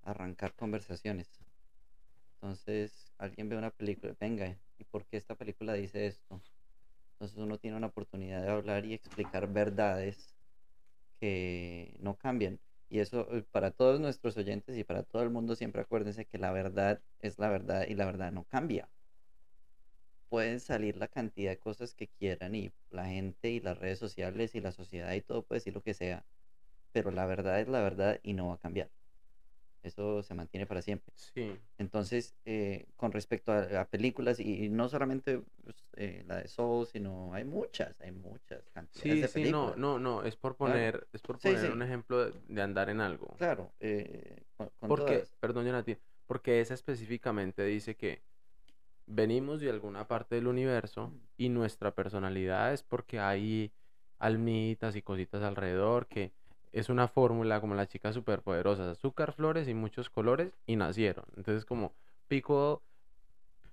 arrancar 0.02 0.54
conversaciones. 0.54 1.40
Entonces, 2.34 3.10
alguien 3.16 3.48
ve 3.48 3.56
una 3.56 3.70
película, 3.70 4.14
venga, 4.20 4.54
¿y 4.78 4.84
por 4.84 5.06
qué 5.06 5.16
esta 5.16 5.34
película 5.34 5.72
dice 5.72 6.06
esto? 6.06 6.42
Entonces 7.14 7.38
uno 7.38 7.56
tiene 7.56 7.78
una 7.78 7.86
oportunidad 7.86 8.42
de 8.42 8.50
hablar 8.50 8.84
y 8.84 8.92
explicar 8.92 9.50
verdades 9.50 10.34
que 11.18 11.96
no 12.00 12.16
cambian. 12.16 12.60
Y 12.88 13.00
eso 13.00 13.28
eh, 13.34 13.44
para 13.50 13.70
todos 13.72 14.00
nuestros 14.00 14.36
oyentes 14.36 14.76
y 14.78 14.84
para 14.84 15.02
todo 15.02 15.22
el 15.22 15.30
mundo 15.30 15.56
siempre 15.56 15.82
acuérdense 15.82 16.26
que 16.26 16.38
la 16.38 16.52
verdad 16.52 17.02
es 17.20 17.38
la 17.38 17.48
verdad 17.50 17.86
y 17.88 17.94
la 17.94 18.06
verdad 18.06 18.32
no 18.32 18.44
cambia. 18.44 18.90
Pueden 20.28 20.60
salir 20.60 20.96
la 20.98 21.08
cantidad 21.08 21.50
de 21.52 21.58
cosas 21.58 21.94
que 21.94 22.08
quieran 22.08 22.54
y 22.54 22.74
la 22.90 23.06
gente 23.06 23.50
y 23.50 23.60
las 23.60 23.78
redes 23.78 23.98
sociales 23.98 24.54
y 24.54 24.60
la 24.60 24.72
sociedad 24.72 25.12
y 25.14 25.22
todo 25.22 25.44
puede 25.46 25.60
decir 25.60 25.72
lo 25.74 25.82
que 25.82 25.94
sea, 25.94 26.26
pero 26.92 27.10
la 27.12 27.26
verdad 27.26 27.60
es 27.60 27.68
la 27.68 27.82
verdad 27.82 28.20
y 28.22 28.34
no 28.34 28.48
va 28.48 28.54
a 28.56 28.58
cambiar. 28.58 28.90
Eso 29.84 30.22
se 30.22 30.34
mantiene 30.34 30.66
para 30.66 30.82
siempre. 30.82 31.12
Sí, 31.16 31.56
Entonces, 31.78 32.34
eh, 32.44 32.86
con 32.96 33.12
respecto 33.12 33.52
a, 33.52 33.82
a 33.82 33.84
películas, 33.88 34.40
y, 34.40 34.64
y 34.64 34.68
no 34.70 34.88
solamente 34.88 35.42
pues, 35.62 35.76
eh, 35.96 36.24
la 36.26 36.36
de 36.38 36.48
Soul, 36.48 36.86
sino 36.86 37.34
hay 37.34 37.44
muchas, 37.44 38.00
hay 38.00 38.12
muchas 38.12 38.62
cantidades 38.72 39.16
sí, 39.16 39.20
de 39.20 39.28
sí, 39.28 39.52
no, 39.52 39.66
películas. 39.66 39.78
no, 39.78 39.98
no, 39.98 40.22
es 40.24 40.36
por 40.36 40.56
Claro. 40.56 40.56
poner, 40.56 41.08
es 41.12 41.22
por 41.22 41.38
poner 41.38 41.66
sí. 41.66 41.68
un 41.72 41.82
ejemplo 41.82 42.24
de, 42.30 42.40
de 42.48 42.62
andar 42.62 42.88
en 42.90 43.00
algo. 43.00 43.36
Claro, 43.36 43.72
eh, 43.80 44.42
con, 44.56 44.70
con 44.78 44.88
Porque, 44.88 45.04
todas. 45.06 45.34
perdón, 45.40 45.66
Jonathan, 45.66 45.98
porque 46.26 46.60
esa 46.60 46.74
específicamente 46.74 47.64
dice 47.64 47.96
que 47.96 48.22
venimos 49.06 49.60
de 49.60 49.70
alguna 49.70 50.06
parte 50.08 50.36
del 50.36 50.46
universo 50.46 51.08
Mm. 51.08 51.18
y 51.36 51.48
nuestra 51.50 51.94
personalidad 51.94 52.72
es 52.72 52.82
porque 52.82 53.18
hay 53.20 53.72
almitas 54.18 54.96
y 54.96 55.02
cositas 55.02 55.42
alrededor, 55.42 56.06
que 56.06 56.32
es 56.74 56.88
una 56.88 57.06
fórmula 57.06 57.60
como 57.60 57.74
las 57.76 57.88
chicas 57.88 58.14
superpoderosas, 58.14 58.88
azúcar, 58.98 59.32
flores 59.32 59.68
y 59.68 59.74
muchos 59.74 60.10
colores 60.10 60.52
y 60.66 60.74
nacieron. 60.76 61.24
Entonces 61.36 61.64
como 61.64 61.94
pico, 62.26 62.82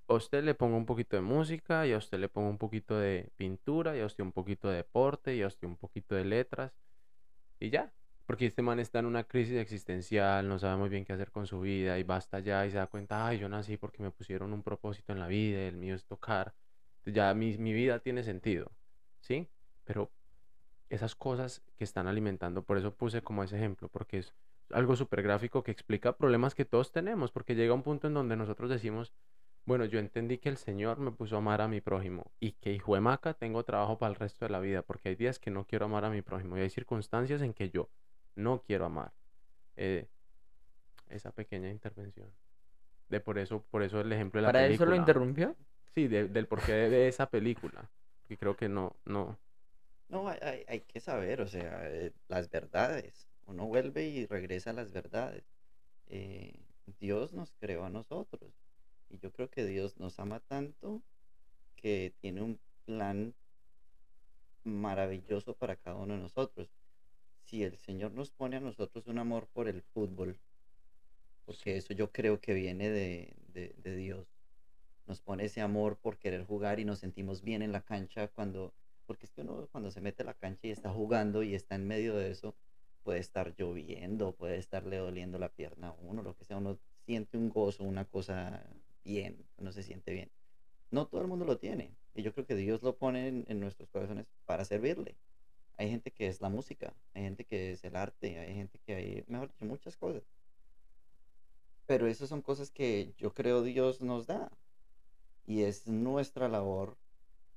a 0.08 0.14
usted 0.14 0.44
le 0.44 0.54
pongo 0.54 0.78
un 0.78 0.86
poquito 0.86 1.16
de 1.16 1.24
música 1.24 1.88
y 1.88 1.94
a 1.94 1.98
usted 1.98 2.20
le 2.20 2.30
pongo 2.30 2.50
un 2.50 2.60
poquito 2.60 2.98
de 2.98 3.32
pintura 3.38 3.98
y 3.98 4.02
a 4.02 4.06
usted 4.06 4.24
un 4.24 4.32
poquito 4.32 4.70
de 4.70 4.78
deporte 4.78 5.36
y 5.36 5.42
a 5.42 5.48
usted 5.48 5.68
un 5.68 5.78
poquito 5.78 6.14
de 6.16 6.26
letras 6.26 6.74
y 7.60 7.72
ya. 7.72 7.92
Porque 8.28 8.46
este 8.46 8.62
man 8.62 8.80
está 8.80 9.00
en 9.00 9.08
una 9.08 9.24
crisis 9.24 9.58
existencial, 9.58 10.48
no 10.48 10.60
sabe 10.60 10.78
muy 10.78 10.90
bien 10.90 11.04
qué 11.04 11.14
hacer 11.14 11.32
con 11.32 11.48
su 11.48 11.60
vida 11.60 11.98
y 11.98 12.04
basta 12.04 12.40
ya 12.40 12.66
y 12.68 12.72
se 12.72 12.78
da 12.78 12.88
cuenta, 12.88 13.28
ay, 13.28 13.40
yo 13.40 13.50
nací 13.50 13.78
porque 13.78 14.04
me 14.04 14.12
pusieron 14.12 14.54
un 14.54 14.62
propósito 14.62 15.12
en 15.12 15.20
la 15.20 15.28
vida, 15.28 15.60
el 15.68 15.76
mío 15.76 15.96
es 15.96 16.06
tocar, 16.06 16.54
ya 17.06 17.34
mi, 17.34 17.58
mi 17.58 17.74
vida 17.74 18.00
tiene 18.00 18.24
sentido, 18.24 18.72
¿sí? 19.22 19.48
Pero 19.84 20.12
esas 20.93 21.15
cosas 21.15 21.62
que 21.77 21.84
están 21.84 22.08
alimentando, 22.08 22.63
por 22.63 22.77
eso 22.77 22.93
puse 22.93 23.21
como 23.21 23.43
ese 23.43 23.58
ejemplo, 23.58 23.88
porque 23.89 24.19
es 24.19 24.34
algo 24.71 24.95
súper 24.95 25.21
gráfico 25.23 25.63
que 25.63 25.71
explica 25.71 26.15
problemas 26.17 26.54
que 26.56 26.65
todos 26.65 26.91
tenemos, 26.91 27.32
porque 27.32 27.56
llega 27.56 27.73
un 27.73 27.84
punto 27.84 28.08
en 28.08 28.13
donde 28.13 28.36
nosotros 28.36 28.69
decimos, 28.69 29.13
bueno, 29.65 29.86
yo 29.86 29.99
entendí 29.99 30.38
que 30.38 30.49
el 30.49 30.58
Señor 30.58 30.97
me 30.99 31.12
puso 31.12 31.36
a 31.36 31.38
amar 31.39 31.62
a 31.62 31.67
mi 31.67 31.82
prójimo 31.82 32.32
y 32.39 32.54
que 32.54 32.73
hijo 32.73 32.95
de 32.95 33.01
maca 33.01 33.34
tengo 33.34 33.63
trabajo 33.63 33.97
para 33.97 34.10
el 34.12 34.15
resto 34.19 34.45
de 34.45 34.51
la 34.51 34.60
vida, 34.60 34.82
porque 34.82 35.10
hay 35.10 35.15
días 35.15 35.39
que 35.39 35.51
no 35.51 35.65
quiero 35.65 35.86
amar 35.86 36.04
a 36.06 36.10
mi 36.10 36.21
prójimo 36.21 36.58
y 36.58 36.62
hay 36.62 36.69
circunstancias 36.69 37.41
en 37.41 37.54
que 37.54 37.69
yo 37.69 37.89
no 38.36 38.62
quiero 38.62 38.86
amar. 38.86 39.13
Eh, 39.75 40.08
esa 41.10 41.32
pequeña 41.32 41.69
intervención. 41.69 42.30
De 43.10 43.19
por 43.19 43.38
eso, 43.38 43.63
por 43.69 43.84
eso 43.84 43.99
el 44.01 44.12
ejemplo 44.12 44.39
de 44.39 44.43
la 44.43 44.49
¿Para 44.49 44.65
eso 44.67 44.84
lo 44.86 44.91
película. 44.91 44.97
interrumpió? 44.97 45.56
Sí, 45.93 46.08
de- 46.08 46.27
del 46.27 46.47
porqué 46.47 46.71
de, 46.73 46.89
de 46.89 47.08
esa 47.08 47.30
película. 47.30 47.89
Porque 48.21 48.38
creo 48.38 48.56
que 48.56 48.69
no, 48.69 48.95
no. 49.06 49.38
No, 50.12 50.28
hay, 50.30 50.65
hay- 50.67 50.82
que 50.82 51.00
saber, 51.00 51.41
o 51.41 51.47
sea, 51.47 51.89
eh, 51.89 52.13
las 52.28 52.50
verdades. 52.50 53.30
Uno 53.45 53.65
vuelve 53.67 54.08
y 54.08 54.26
regresa 54.26 54.71
a 54.71 54.74
las 54.74 54.91
verdades. 54.91 55.45
Eh, 56.08 56.65
Dios 57.00 57.34
nos 57.34 57.54
creó 57.54 57.86
a 57.86 57.89
nosotros. 57.89 58.54
Y 59.10 59.19
yo 59.19 59.32
creo 59.32 59.50
que 59.50 59.65
Dios 59.65 59.97
nos 59.97 60.19
ama 60.19 60.39
tanto 60.41 61.04
que 61.76 62.15
tiene 62.21 62.41
un 62.43 62.62
plan 62.86 63.36
maravilloso 64.63 65.56
para 65.56 65.76
cada 65.76 65.97
uno 65.97 66.15
de 66.15 66.19
nosotros. 66.21 66.71
Si 67.43 67.63
el 67.63 67.78
Señor 67.78 68.13
nos 68.13 68.32
pone 68.32 68.58
a 68.58 68.62
nosotros 68.62 69.08
un 69.08 69.19
amor 69.19 69.50
por 69.50 69.67
el 69.67 69.84
fútbol, 69.84 70.41
porque 71.45 71.78
eso 71.78 71.93
yo 71.93 72.12
creo 72.12 72.39
que 72.41 72.54
viene 72.54 72.89
de, 72.89 73.36
de- 73.47 73.76
de 73.78 73.95
Dios, 73.95 74.28
nos 75.06 75.21
pone 75.21 75.45
ese 75.45 75.62
amor 75.62 76.00
por 76.00 76.17
querer 76.19 76.45
jugar 76.45 76.80
y 76.80 76.86
nos 76.86 77.00
sentimos 77.00 77.43
bien 77.43 77.62
en 77.63 77.71
la 77.71 77.84
cancha 77.84 78.30
cuando 78.30 78.76
porque 79.12 79.26
es 79.26 79.34
que 79.34 79.41
uno 79.41 79.67
cuando 79.74 79.91
se 79.91 80.00
mete 80.00 80.24
a 80.24 80.26
la 80.26 80.34
cancha 80.34 80.67
y 80.67 80.71
está 80.71 80.89
jugando 80.89 81.43
y 81.43 81.54
está 81.54 81.76
en 81.76 81.86
medio 81.86 82.15
de 82.15 82.32
eso, 82.32 82.56
puede 83.04 83.19
estar 83.19 83.54
lloviendo, 83.58 84.32
puede 84.32 84.56
estarle 84.56 84.95
doliendo 84.95 85.38
la 85.38 85.50
pierna 85.50 85.89
a 85.89 85.91
uno, 86.00 86.24
lo 86.24 86.34
que 86.38 86.45
sea, 86.45 86.56
uno 86.56 86.78
siente 87.06 87.38
un 87.38 87.50
gozo, 87.50 87.84
una 87.84 88.06
cosa 88.06 88.65
bien, 89.04 89.45
uno 89.58 89.74
se 89.74 89.84
siente 89.84 90.13
bien. 90.13 90.32
No 90.91 91.08
todo 91.08 91.19
el 91.19 91.28
mundo 91.28 91.43
lo 91.43 91.58
tiene, 91.58 91.93
y 92.15 92.21
yo 92.21 92.34
creo 92.34 92.45
que 92.45 92.56
Dios 92.56 92.84
lo 92.84 92.95
pone 92.95 93.28
en, 93.28 93.43
en 93.50 93.60
nuestros 93.60 93.89
corazones 93.89 94.28
para 94.45 94.63
servirle. 94.63 95.17
Hay 95.76 95.89
gente 95.89 96.12
que 96.12 96.28
es 96.28 96.39
la 96.39 96.47
música, 96.47 96.93
hay 97.13 97.24
gente 97.24 97.43
que 97.43 97.71
es 97.74 97.84
el 97.84 97.97
arte, 97.97 98.39
hay 98.39 98.54
gente 98.54 98.80
que 98.80 98.95
hay, 98.95 99.26
mejor 99.28 99.50
dicho, 99.50 99.65
muchas 99.65 99.97
cosas. 99.97 100.24
Pero 101.86 102.08
esas 102.08 102.30
son 102.30 102.41
cosas 102.41 102.71
que 102.71 103.13
yo 103.17 103.34
creo 103.34 103.62
Dios 103.62 104.00
nos 104.00 104.26
da. 104.26 104.50
Y 105.45 105.63
es 105.63 105.86
nuestra 105.86 106.47
labor 106.47 106.97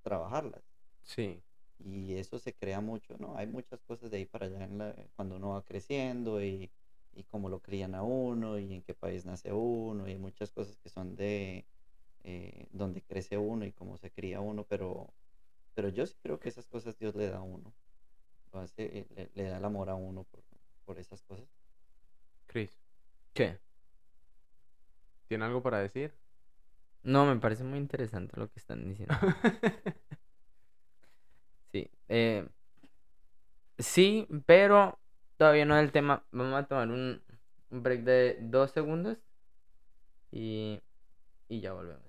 trabajarlas. 0.02 0.73
Sí. 1.04 1.42
Y 1.78 2.14
eso 2.16 2.38
se 2.38 2.54
crea 2.54 2.80
mucho, 2.80 3.16
¿no? 3.18 3.36
Hay 3.36 3.46
muchas 3.46 3.82
cosas 3.82 4.10
de 4.10 4.18
ahí 4.18 4.26
para 4.26 4.46
allá 4.46 4.64
en 4.64 4.78
la- 4.78 4.94
cuando 5.16 5.36
uno 5.36 5.50
va 5.50 5.64
creciendo 5.64 6.42
y, 6.42 6.70
y 7.12 7.24
cómo 7.24 7.48
lo 7.48 7.60
crían 7.60 7.94
a 7.94 8.02
uno 8.02 8.58
y 8.58 8.74
en 8.74 8.82
qué 8.82 8.94
país 8.94 9.24
nace 9.26 9.52
uno 9.52 10.08
y 10.08 10.16
muchas 10.16 10.50
cosas 10.52 10.78
que 10.78 10.88
son 10.88 11.16
de 11.16 11.66
eh, 12.24 12.68
donde 12.72 13.02
crece 13.02 13.38
uno 13.38 13.66
y 13.66 13.72
cómo 13.72 13.96
se 13.98 14.10
cría 14.12 14.40
uno, 14.40 14.64
pero, 14.66 15.14
pero 15.74 15.88
yo 15.90 16.06
sí 16.06 16.16
creo 16.22 16.40
que 16.40 16.48
esas 16.50 16.66
cosas 16.68 16.98
Dios 16.98 17.14
le 17.16 17.28
da 17.30 17.38
a 17.38 17.42
uno. 17.42 17.74
Lo 18.52 18.60
hace, 18.60 19.00
eh, 19.00 19.06
le, 19.16 19.30
le 19.34 19.50
da 19.50 19.58
el 19.58 19.64
amor 19.64 19.90
a 19.90 19.94
uno 19.96 20.24
por, 20.24 20.42
por 20.86 20.98
esas 20.98 21.22
cosas. 21.22 21.48
Chris, 22.46 22.78
¿Qué? 23.34 23.60
¿tiene 25.28 25.44
algo 25.44 25.62
para 25.62 25.80
decir? 25.80 26.14
No, 27.02 27.26
me 27.26 27.36
parece 27.40 27.64
muy 27.64 27.78
interesante 27.78 28.38
lo 28.38 28.48
que 28.50 28.58
están 28.60 28.88
diciendo. 28.88 29.14
Sí. 31.74 31.90
eh, 32.08 32.46
sí, 33.78 34.28
pero 34.46 35.00
todavía 35.36 35.64
no 35.64 35.76
es 35.76 35.82
el 35.82 35.90
tema. 35.90 36.24
Vamos 36.30 36.54
a 36.54 36.66
tomar 36.68 36.88
un, 36.88 37.20
un 37.70 37.82
break 37.82 38.02
de 38.04 38.38
dos 38.42 38.70
segundos 38.70 39.18
y, 40.30 40.80
y 41.48 41.60
ya 41.60 41.72
volvemos. 41.72 42.04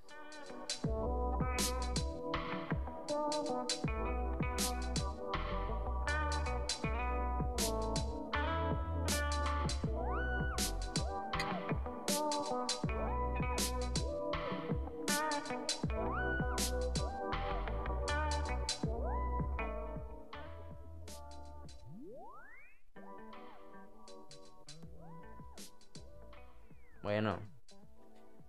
Bueno, 27.06 27.38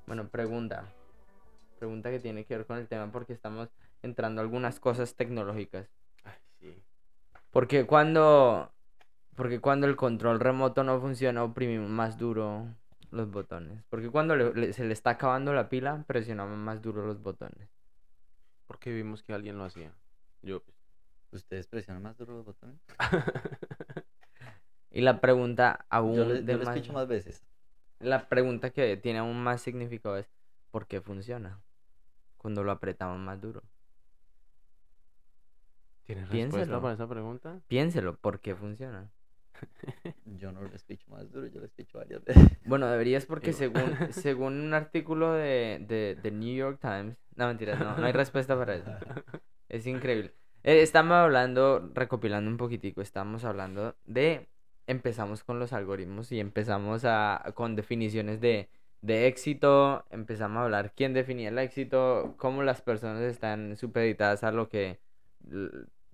bueno, 0.07 0.29
pregunta. 0.31 0.91
Pregunta 1.79 2.11
que 2.11 2.21
tiene 2.21 2.47
que 2.47 2.57
ver 2.57 2.67
con 2.67 2.79
el 2.79 2.89
tema 2.89 3.13
porque 3.13 3.35
estamos 3.35 3.69
entrando 4.01 4.41
a 4.41 4.45
algunas 4.45 4.81
cosas 4.81 5.15
tecnológicas. 5.15 5.91
Ay, 6.25 6.33
sí. 6.59 6.83
Porque 7.51 7.85
cuando, 7.87 8.73
porque 9.35 9.61
cuando 9.61 9.87
el 9.87 9.95
control 9.95 10.41
remoto 10.41 10.85
no 10.85 10.99
funciona, 11.03 11.45
oprimimos 11.45 11.91
más 11.91 12.17
duro 12.17 12.67
los 13.11 13.31
botones. 13.31 13.85
Porque 13.91 14.09
cuando 14.11 14.35
le- 14.37 14.55
le- 14.55 14.73
se 14.73 14.87
le 14.87 14.95
está 14.95 15.11
acabando 15.11 15.53
la 15.53 15.69
pila, 15.69 16.05
presionamos 16.07 16.57
más 16.57 16.81
duro 16.81 17.05
los 17.07 17.21
botones. 17.21 17.69
Porque 18.67 18.91
vimos 18.91 19.23
que 19.23 19.35
alguien 19.35 19.59
lo 19.59 19.65
hacía. 19.65 19.93
Yo. 20.41 20.63
¿Ustedes 21.31 21.67
presionan 21.67 22.03
más 22.03 22.17
duro 22.17 22.37
los 22.37 22.47
botones? 22.47 22.81
Y 24.89 25.03
la 25.03 25.21
pregunta 25.21 25.85
aún 25.91 26.15
Yo, 26.17 26.25
le, 26.25 26.41
de 26.41 26.53
yo 26.55 26.59
lo 26.59 26.65
más- 26.65 26.75
escucho 26.75 26.95
más 26.95 27.07
veces. 27.07 27.45
La 27.99 28.29
pregunta 28.29 28.71
que 28.71 28.97
tiene 28.97 29.21
aún 29.21 29.43
más 29.43 29.63
significado 29.63 30.17
es 30.17 30.31
¿por 30.71 30.87
qué 30.87 31.01
funciona? 31.01 31.63
Cuando 32.37 32.63
lo 32.63 32.73
apretamos 32.73 33.19
más 33.19 33.41
duro. 33.41 33.63
¿Tienes 36.05 36.29
respuesta 36.29 36.57
Piénselo. 36.57 36.83
para 36.83 36.95
esa 36.95 37.09
pregunta? 37.09 37.61
Piénselo, 37.67 38.17
¿por 38.17 38.41
qué 38.41 38.55
funciona? 38.55 39.11
Yo 40.25 40.53
no 40.53 40.61
lo 40.63 40.75
escucho 40.75 41.11
más 41.11 41.31
duro, 41.33 41.47
yo 41.47 41.61
lo 41.61 41.67
escucho 41.67 41.99
varias 41.99 42.23
veces. 42.25 42.59
Bueno, 42.67 42.87
deberías 42.89 43.25
porque 43.27 43.51
Igual. 43.51 43.97
según, 43.97 44.13
según 44.13 44.61
un 44.61 44.75
artículo 44.75 45.33
de, 45.33 45.85
de, 45.89 46.19
de 46.23 46.31
New 46.31 46.55
York 46.55 46.79
Times... 46.81 47.17
No, 47.35 47.47
mentira, 47.49 47.77
no, 47.77 47.97
no 47.97 48.07
hay 48.07 48.13
respuesta 48.13 48.57
para 48.57 48.75
eso. 48.77 48.91
Es 49.69 49.87
increíble. 49.87 50.35
Eh, 50.63 50.83
estamos 50.83 51.15
hablando, 51.15 51.91
recopilando 51.95 52.51
un 52.51 52.57
poquitico, 52.57 53.01
estamos 53.01 53.45
hablando 53.45 53.97
de... 54.05 54.49
Empezamos 54.87 55.45
con 55.45 55.59
los 55.59 55.73
algoritmos 55.73 56.33
y 56.33 56.41
empezamos 56.41 57.05
a, 57.05 57.53
con 57.55 57.77
definiciones 57.77 58.41
de, 58.41 58.69
de 59.03 59.27
éxito, 59.27 60.05
empezamos 60.11 60.59
a 60.59 60.65
hablar 60.65 60.93
quién 60.95 61.13
definía 61.15 61.49
el 61.49 61.59
éxito, 61.59 62.35
cómo 62.39 62.63
las 62.63 62.83
personas 62.83 63.23
están 63.23 63.77
supeditadas 63.77 64.45
a 64.45 64.53
lo 64.53 64.69
que 64.69 65.01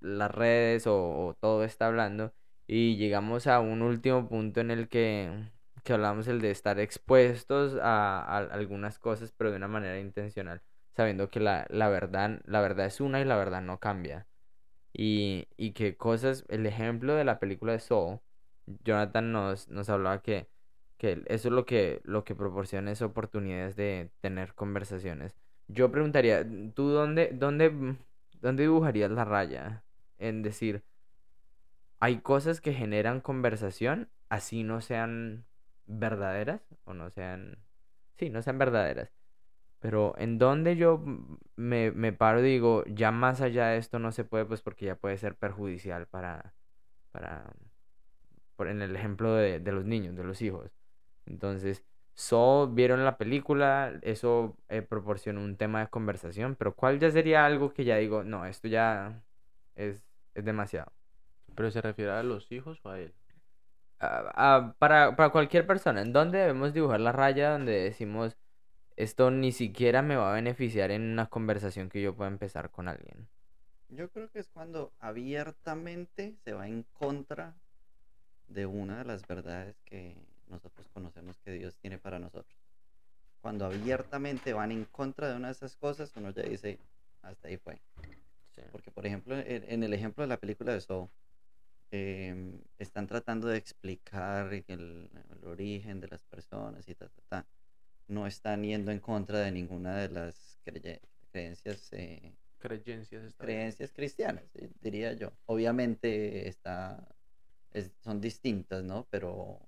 las 0.01 0.31
redes 0.31 0.87
o, 0.87 1.37
todo 1.41 1.65
está 1.65 1.87
hablando 1.87 2.33
y 2.67 2.97
llegamos 2.97 3.47
a 3.47 3.61
un 3.61 3.83
último 3.83 4.29
punto 4.29 4.61
en 4.61 4.71
el 4.71 4.89
que, 4.89 5.51
que 5.85 5.93
hablamos 5.93 6.29
el 6.29 6.41
de 6.41 6.51
estar 6.51 6.79
expuestos 6.81 7.77
a, 7.83 8.21
a 8.23 8.39
algunas 8.39 8.99
cosas 8.99 9.33
pero 9.37 9.51
de 9.51 9.57
una 9.57 9.69
manera 9.69 9.99
intencional 9.99 10.63
sabiendo 10.95 11.31
que 11.31 11.41
la, 11.41 11.67
la 11.71 11.89
verdad 11.89 12.41
la 12.45 12.61
verdad 12.61 12.87
es 12.87 13.01
una 13.01 13.21
y 13.21 13.25
la 13.25 13.37
verdad 13.37 13.63
no 13.63 13.79
cambia. 13.81 14.27
Y, 14.95 15.49
y 15.57 15.73
que 15.73 15.97
cosas 15.97 16.45
el 16.49 16.67
ejemplo 16.67 17.15
de 17.15 17.25
la 17.25 17.39
película 17.39 17.73
de 17.73 17.81
Soul 17.81 18.21
Jonathan 18.67 19.33
nos, 19.33 19.69
nos 19.69 19.89
hablaba 19.89 20.23
que, 20.23 20.49
que 20.99 21.23
eso 21.27 21.49
es 21.49 21.55
lo 21.55 21.67
que, 21.67 22.01
lo 22.05 22.25
que 22.25 22.35
proporciona 22.35 22.91
es 22.93 23.03
oportunidades 23.03 23.77
de 23.77 24.11
tener 24.21 24.55
conversaciones. 24.55 25.35
Yo 25.69 25.91
preguntaría, 25.91 26.47
¿tú 26.75 26.89
dónde, 26.89 27.31
dónde, 27.33 27.97
dónde 28.41 28.63
dibujarías 28.63 29.11
la 29.11 29.25
raya? 29.25 29.85
En 30.19 30.43
decir, 30.43 30.85
hay 32.01 32.19
cosas 32.21 32.61
que 32.61 32.75
generan 32.75 33.21
conversación, 33.21 34.11
así 34.29 34.65
no 34.65 34.81
sean 34.81 35.45
verdaderas, 35.87 36.61
o 36.85 36.95
no 36.95 37.11
sean, 37.11 37.59
sí, 38.17 38.31
no 38.31 38.43
sean 38.43 38.59
verdaderas. 38.59 39.13
Pero 39.79 40.15
en 40.19 40.39
donde 40.39 40.77
yo 40.77 41.03
me, 41.57 41.91
me 41.91 42.13
paro 42.13 42.41
y 42.41 42.45
digo, 42.45 42.85
ya 42.87 43.11
más 43.11 43.41
allá 43.41 43.69
de 43.69 43.79
esto 43.79 43.99
no 43.99 44.13
se 44.13 44.25
puede, 44.25 44.45
pues 44.45 44.63
porque 44.63 44.87
ya 44.87 44.97
puede 44.97 45.19
ser 45.19 45.37
perjudicial 45.37 46.07
para, 46.07 46.55
para, 47.11 47.53
por 48.63 48.69
en 48.69 48.81
el 48.81 48.95
ejemplo 48.95 49.35
de, 49.35 49.59
de 49.59 49.73
los 49.73 49.85
niños, 49.85 50.15
de 50.15 50.23
los 50.23 50.41
hijos. 50.41 50.71
Entonces, 51.27 51.83
so 52.15 52.69
vieron 52.69 53.05
la 53.05 53.19
película, 53.19 53.99
eso 54.03 54.57
eh, 54.69 54.83
proporcionó 54.83 55.43
un 55.43 55.57
tema 55.57 55.81
de 55.81 55.89
conversación, 55.89 56.55
pero 56.55 56.73
¿cuál 56.77 57.01
ya 57.01 57.11
sería 57.11 57.45
algo 57.45 57.73
que 57.73 57.85
ya 57.85 57.97
digo, 57.97 58.23
no, 58.23 58.47
esto 58.47 58.69
ya 58.69 59.21
es, 59.75 60.05
es 60.35 60.45
demasiado? 60.45 60.93
¿Pero 61.57 61.73
se 61.73 61.81
refiere 61.81 62.13
a 62.13 62.23
los 62.23 62.53
hijos 62.53 62.79
o 62.85 62.91
a 62.91 63.01
él? 63.01 63.13
Ah, 63.99 64.31
ah, 64.37 64.75
para, 64.79 65.17
para 65.17 65.31
cualquier 65.31 65.67
persona, 65.67 66.03
¿en 66.03 66.13
dónde 66.13 66.39
debemos 66.39 66.73
dibujar 66.73 67.01
la 67.01 67.11
raya 67.11 67.51
donde 67.51 67.73
decimos, 67.73 68.37
esto 68.95 69.33
ni 69.33 69.51
siquiera 69.51 70.03
me 70.03 70.15
va 70.15 70.31
a 70.31 70.35
beneficiar 70.35 70.93
en 70.93 71.03
una 71.03 71.27
conversación 71.27 71.89
que 71.89 72.01
yo 72.01 72.15
pueda 72.15 72.31
empezar 72.31 72.71
con 72.71 72.87
alguien? 72.87 73.27
Yo 73.89 74.09
creo 74.09 74.31
que 74.31 74.39
es 74.39 74.49
cuando 74.49 74.93
abiertamente 75.01 76.37
se 76.45 76.53
va 76.53 76.69
en 76.69 76.85
contra 76.93 77.57
de 78.53 78.67
una 78.67 78.99
de 78.99 79.05
las 79.05 79.27
verdades 79.27 79.81
que 79.85 80.17
nosotros 80.49 80.89
conocemos 80.93 81.39
que 81.41 81.53
Dios 81.53 81.77
tiene 81.79 81.99
para 81.99 82.19
nosotros. 82.19 82.57
Cuando 83.41 83.67
abiertamente 83.67 84.53
van 84.53 84.71
en 84.73 84.85
contra 84.87 85.31
de 85.31 85.37
una 85.37 85.49
de 85.49 85.53
esas 85.53 85.77
cosas, 85.77 86.13
uno 86.17 86.31
ya 86.31 86.43
dice, 86.43 86.79
hasta 87.23 87.49
ahí 87.49 87.57
fue. 87.57 87.81
Porque, 88.71 88.91
por 88.91 89.07
ejemplo, 89.07 89.37
en, 89.39 89.65
en 89.69 89.83
el 89.83 89.93
ejemplo 89.95 90.23
de 90.23 90.29
la 90.29 90.37
película 90.37 90.73
de 90.73 90.81
Soul, 90.81 91.09
em, 91.91 92.61
están 92.79 93.07
tratando 93.07 93.49
de 93.49 93.59
explicar 93.59 94.53
el, 94.53 94.65
el 94.69 95.45
origen 95.47 96.01
de 96.01 96.09
las 96.09 96.23
personas 96.25 96.89
y 96.89 96.95
ta, 96.95 97.09
ta, 97.09 97.23
ta. 97.29 97.47
No 98.09 98.27
están 98.27 98.63
yendo 98.63 98.91
en 98.93 99.01
contra 99.01 99.41
de 99.41 99.51
ninguna 99.51 99.97
de 99.97 100.09
las 100.11 100.59
creye- 100.65 101.01
creencias 101.31 101.93
eh, 101.93 102.35
Creencias 102.59 103.35
creencias 103.37 103.93
cristianas, 103.93 104.45
diría 104.81 105.15
yo. 105.15 105.33
Obviamente 105.47 106.47
está, 106.49 107.12
es- 107.73 107.93
son 108.01 108.21
distintas, 108.21 108.85
¿no? 108.85 109.07
Pero 109.11 109.61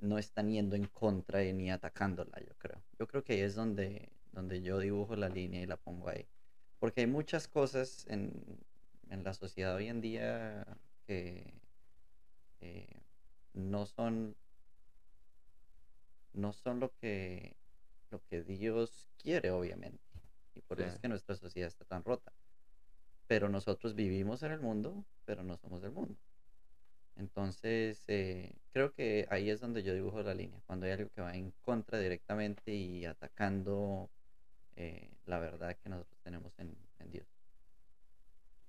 no 0.00 0.18
están 0.18 0.50
yendo 0.50 0.76
en 0.76 0.86
contra 0.88 1.44
y 1.44 1.52
ni 1.52 1.70
atacándola, 1.70 2.40
yo 2.40 2.54
creo. 2.58 2.82
Yo 2.98 3.06
creo 3.06 3.24
que 3.24 3.34
ahí 3.34 3.40
es 3.40 3.54
donde, 3.54 4.12
donde 4.32 4.62
yo 4.62 4.78
dibujo 4.78 5.16
la 5.16 5.28
línea 5.28 5.62
y 5.62 5.66
la 5.66 5.76
pongo 5.76 6.08
ahí. 6.08 6.28
Porque 6.78 7.02
hay 7.02 7.06
muchas 7.06 7.48
cosas 7.48 8.06
en, 8.08 8.32
en 9.10 9.24
la 9.24 9.34
sociedad 9.34 9.76
hoy 9.76 9.88
en 9.88 10.00
día 10.00 10.66
que 11.06 11.54
eh, 12.60 13.02
no 13.54 13.86
son 13.86 14.36
no 16.32 16.52
son 16.52 16.80
lo 16.80 16.92
que 16.96 17.56
lo 18.10 18.22
que 18.24 18.42
Dios 18.42 19.08
quiere, 19.18 19.50
obviamente. 19.52 20.02
Y 20.54 20.62
por 20.62 20.80
eso 20.80 20.88
es 20.88 20.98
que 20.98 21.08
nuestra 21.08 21.36
sociedad 21.36 21.68
está 21.68 21.84
tan 21.84 22.04
rota. 22.04 22.32
pero 23.26 23.48
nosotros 23.48 23.94
vivimos 23.94 24.42
en 24.42 24.52
el 24.52 24.60
mundo, 24.60 25.04
pero 25.24 25.42
no 25.44 25.56
somos 25.56 25.82
del 25.82 25.92
mundo. 25.92 26.16
Entonces, 27.20 28.02
eh, 28.08 28.56
creo 28.72 28.94
que 28.94 29.26
ahí 29.28 29.50
es 29.50 29.60
donde 29.60 29.82
yo 29.82 29.92
dibujo 29.92 30.22
la 30.22 30.32
línea, 30.32 30.58
cuando 30.66 30.86
hay 30.86 30.92
algo 30.92 31.10
que 31.10 31.20
va 31.20 31.34
en 31.36 31.52
contra 31.60 31.98
directamente 31.98 32.72
y 32.72 33.04
atacando 33.04 34.08
eh, 34.76 35.10
la 35.26 35.38
verdad 35.38 35.76
que 35.76 35.90
nosotros 35.90 36.18
tenemos 36.22 36.58
en, 36.58 36.74
en 36.98 37.10
Dios. 37.10 37.26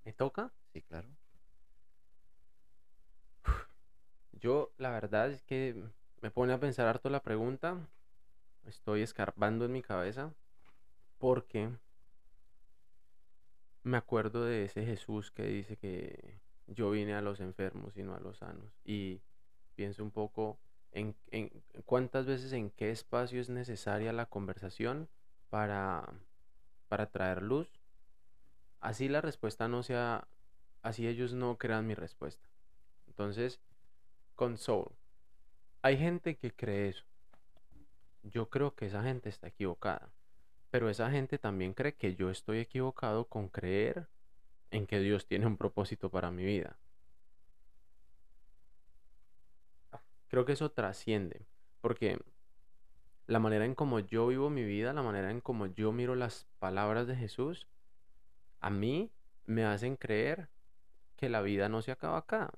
¿Me 0.04 0.12
toca? 0.12 0.52
Sí, 0.74 0.82
claro. 0.82 1.08
Yo, 4.34 4.74
la 4.78 4.90
verdad 4.92 5.32
es 5.32 5.42
que 5.44 5.82
me 6.22 6.30
pone 6.30 6.52
a 6.52 6.60
pensar 6.60 6.88
harto 6.88 7.10
la 7.10 7.22
pregunta. 7.22 7.88
Estoy 8.66 9.02
escarbando 9.02 9.64
en 9.64 9.72
mi 9.72 9.82
cabeza 9.82 10.34
porque 11.20 11.70
me 13.84 13.96
acuerdo 13.96 14.44
de 14.44 14.66
ese 14.66 14.86
Jesús 14.86 15.32
que 15.32 15.44
dice 15.44 15.78
que 15.78 16.42
yo 16.68 16.92
vine 16.92 17.14
a 17.14 17.22
los 17.22 17.40
enfermos 17.40 17.98
y 17.98 18.04
no 18.04 18.16
a 18.16 18.20
los 18.20 18.38
sanos. 18.38 18.72
Y 18.84 19.22
pienso 19.76 20.04
un 20.04 20.12
poco 20.12 20.60
en, 20.92 21.16
en 21.32 21.52
cuántas 21.86 22.26
veces, 22.26 22.54
en 22.54 22.70
qué 22.72 22.92
espacio 22.92 23.42
es 23.42 23.50
necesaria 23.50 24.14
la 24.14 24.26
conversación 24.26 25.10
para, 25.50 26.08
para 26.88 27.08
traer 27.08 27.42
luz. 27.42 27.70
Así 28.80 29.08
la 29.10 29.22
respuesta 29.22 29.68
no 29.68 29.84
sea, 29.84 30.28
así 30.82 31.08
ellos 31.08 31.34
no 31.34 31.58
crean 31.58 31.88
mi 31.88 31.94
respuesta. 31.94 32.48
Entonces, 33.08 33.60
con 34.36 34.58
hay 35.84 35.98
gente 35.98 36.36
que 36.36 36.52
cree 36.52 36.90
eso. 36.90 37.06
Yo 38.24 38.50
creo 38.50 38.76
que 38.76 38.88
esa 38.88 39.04
gente 39.04 39.30
está 39.30 39.48
equivocada. 39.48 40.12
Pero 40.72 40.90
esa 40.90 41.12
gente 41.12 41.38
también 41.38 41.74
cree 41.74 41.94
que 41.94 42.16
yo 42.16 42.30
estoy 42.30 42.60
equivocado 42.60 43.26
con 43.26 43.50
creer 43.50 44.08
en 44.72 44.88
que 44.88 45.00
Dios 45.00 45.26
tiene 45.26 45.46
un 45.46 45.58
propósito 45.58 46.10
para 46.10 46.32
mi 46.32 46.44
vida. 46.44 46.78
Creo 50.28 50.46
que 50.46 50.54
eso 50.54 50.72
trasciende, 50.72 51.46
porque 51.82 52.20
la 53.28 53.40
manera 53.40 53.66
en 53.66 53.76
como 53.76 54.00
yo 54.00 54.28
vivo 54.28 54.50
mi 54.50 54.64
vida, 54.64 54.94
la 54.94 55.04
manera 55.04 55.30
en 55.30 55.42
como 55.42 55.68
yo 55.68 55.92
miro 55.92 56.16
las 56.16 56.48
palabras 56.60 57.06
de 57.06 57.16
Jesús, 57.16 57.68
a 58.62 58.70
mí 58.70 59.12
me 59.46 59.66
hacen 59.66 59.98
creer 59.98 60.50
que 61.18 61.30
la 61.30 61.42
vida 61.42 61.70
no 61.70 61.82
se 61.82 61.92
acaba 61.92 62.18
acá, 62.18 62.52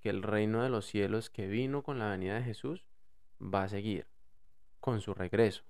que 0.00 0.08
el 0.08 0.22
reino 0.22 0.62
de 0.62 0.70
los 0.70 0.86
cielos 0.86 1.30
que 1.30 1.46
vino 1.46 1.82
con 1.82 1.98
la 1.98 2.10
venida 2.10 2.34
de 2.34 2.42
Jesús 2.42 2.86
va 3.40 3.64
a 3.64 3.68
seguir 3.68 4.06
con 4.80 5.00
su 5.00 5.14
regreso. 5.14 5.64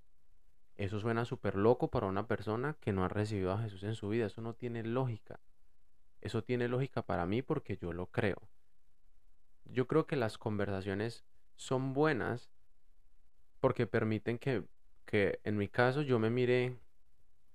Eso 0.76 1.00
suena 1.00 1.24
súper 1.24 1.56
loco 1.56 1.88
para 1.88 2.06
una 2.06 2.26
persona 2.26 2.76
que 2.80 2.92
no 2.92 3.04
ha 3.04 3.08
recibido 3.08 3.52
a 3.52 3.58
Jesús 3.58 3.82
en 3.82 3.94
su 3.94 4.08
vida. 4.08 4.26
Eso 4.26 4.40
no 4.40 4.54
tiene 4.54 4.82
lógica. 4.82 5.38
Eso 6.22 6.42
tiene 6.42 6.68
lógica 6.68 7.02
para 7.02 7.26
mí 7.26 7.42
porque 7.42 7.76
yo 7.76 7.92
lo 7.92 8.06
creo. 8.06 8.48
Yo 9.64 9.86
creo 9.86 10.06
que 10.06 10.16
las 10.16 10.38
conversaciones 10.38 11.24
son 11.56 11.92
buenas 11.92 12.50
porque 13.60 13.86
permiten 13.86 14.38
que, 14.38 14.64
que 15.04 15.40
en 15.44 15.56
mi 15.56 15.68
caso 15.68 16.02
yo 16.02 16.18
me 16.18 16.30
mire 16.30 16.78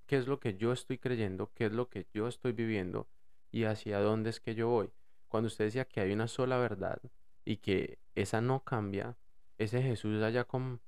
qué 0.06 0.18
es 0.18 0.28
lo 0.28 0.40
que 0.40 0.56
yo 0.58 0.72
estoy 0.72 0.98
creyendo, 0.98 1.52
qué 1.54 1.66
es 1.66 1.72
lo 1.72 1.90
que 1.90 2.08
yo 2.14 2.28
estoy 2.28 2.52
viviendo 2.52 3.08
y 3.52 3.64
hacia 3.64 4.00
dónde 4.00 4.30
es 4.30 4.40
que 4.40 4.54
yo 4.54 4.68
voy. 4.68 4.92
Cuando 5.28 5.48
usted 5.48 5.66
decía 5.66 5.86
que 5.86 6.02
hay 6.02 6.12
una 6.12 6.28
sola 6.28 6.58
verdad 6.58 7.00
y 7.46 7.58
que 7.58 8.00
esa 8.16 8.42
no 8.42 8.64
cambia, 8.64 9.18
ese 9.58 9.82
Jesús 9.82 10.22
allá 10.24 10.44
con, 10.44 10.82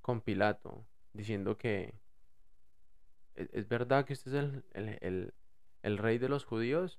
con 0.00 0.20
Pilato, 0.20 0.86
diciendo 1.12 1.56
que 1.56 1.94
e-, 3.34 3.48
es, 3.52 3.68
verdad 3.68 4.04
que 4.04 4.14
usted 4.14 4.34
es 4.34 4.62
el, 4.72 4.98
el, 5.00 5.34
rey 5.98 6.18
de 6.18 6.28
los 6.28 6.44
judíos 6.44 6.98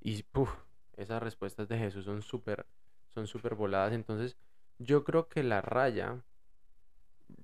y 0.00 0.22
puff, 0.22 0.50
esas 0.96 1.22
respuestas 1.22 1.68
de 1.68 1.78
Jesús 1.78 2.04
son 2.04 2.22
súper 2.22 2.66
son 3.14 3.26
súper 3.26 3.54
voladas 3.54 3.92
entonces 3.92 4.36
yo 4.78 5.04
creo 5.04 5.28
que 5.28 5.42
la 5.42 5.60
raya 5.60 6.22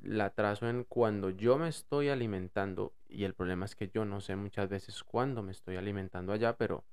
la 0.03 0.31
trazo 0.31 0.69
en 0.69 0.85
cuando 0.85 1.31
yo 1.31 1.59
me 1.59 1.69
estoy 1.69 2.09
alimentando 2.09 2.95
y 3.09 3.25
el 3.25 3.35
problema 3.35 3.65
es 3.65 3.75
que 3.75 3.89
yo 3.89 4.05
no 4.05 4.21
sé 4.21 4.37
muchas 4.37 4.69
veces 4.69 5.03
cuándo 5.03 5.43
me 5.43 5.53
estoy 5.53 5.77
alimentando 5.77 6.33
allá 6.33 6.57
pero 6.57 6.85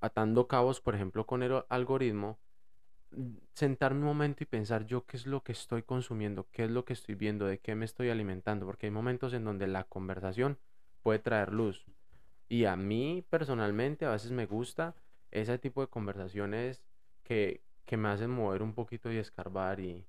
atando 0.00 0.46
cabos 0.46 0.80
por 0.80 0.94
ejemplo 0.94 1.26
con 1.26 1.42
el 1.42 1.62
algoritmo 1.68 2.38
sentarme 3.54 4.00
un 4.00 4.06
momento 4.06 4.42
y 4.42 4.46
pensar 4.46 4.86
yo 4.86 5.04
qué 5.06 5.16
es 5.16 5.26
lo 5.26 5.42
que 5.42 5.52
estoy 5.52 5.82
consumiendo, 5.82 6.46
qué 6.52 6.64
es 6.64 6.70
lo 6.70 6.84
que 6.84 6.92
estoy 6.92 7.14
viendo, 7.14 7.46
de 7.46 7.58
qué 7.58 7.74
me 7.74 7.84
estoy 7.84 8.10
alimentando, 8.10 8.66
porque 8.66 8.86
hay 8.86 8.90
momentos 8.90 9.32
en 9.32 9.44
donde 9.44 9.66
la 9.66 9.84
conversación 9.84 10.58
puede 11.02 11.18
traer 11.18 11.52
luz. 11.52 11.86
Y 12.48 12.64
a 12.64 12.76
mí 12.76 13.24
personalmente 13.28 14.04
a 14.04 14.10
veces 14.10 14.30
me 14.30 14.46
gusta 14.46 14.94
ese 15.30 15.58
tipo 15.58 15.80
de 15.80 15.88
conversaciones 15.88 16.82
que, 17.22 17.62
que 17.84 17.96
me 17.96 18.08
hacen 18.08 18.30
mover 18.30 18.62
un 18.62 18.74
poquito 18.74 19.12
y 19.12 19.18
escarbar 19.18 19.80
y 19.80 20.06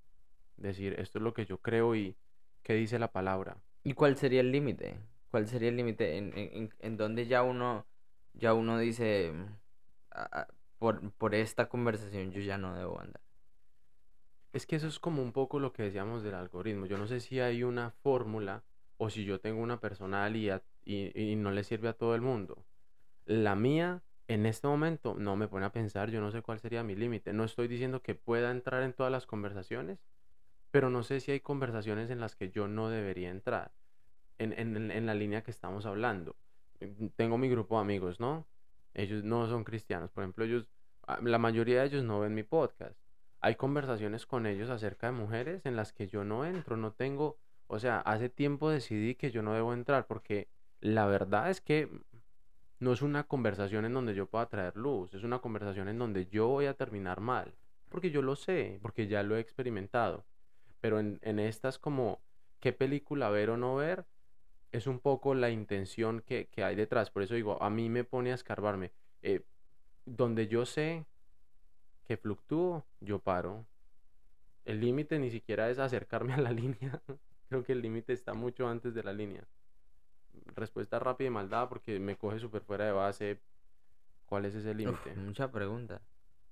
decir 0.58 0.96
esto 1.00 1.20
es 1.20 1.24
lo 1.24 1.34
que 1.34 1.46
yo 1.46 1.60
creo 1.60 1.96
y 1.96 2.16
qué 2.64 2.74
dice 2.74 3.00
la 3.00 3.12
palabra. 3.12 3.58
¿Y 3.84 3.94
cuál 3.94 4.18
sería 4.18 4.42
el 4.42 4.52
límite? 4.52 5.00
¿Cuál 5.32 5.48
sería 5.48 5.70
el 5.70 5.78
límite 5.78 6.18
en, 6.18 6.32
en, 6.36 6.74
en 6.80 6.98
donde 6.98 7.26
ya 7.26 7.44
uno, 7.44 7.86
ya 8.34 8.54
uno 8.54 8.78
dice, 8.78 9.34
por, 10.80 11.12
por 11.14 11.36
esta 11.36 11.70
conversación 11.70 12.32
yo 12.32 12.42
ya 12.42 12.58
no 12.58 12.76
debo 12.76 13.00
andar. 13.00 13.22
Es 14.54 14.66
que 14.66 14.76
eso 14.76 14.88
es 14.88 15.00
como 15.00 15.22
un 15.22 15.34
poco 15.34 15.60
lo 15.60 15.74
que 15.74 15.84
decíamos 15.84 16.24
del 16.24 16.36
algoritmo. 16.36 16.86
Yo 16.86 16.98
no 16.98 17.08
sé 17.08 17.20
si 17.20 17.40
hay 17.40 17.64
una 17.64 17.92
fórmula 17.92 18.64
o 18.98 19.10
si 19.10 19.24
yo 19.26 19.40
tengo 19.40 19.62
una 19.62 19.80
personalidad 19.80 20.64
y, 20.74 20.77
y, 20.88 21.36
no 21.36 21.52
le 21.52 21.64
sirve 21.64 21.90
a 21.90 21.94
todo 21.94 22.16
el 22.16 22.22
mundo. 22.22 22.64
La 23.26 23.56
mía, 23.56 24.02
en 24.28 24.46
este 24.46 24.68
momento, 24.68 25.16
no 25.16 25.36
me 25.36 25.48
pone 25.48 25.66
a 25.66 25.72
pensar, 25.72 26.10
yo 26.10 26.22
no 26.22 26.32
sé 26.32 26.42
cuál 26.42 26.60
sería 26.60 26.84
mi 26.84 26.96
límite. 26.96 27.34
No 27.34 27.44
estoy 27.44 27.68
diciendo 27.68 28.02
que 28.02 28.16
pueda 28.16 28.52
entrar 28.52 28.84
en 28.84 28.94
todas 28.94 29.12
las 29.12 29.26
conversaciones, 29.26 30.00
pero 30.72 30.90
no 30.90 31.04
sé 31.04 31.20
si 31.20 31.32
hay 31.32 31.42
conversaciones 31.42 32.10
en 32.10 32.20
las 32.20 32.36
que 32.36 32.50
yo 32.50 32.68
no 32.68 32.90
debería 32.90 33.30
entrar. 33.30 33.72
En, 34.40 34.54
en, 34.54 34.92
en 34.92 35.06
la 35.08 35.16
línea 35.16 35.42
que 35.42 35.52
estamos 35.52 35.86
hablando. 35.86 36.36
Tengo 37.16 37.40
mi 37.40 37.50
grupo 37.50 37.76
de 37.76 37.82
amigos, 37.82 38.20
¿no? 38.20 38.46
Ellos 38.94 39.24
no 39.24 39.48
son 39.48 39.64
cristianos. 39.64 40.12
Por 40.12 40.24
ejemplo, 40.24 40.46
ellos, 40.46 40.70
ah, 41.08 41.20
la 41.24 41.40
mayoría 41.40 41.82
de 41.82 41.88
ellos 41.88 42.04
no 42.04 42.20
ven 42.20 42.36
mi 42.36 42.44
podcast. 42.44 42.96
Hay 43.42 43.56
conversaciones 43.56 44.26
con 44.26 44.46
ellos 44.46 44.70
acerca 44.70 45.08
de 45.08 45.14
mujeres 45.14 45.66
en 45.66 45.76
las 45.76 45.92
que 45.92 46.08
yo 46.08 46.24
no 46.24 46.46
entro, 46.46 46.78
no 46.78 46.92
tengo, 46.92 47.38
o 47.68 47.80
sea, 47.80 48.00
hace 48.00 48.30
tiempo 48.30 48.70
decidí 48.70 49.16
que 49.16 49.32
yo 49.32 49.42
no 49.42 49.54
debo 49.54 49.74
entrar 49.74 50.08
porque 50.08 50.48
la 50.82 51.06
verdad 51.06 51.50
es 51.50 51.62
que 51.62 51.90
no 52.80 52.94
es 52.94 53.02
una 53.02 53.24
conversación 53.24 53.86
en 53.86 53.94
donde 53.94 54.14
yo 54.14 54.28
pueda 54.28 54.48
traer 54.48 54.76
luz, 54.78 55.14
es 55.14 55.24
una 55.24 55.40
conversación 55.40 55.88
en 55.88 55.98
donde 55.98 56.28
yo 56.28 56.48
voy 56.48 56.66
a 56.66 56.76
terminar 56.76 57.20
mal, 57.20 57.56
porque 57.90 58.12
yo 58.12 58.22
lo 58.22 58.36
sé, 58.36 58.80
porque 58.82 59.08
ya 59.08 59.24
lo 59.24 59.36
he 59.36 59.40
experimentado. 59.40 60.26
Pero 60.80 61.00
en, 61.00 61.40
estas 61.40 61.80
como 61.80 62.22
qué 62.60 62.72
película 62.72 63.30
ver 63.30 63.50
o 63.50 63.58
no 63.58 63.76
ver, 63.76 64.06
es 64.72 64.86
un 64.86 65.00
poco 65.00 65.34
la 65.34 65.50
intención 65.50 66.22
que, 66.22 66.50
hay 66.58 66.76
detrás. 66.76 67.10
Por 67.10 67.24
eso 67.24 67.34
digo, 67.34 67.62
a 67.62 67.70
mí 67.70 67.90
me 67.90 68.04
pone 68.04 68.32
a 68.32 68.36
escarbarme. 68.36 68.92
Eh, 69.24 69.44
donde 70.06 70.48
yo 70.48 70.66
sé 70.66 71.06
que 72.06 72.18
fluctúo, 72.18 72.86
yo 73.02 73.20
paro. 73.20 73.66
El 74.66 74.82
límite 74.82 75.18
ni 75.18 75.32
siquiera 75.32 75.70
es 75.70 75.80
acercarme 75.80 76.34
a 76.34 76.42
la 76.42 76.52
línea. 76.52 77.02
Creo 77.50 77.64
que 77.64 77.74
el 77.74 77.82
límite 77.82 78.14
está 78.14 78.34
mucho 78.34 78.68
antes 78.68 78.94
de 78.94 79.04
la 79.04 79.14
línea. 79.14 79.48
Respuesta 80.56 81.00
rápida 81.00 81.28
y 81.28 81.32
maldad 81.32 81.70
porque 81.70 82.00
me 82.00 82.16
coge 82.16 82.40
súper 82.40 82.62
fuera 82.62 82.86
de 82.86 82.92
base. 82.92 83.40
¿Cuál 84.26 84.46
es 84.46 84.56
ese 84.56 84.74
límite? 84.74 85.16
Mucha 85.16 85.52
pregunta. 85.52 86.02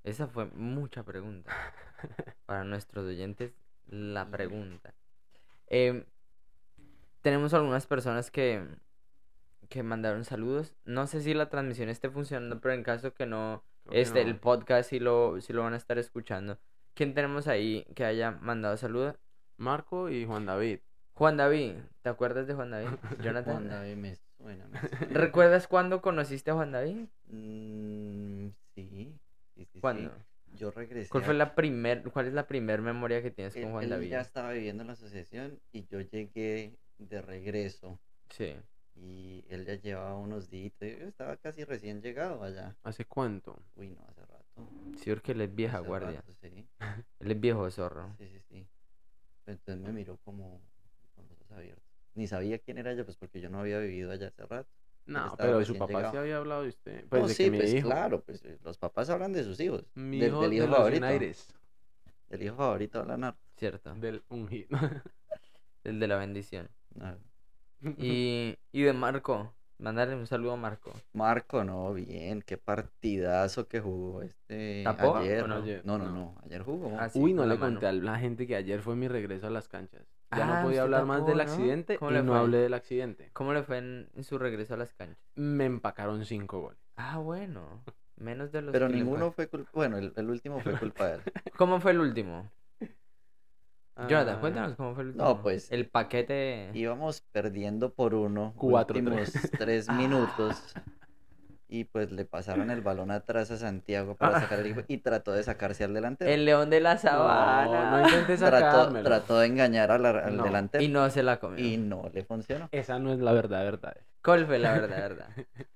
Esa 0.03 0.27
fue 0.27 0.45
mucha 0.45 1.03
pregunta. 1.03 1.51
Para 2.45 2.63
nuestros 2.63 3.05
oyentes, 3.05 3.53
la 3.87 4.29
pregunta. 4.29 4.93
Eh, 5.67 6.05
tenemos 7.21 7.53
algunas 7.53 7.87
personas 7.87 8.29
que, 8.29 8.63
que 9.67 9.83
mandaron 9.83 10.23
saludos. 10.25 10.75
No 10.85 11.07
sé 11.07 11.21
si 11.21 11.33
la 11.33 11.49
transmisión 11.49 11.89
esté 11.89 12.09
funcionando, 12.09 12.61
pero 12.61 12.75
en 12.75 12.83
caso 12.83 13.13
que 13.13 13.25
no, 13.25 13.63
este, 13.91 14.21
el 14.21 14.37
podcast 14.37 14.89
sí 14.89 14.99
lo, 14.99 15.41
sí 15.41 15.53
lo 15.53 15.63
van 15.63 15.73
a 15.73 15.77
estar 15.77 15.97
escuchando. 15.97 16.59
¿Quién 16.93 17.13
tenemos 17.13 17.47
ahí 17.47 17.85
que 17.95 18.05
haya 18.05 18.31
mandado 18.31 18.77
saludos? 18.77 19.15
Marco 19.57 20.09
y 20.09 20.25
Juan 20.25 20.45
David. 20.45 20.79
Juan 21.15 21.37
David, 21.37 21.73
¿te 22.01 22.09
acuerdas 22.09 22.45
de 22.45 22.53
Juan 22.53 22.71
David? 22.71 22.89
Jonathan. 23.21 23.53
Juan 23.53 23.69
David 23.69 23.95
me 23.95 24.15
suena, 24.37 24.67
¿Recuerdas 25.09 25.67
cuándo 25.67 26.01
conociste 26.01 26.51
a 26.51 26.55
Juan 26.55 26.71
David? 26.71 27.07
Mm, 27.27 28.49
sí, 28.75 29.17
sí, 29.55 29.65
sí. 29.65 29.79
¿Cuándo? 29.79 30.11
Yo 30.53 30.71
regresé. 30.71 31.09
¿Cuál 31.09 31.23
fue 31.23 31.33
la 31.33 31.55
primer, 31.55 32.03
cuál 32.11 32.27
es 32.27 32.33
la 32.33 32.47
primera 32.47 32.81
memoria 32.81 33.21
que 33.21 33.31
tienes 33.31 33.53
con 33.53 33.71
Juan 33.71 33.83
él 33.85 33.89
David? 33.89 34.09
ya 34.09 34.21
estaba 34.21 34.51
viviendo 34.51 34.83
en 34.83 34.87
la 34.87 34.93
asociación 34.93 35.59
y 35.71 35.85
yo 35.87 35.99
llegué 36.01 36.77
de 36.97 37.21
regreso. 37.21 37.99
Sí. 38.29 38.55
Y 38.95 39.43
él 39.49 39.65
ya 39.65 39.75
llevaba 39.75 40.15
unos 40.15 40.49
días, 40.49 40.73
estaba 40.81 41.35
casi 41.37 41.65
recién 41.65 42.01
llegado 42.01 42.41
allá. 42.43 42.75
¿Hace 42.83 43.05
cuánto? 43.05 43.61
Uy, 43.75 43.89
no, 43.89 43.99
hace 44.07 44.21
rato. 44.25 44.69
Sí, 44.97 45.09
porque 45.09 45.33
él 45.33 45.41
es 45.41 45.53
vieja 45.53 45.79
guardia. 45.79 46.23
sí. 46.41 46.65
Él 47.19 47.31
es 47.31 47.39
viejo 47.39 47.69
zorro. 47.71 48.15
Sí, 48.17 48.27
sí, 48.29 48.39
sí. 48.47 48.67
Entonces 49.45 49.77
me 49.77 49.91
miró 49.91 50.17
como 50.23 50.61
con 51.13 51.27
los 51.27 51.31
ojos 51.41 51.51
abiertos. 51.51 51.83
Ni 52.15 52.27
sabía 52.27 52.59
quién 52.59 52.77
era 52.79 52.91
ella, 52.91 53.03
pues 53.05 53.17
porque 53.17 53.39
yo 53.41 53.49
no 53.49 53.59
había 53.59 53.79
vivido 53.79 54.11
allá 54.11 54.27
hace 54.29 54.45
rato. 54.45 54.69
No, 55.05 55.35
pero 55.37 55.59
de 55.59 55.65
su 55.65 55.77
papá 55.77 55.93
llegado. 55.93 56.11
sí 56.11 56.17
había 56.17 56.37
hablado 56.37 56.63
de 56.63 56.69
usted. 56.69 57.05
Pues 57.09 57.21
no, 57.21 57.27
de 57.27 57.33
sí, 57.35 57.43
que 57.45 57.51
mi 57.51 57.57
pues 57.59 57.73
hijo, 57.73 57.87
claro, 57.89 58.23
pues 58.23 58.43
eh, 58.45 58.57
los 58.63 58.77
papás 58.77 59.09
hablan 59.09 59.33
de 59.33 59.43
sus 59.43 59.59
hijos. 59.59 59.85
mi 59.93 60.19
del, 60.19 60.29
hijo 60.29 60.41
del 60.41 60.53
hijo 60.53 60.63
de 60.63 60.67
los 60.69 60.77
favorito. 60.77 61.05
United, 61.05 61.35
Del 62.29 62.43
hijo 62.43 62.55
favorito 62.55 62.99
hablan 62.99 63.23
harto. 63.25 63.39
Cierto. 63.57 63.93
del 63.95 64.23
ungido. 64.29 64.67
El 65.83 65.99
de 65.99 66.07
la 66.07 66.17
bendición. 66.17 66.69
Ah, 66.99 67.15
Y, 67.97 68.57
y 68.71 68.81
de 68.81 68.93
Marco. 68.93 69.53
Mandarle 69.77 70.15
un 70.15 70.25
saludo 70.25 70.53
a 70.53 70.57
Marco. 70.57 70.91
Marco, 71.13 71.63
no, 71.63 71.93
bien, 71.93 72.41
qué 72.41 72.57
partidazo 72.57 73.67
que 73.67 73.81
jugó 73.81 74.21
este 74.21 74.81
¿Tapó 74.85 75.17
ayer. 75.17 75.47
no? 75.47 75.59
No, 75.59 75.97
no, 75.97 76.05
No. 76.05 76.11
no, 76.11 76.35
ayer 76.43 76.63
jugó. 76.63 76.97
Ah, 76.97 77.09
sí, 77.09 77.19
Uy, 77.19 77.33
no 77.33 77.43
le 77.45 77.57
mano. 77.57 77.79
conté 77.79 77.87
a 77.87 77.91
la 77.91 78.17
gente 78.17 78.47
que 78.47 78.55
ayer 78.55 78.81
fue 78.81 78.95
mi 78.95 79.07
regreso 79.09 79.47
a 79.47 79.49
las 79.49 79.67
canchas. 79.67 80.07
Ya 80.37 80.43
Ah, 80.43 80.61
no 80.61 80.61
podía 80.63 80.67
usted 80.69 80.81
hablar 80.83 81.05
más 81.05 81.25
del 81.25 81.37
¿no? 81.37 81.41
accidente 81.41 81.97
¿Cómo 81.97 82.11
y 82.11 82.13
no 82.15 82.35
hablé 82.35 82.57
del 82.57 82.73
accidente. 82.73 83.29
¿Cómo 83.33 83.53
le 83.53 83.63
fue 83.63 83.77
en, 83.77 84.09
en 84.15 84.23
su 84.23 84.37
regreso 84.37 84.73
a 84.73 84.77
las 84.77 84.93
canchas? 84.93 85.17
Me 85.35 85.65
empacaron 85.65 86.25
cinco 86.25 86.59
goles. 86.61 86.79
Ah, 86.97 87.17
bueno. 87.19 87.83
Menos 88.17 88.51
de 88.51 88.61
los 88.61 88.73
Pero 88.73 88.87
ninguno 88.89 89.31
fue. 89.31 89.47
culpa, 89.47 89.69
bueno, 89.73 89.97
el, 89.97 90.13
el 90.15 90.29
último 90.29 90.61
fue 90.61 90.77
culpa 90.79 91.07
de 91.07 91.15
él. 91.15 91.21
¿Cómo 91.57 91.79
fue 91.81 91.91
el 91.91 91.99
último? 91.99 92.49
Jonathan, 94.09 94.35
Ah, 94.35 94.39
cuéntanos 94.41 94.75
cómo 94.75 94.93
fue 94.93 95.03
el 95.03 95.09
último. 95.09 95.25
No, 95.25 95.41
pues, 95.41 95.71
El 95.71 95.89
paquete. 95.89 96.69
Íbamos 96.73 97.21
perdiendo 97.31 97.93
por 97.93 98.13
uno, 98.13 98.53
Cuatro, 98.57 98.97
últimos 98.97 99.31
tres. 99.31 99.51
tres 99.57 99.89
minutos. 99.89 100.75
Y 101.67 101.85
pues 101.85 102.11
le 102.11 102.25
pasaron 102.25 102.69
el 102.69 102.81
balón 102.81 103.09
atrás 103.09 103.49
a 103.49 103.57
Santiago 103.57 104.15
para 104.15 104.39
sacar 104.39 104.59
el 104.59 104.67
equipo 104.67 104.83
y 104.87 104.97
trató 104.99 105.31
de 105.31 105.41
sacarse 105.41 105.83
al 105.83 105.93
delantero. 105.95 106.29
El 106.29 106.45
león 106.45 106.69
de 106.69 106.79
la 106.79 106.97
sabana. 106.97 107.65
No, 107.65 107.91
no 108.01 108.07
intentes 108.07 108.39
trató, 108.45 108.93
trató 109.01 109.39
de 109.39 109.47
engañar 109.47 109.89
al 109.91 110.35
No. 110.37 110.43
delantero 110.43 110.83
Y 110.83 110.89
no 110.89 111.09
se 111.09 111.23
la 111.23 111.39
comió. 111.39 111.65
y 111.65 111.77
no 111.77 112.09
le 112.13 112.23
funcionó. 112.23 112.69
Esa 112.71 112.99
no 112.99 113.11
es 113.11 113.19
la 113.19 113.31
verdad, 113.33 113.63
verdad. 113.63 113.97
¿Cuál 114.23 114.45
fue 114.45 114.59
la 114.59 114.73
verdad, 114.73 114.97
verdad? 114.97 115.29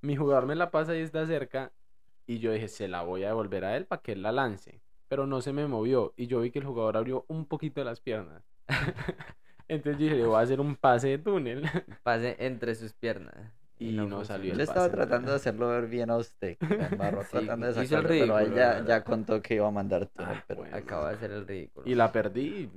Mi 0.00 0.16
jugador 0.16 0.46
me 0.46 0.56
la 0.56 0.70
pasa 0.72 0.96
y 0.96 1.00
está 1.00 1.24
cerca. 1.26 1.70
Y 2.26 2.40
yo 2.40 2.50
dije, 2.52 2.66
se 2.66 2.88
la 2.88 3.02
voy 3.02 3.22
a 3.22 3.28
devolver 3.28 3.64
a 3.64 3.76
él 3.76 3.86
para 3.86 4.02
que 4.02 4.12
él 4.12 4.22
la 4.22 4.32
lance. 4.32 4.80
Pero 5.06 5.26
no 5.28 5.40
se 5.40 5.52
me 5.52 5.66
movió. 5.68 6.14
Y 6.16 6.26
yo 6.26 6.40
vi 6.40 6.50
que 6.50 6.58
el 6.58 6.64
jugador 6.64 6.96
abrió 6.96 7.24
un 7.28 7.46
poquito 7.46 7.84
las 7.84 8.00
piernas. 8.00 8.42
Entonces 9.68 10.00
yo 10.00 10.04
dije, 10.06 10.16
le 10.16 10.26
voy 10.26 10.36
a 10.36 10.40
hacer 10.40 10.60
un 10.60 10.74
pase 10.76 11.08
de 11.08 11.18
túnel. 11.18 11.62
Pase 12.02 12.36
entre 12.40 12.74
sus 12.74 12.92
piernas. 12.92 13.34
Y 13.88 13.92
no 13.92 14.24
salió 14.24 14.52
funcionó. 14.52 14.52
el 14.52 14.56
Yo 14.58 14.62
estaba 14.62 14.86
pase, 14.86 14.96
tratando 14.96 15.26
de 15.28 15.32
¿no? 15.32 15.36
hacerlo 15.36 15.68
ver 15.68 15.86
bien 15.88 16.10
a 16.10 16.16
usted. 16.16 16.56
Sí, 16.60 16.66
tratando 17.30 17.66
de 17.66 17.74
sacarlo, 17.74 18.08
pero 18.08 18.38
ridículo, 18.38 18.56
ya, 18.56 18.66
la 18.68 18.72
verdad. 18.74 18.86
ya 18.88 19.04
contó 19.04 19.42
que 19.42 19.54
iba 19.54 19.66
a 19.68 19.70
mandar 19.70 20.06
túnel. 20.06 20.36
Ah, 20.36 20.44
pero, 20.46 20.60
bueno. 20.60 20.76
Acaba 20.76 21.08
de 21.10 21.16
hacer 21.16 21.30
el 21.32 21.46
ridículo. 21.46 21.88
Y 21.88 21.94
la 21.94 22.10
perdí. 22.12 22.70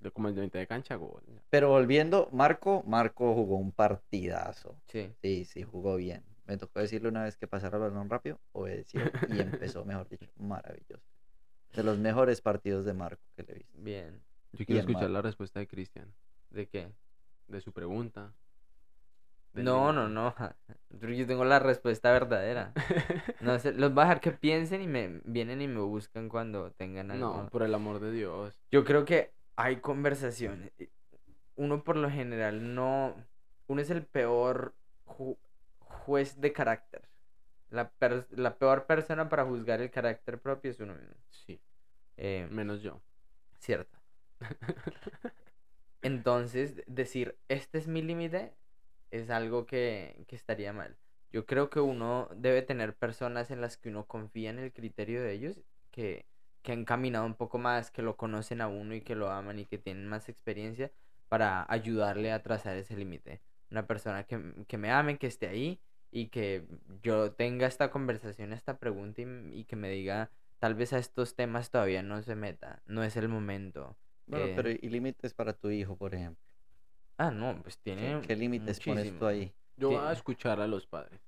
de- 0.00 0.10
Como 0.10 0.28
el 0.28 0.34
de 0.34 0.42
mitad 0.42 0.58
de 0.58 0.66
cancha, 0.66 0.96
gol. 0.96 1.22
pero 1.50 1.70
volviendo, 1.70 2.28
Marco, 2.32 2.82
Marco 2.86 3.32
jugó 3.34 3.56
un 3.56 3.72
partidazo. 3.72 4.76
Sí. 4.86 5.10
Sí, 5.22 5.44
sí, 5.46 5.62
jugó 5.62 5.96
bien. 5.96 6.22
Me 6.46 6.58
tocó 6.58 6.80
decirle 6.80 7.08
una 7.08 7.22
vez 7.24 7.38
que 7.38 7.46
pasara 7.46 7.78
el 7.78 7.82
balón 7.84 8.10
rápido, 8.10 8.38
obedeció 8.52 9.00
y 9.28 9.40
empezó, 9.40 9.84
mejor 9.86 10.08
dicho, 10.10 10.30
maravilloso. 10.36 11.02
De 11.72 11.82
los 11.82 11.98
mejores 11.98 12.40
partidos 12.42 12.84
de 12.84 12.92
Marco 12.92 13.22
que 13.34 13.42
le 13.44 13.52
he 13.52 13.54
visto. 13.56 13.78
Bien. 13.78 14.20
Yo 14.52 14.58
quiero 14.66 14.72
Bien, 14.82 14.90
escuchar 14.90 15.10
la 15.10 15.22
respuesta 15.22 15.58
de 15.60 15.66
Cristian. 15.66 16.12
¿De 16.50 16.68
qué? 16.68 16.92
De 17.48 17.60
su 17.62 17.72
pregunta. 17.72 18.34
Del 19.54 19.64
No, 19.64 19.92
no, 19.92 20.08
no. 20.08 20.34
Yo 20.90 21.26
tengo 21.26 21.44
la 21.44 21.58
respuesta 21.58 22.12
verdadera. 22.12 22.72
No 23.40 23.58
sé, 23.58 23.72
los 23.72 23.92
voy 23.92 24.02
a 24.02 24.06
dejar 24.06 24.20
que 24.20 24.32
piensen 24.32 24.80
y 24.82 24.86
me 24.86 25.20
vienen 25.24 25.60
y 25.62 25.68
me 25.68 25.80
buscan 25.80 26.28
cuando 26.28 26.70
tengan 26.72 27.10
algo. 27.10 27.42
No, 27.42 27.48
por 27.50 27.62
el 27.62 27.74
amor 27.74 28.00
de 28.00 28.10
Dios. 28.12 28.58
Yo 28.70 28.84
creo 28.84 29.04
que 29.04 29.32
hay 29.56 29.76
conversaciones. 29.80 30.72
Uno 31.56 31.84
por 31.84 31.96
lo 31.96 32.10
general 32.10 32.74
no. 32.74 33.14
Uno 33.66 33.80
es 33.80 33.90
el 33.90 34.04
peor 34.04 34.74
ju- 35.06 35.36
juez 35.78 36.40
de 36.40 36.52
carácter. 36.52 37.02
La, 37.70 37.90
per- 37.90 38.26
la 38.30 38.56
peor 38.56 38.86
persona 38.86 39.28
para 39.28 39.44
juzgar 39.44 39.80
el 39.80 39.90
carácter 39.90 40.38
propio 40.40 40.70
es 40.70 40.80
uno 40.80 40.94
mismo. 40.94 41.14
Sí, 41.30 41.60
Eh, 42.16 42.46
menos 42.50 42.82
yo. 42.82 43.00
cierto. 43.58 43.98
Entonces, 46.02 46.82
decir, 46.86 47.36
este 47.48 47.78
es 47.78 47.88
mi 47.88 48.02
límite, 48.02 48.52
es 49.14 49.30
algo 49.30 49.66
que, 49.66 50.24
que 50.28 50.36
estaría 50.36 50.72
mal. 50.72 50.96
Yo 51.30 51.46
creo 51.46 51.70
que 51.70 51.80
uno 51.80 52.28
debe 52.36 52.62
tener 52.62 52.94
personas 52.96 53.50
en 53.50 53.60
las 53.60 53.76
que 53.76 53.88
uno 53.88 54.06
confía 54.06 54.50
en 54.50 54.58
el 54.58 54.72
criterio 54.72 55.22
de 55.22 55.32
ellos, 55.32 55.60
que, 55.90 56.26
que 56.62 56.72
han 56.72 56.84
caminado 56.84 57.26
un 57.26 57.34
poco 57.34 57.58
más, 57.58 57.90
que 57.90 58.02
lo 58.02 58.16
conocen 58.16 58.60
a 58.60 58.68
uno 58.68 58.94
y 58.94 59.02
que 59.02 59.14
lo 59.14 59.30
aman 59.30 59.58
y 59.58 59.66
que 59.66 59.78
tienen 59.78 60.06
más 60.08 60.28
experiencia 60.28 60.92
para 61.28 61.66
ayudarle 61.68 62.32
a 62.32 62.42
trazar 62.42 62.76
ese 62.76 62.96
límite. 62.96 63.40
Una 63.70 63.86
persona 63.86 64.24
que, 64.24 64.64
que 64.68 64.78
me 64.78 64.90
ame, 64.90 65.18
que 65.18 65.26
esté 65.26 65.48
ahí 65.48 65.80
y 66.10 66.28
que 66.28 66.66
yo 67.02 67.32
tenga 67.32 67.66
esta 67.66 67.90
conversación, 67.90 68.52
esta 68.52 68.78
pregunta 68.78 69.22
y, 69.22 69.64
que 69.64 69.76
me 69.76 69.90
diga, 69.90 70.30
tal 70.60 70.74
vez 70.74 70.92
a 70.92 70.98
estos 70.98 71.34
temas 71.34 71.70
todavía 71.70 72.02
no 72.02 72.22
se 72.22 72.36
meta, 72.36 72.82
no 72.86 73.02
es 73.02 73.16
el 73.16 73.28
momento. 73.28 73.96
Bueno, 74.26 74.46
Eh, 74.46 74.52
pero 74.56 74.70
y 74.70 74.88
límites 74.88 75.34
para 75.34 75.52
tu 75.54 75.70
hijo, 75.70 75.96
por 75.96 76.14
ejemplo. 76.14 76.43
Ah, 77.16 77.30
no, 77.30 77.60
pues 77.62 77.76
¿Qué, 77.76 77.92
tiene 77.94 78.20
qué 78.22 78.36
límites 78.36 78.80
pones 78.80 79.16
tú 79.18 79.26
ahí? 79.26 79.52
Yo 79.76 79.90
voy 79.90 79.98
a 79.98 80.12
escuchar 80.12 80.60
a 80.60 80.66
los 80.66 80.86
padres. 80.86 81.20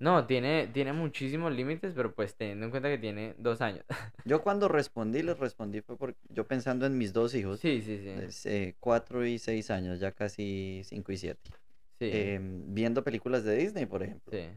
No, 0.00 0.26
tiene, 0.26 0.68
tiene 0.72 0.92
muchísimos 0.92 1.52
límites, 1.52 1.92
pero 1.94 2.14
pues 2.14 2.34
teniendo 2.34 2.64
en 2.66 2.70
cuenta 2.70 2.88
que 2.88 2.98
tiene 2.98 3.34
dos 3.38 3.60
años. 3.60 3.84
Yo 4.24 4.42
cuando 4.42 4.68
respondí, 4.68 5.22
les 5.22 5.38
respondí 5.38 5.82
fue 5.82 5.96
porque 5.98 6.18
yo 6.30 6.46
pensando 6.46 6.86
en 6.86 6.96
mis 6.96 7.12
dos 7.12 7.34
hijos, 7.34 7.60
Sí, 7.60 7.82
sí, 7.82 7.98
sí. 7.98 8.08
es, 8.08 8.46
eh, 8.46 8.74
cuatro 8.80 9.26
y 9.26 9.38
seis 9.38 9.70
años, 9.70 10.00
ya 10.00 10.12
casi 10.12 10.80
cinco 10.84 11.12
y 11.12 11.18
siete, 11.18 11.50
Sí, 12.00 12.08
em, 12.10 12.74
viendo 12.74 13.04
películas 13.04 13.44
de 13.44 13.56
Disney, 13.56 13.84
por 13.86 14.02
ejemplo. 14.02 14.32
sí. 14.32 14.48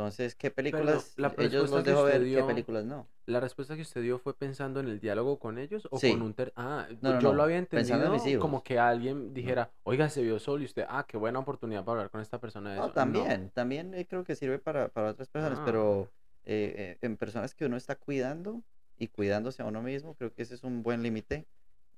Entonces, 0.00 0.34
¿qué 0.34 0.50
películas 0.50 1.12
la 1.16 1.34
ellos 1.38 1.70
dejo 1.70 1.76
usted 1.78 2.20
ver? 2.20 2.34
¿Qué 2.34 2.42
películas 2.42 2.84
no? 2.86 3.06
¿La 3.26 3.38
respuesta 3.38 3.76
que 3.76 3.82
usted 3.82 4.00
dio 4.02 4.18
fue 4.18 4.34
pensando 4.34 4.80
en 4.80 4.88
el 4.88 4.98
diálogo 4.98 5.38
con 5.38 5.58
ellos 5.58 5.86
o 5.90 5.98
Sí. 5.98 6.10
con 6.12 6.22
un 6.22 6.32
ter... 6.32 6.52
Ah, 6.56 6.86
No, 7.02 7.12
no, 7.12 7.20
yo 7.20 7.28
no, 7.28 7.34
lo 7.34 7.42
había 7.42 7.58
en 7.58 7.64
entendido 7.70 8.40
como 8.40 8.62
que 8.64 8.78
alguien 8.78 9.34
dijera, 9.34 9.70
oiga, 9.82 10.08
se 10.08 10.22
vio 10.22 10.38
solo 10.38 10.62
y 10.62 10.64
usted, 10.66 10.86
ah, 10.88 11.04
qué 11.06 11.18
buena 11.18 11.38
oportunidad 11.38 11.84
para 11.84 11.98
hablar 11.98 12.10
con 12.10 12.20
esta 12.22 12.40
persona 12.40 12.72
de 12.72 12.78
eso. 12.78 12.92
también, 12.92 13.50
también 13.50 13.92
eh, 13.94 14.06
creo 14.06 14.24
que 14.24 14.34
sirve 14.34 14.58
para, 14.58 14.88
para 14.88 15.10
otras 15.10 15.28
personas, 15.28 15.58
Ah. 15.60 15.64
pero 15.66 16.08
eh, 16.44 16.74
eh, 16.76 16.98
en 17.02 17.18
personas 17.18 17.54
que 17.54 17.66
uno 17.66 17.76
está 17.76 17.94
cuidando 17.96 18.62
y 18.96 19.08
cuidándose 19.08 19.60
a 19.62 19.66
uno 19.66 19.82
mismo, 19.82 20.14
creo 20.14 20.32
que 20.32 20.42
ese 20.42 20.54
es 20.54 20.64
un 20.64 20.82
buen 20.82 21.02
límite. 21.02 21.46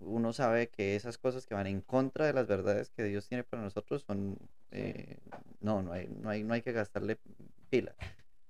Uno 0.01 0.33
sabe 0.33 0.69
que 0.69 0.97
esas 0.97 1.17
cosas 1.17 1.47
que 1.47 1.55
van 1.55 1.69
en 1.69 1.81
contra 1.81 2.27
de 2.27 2.33
las 2.33 2.49
verdades 2.49 2.91
que 2.91 3.05
Dios 3.05 3.29
tiene 3.29 3.45
para 3.45 3.63
nosotros 3.63 4.03
son, 4.03 4.37
eh, 4.73 5.17
no, 5.61 5.81
no 5.83 5.93
hay, 5.93 6.09
no 6.09 6.29
hay, 6.29 6.43
no 6.43 6.55
hay 6.55 6.63
que 6.63 6.73
gastarle 6.73 7.19
pila. 7.73 7.95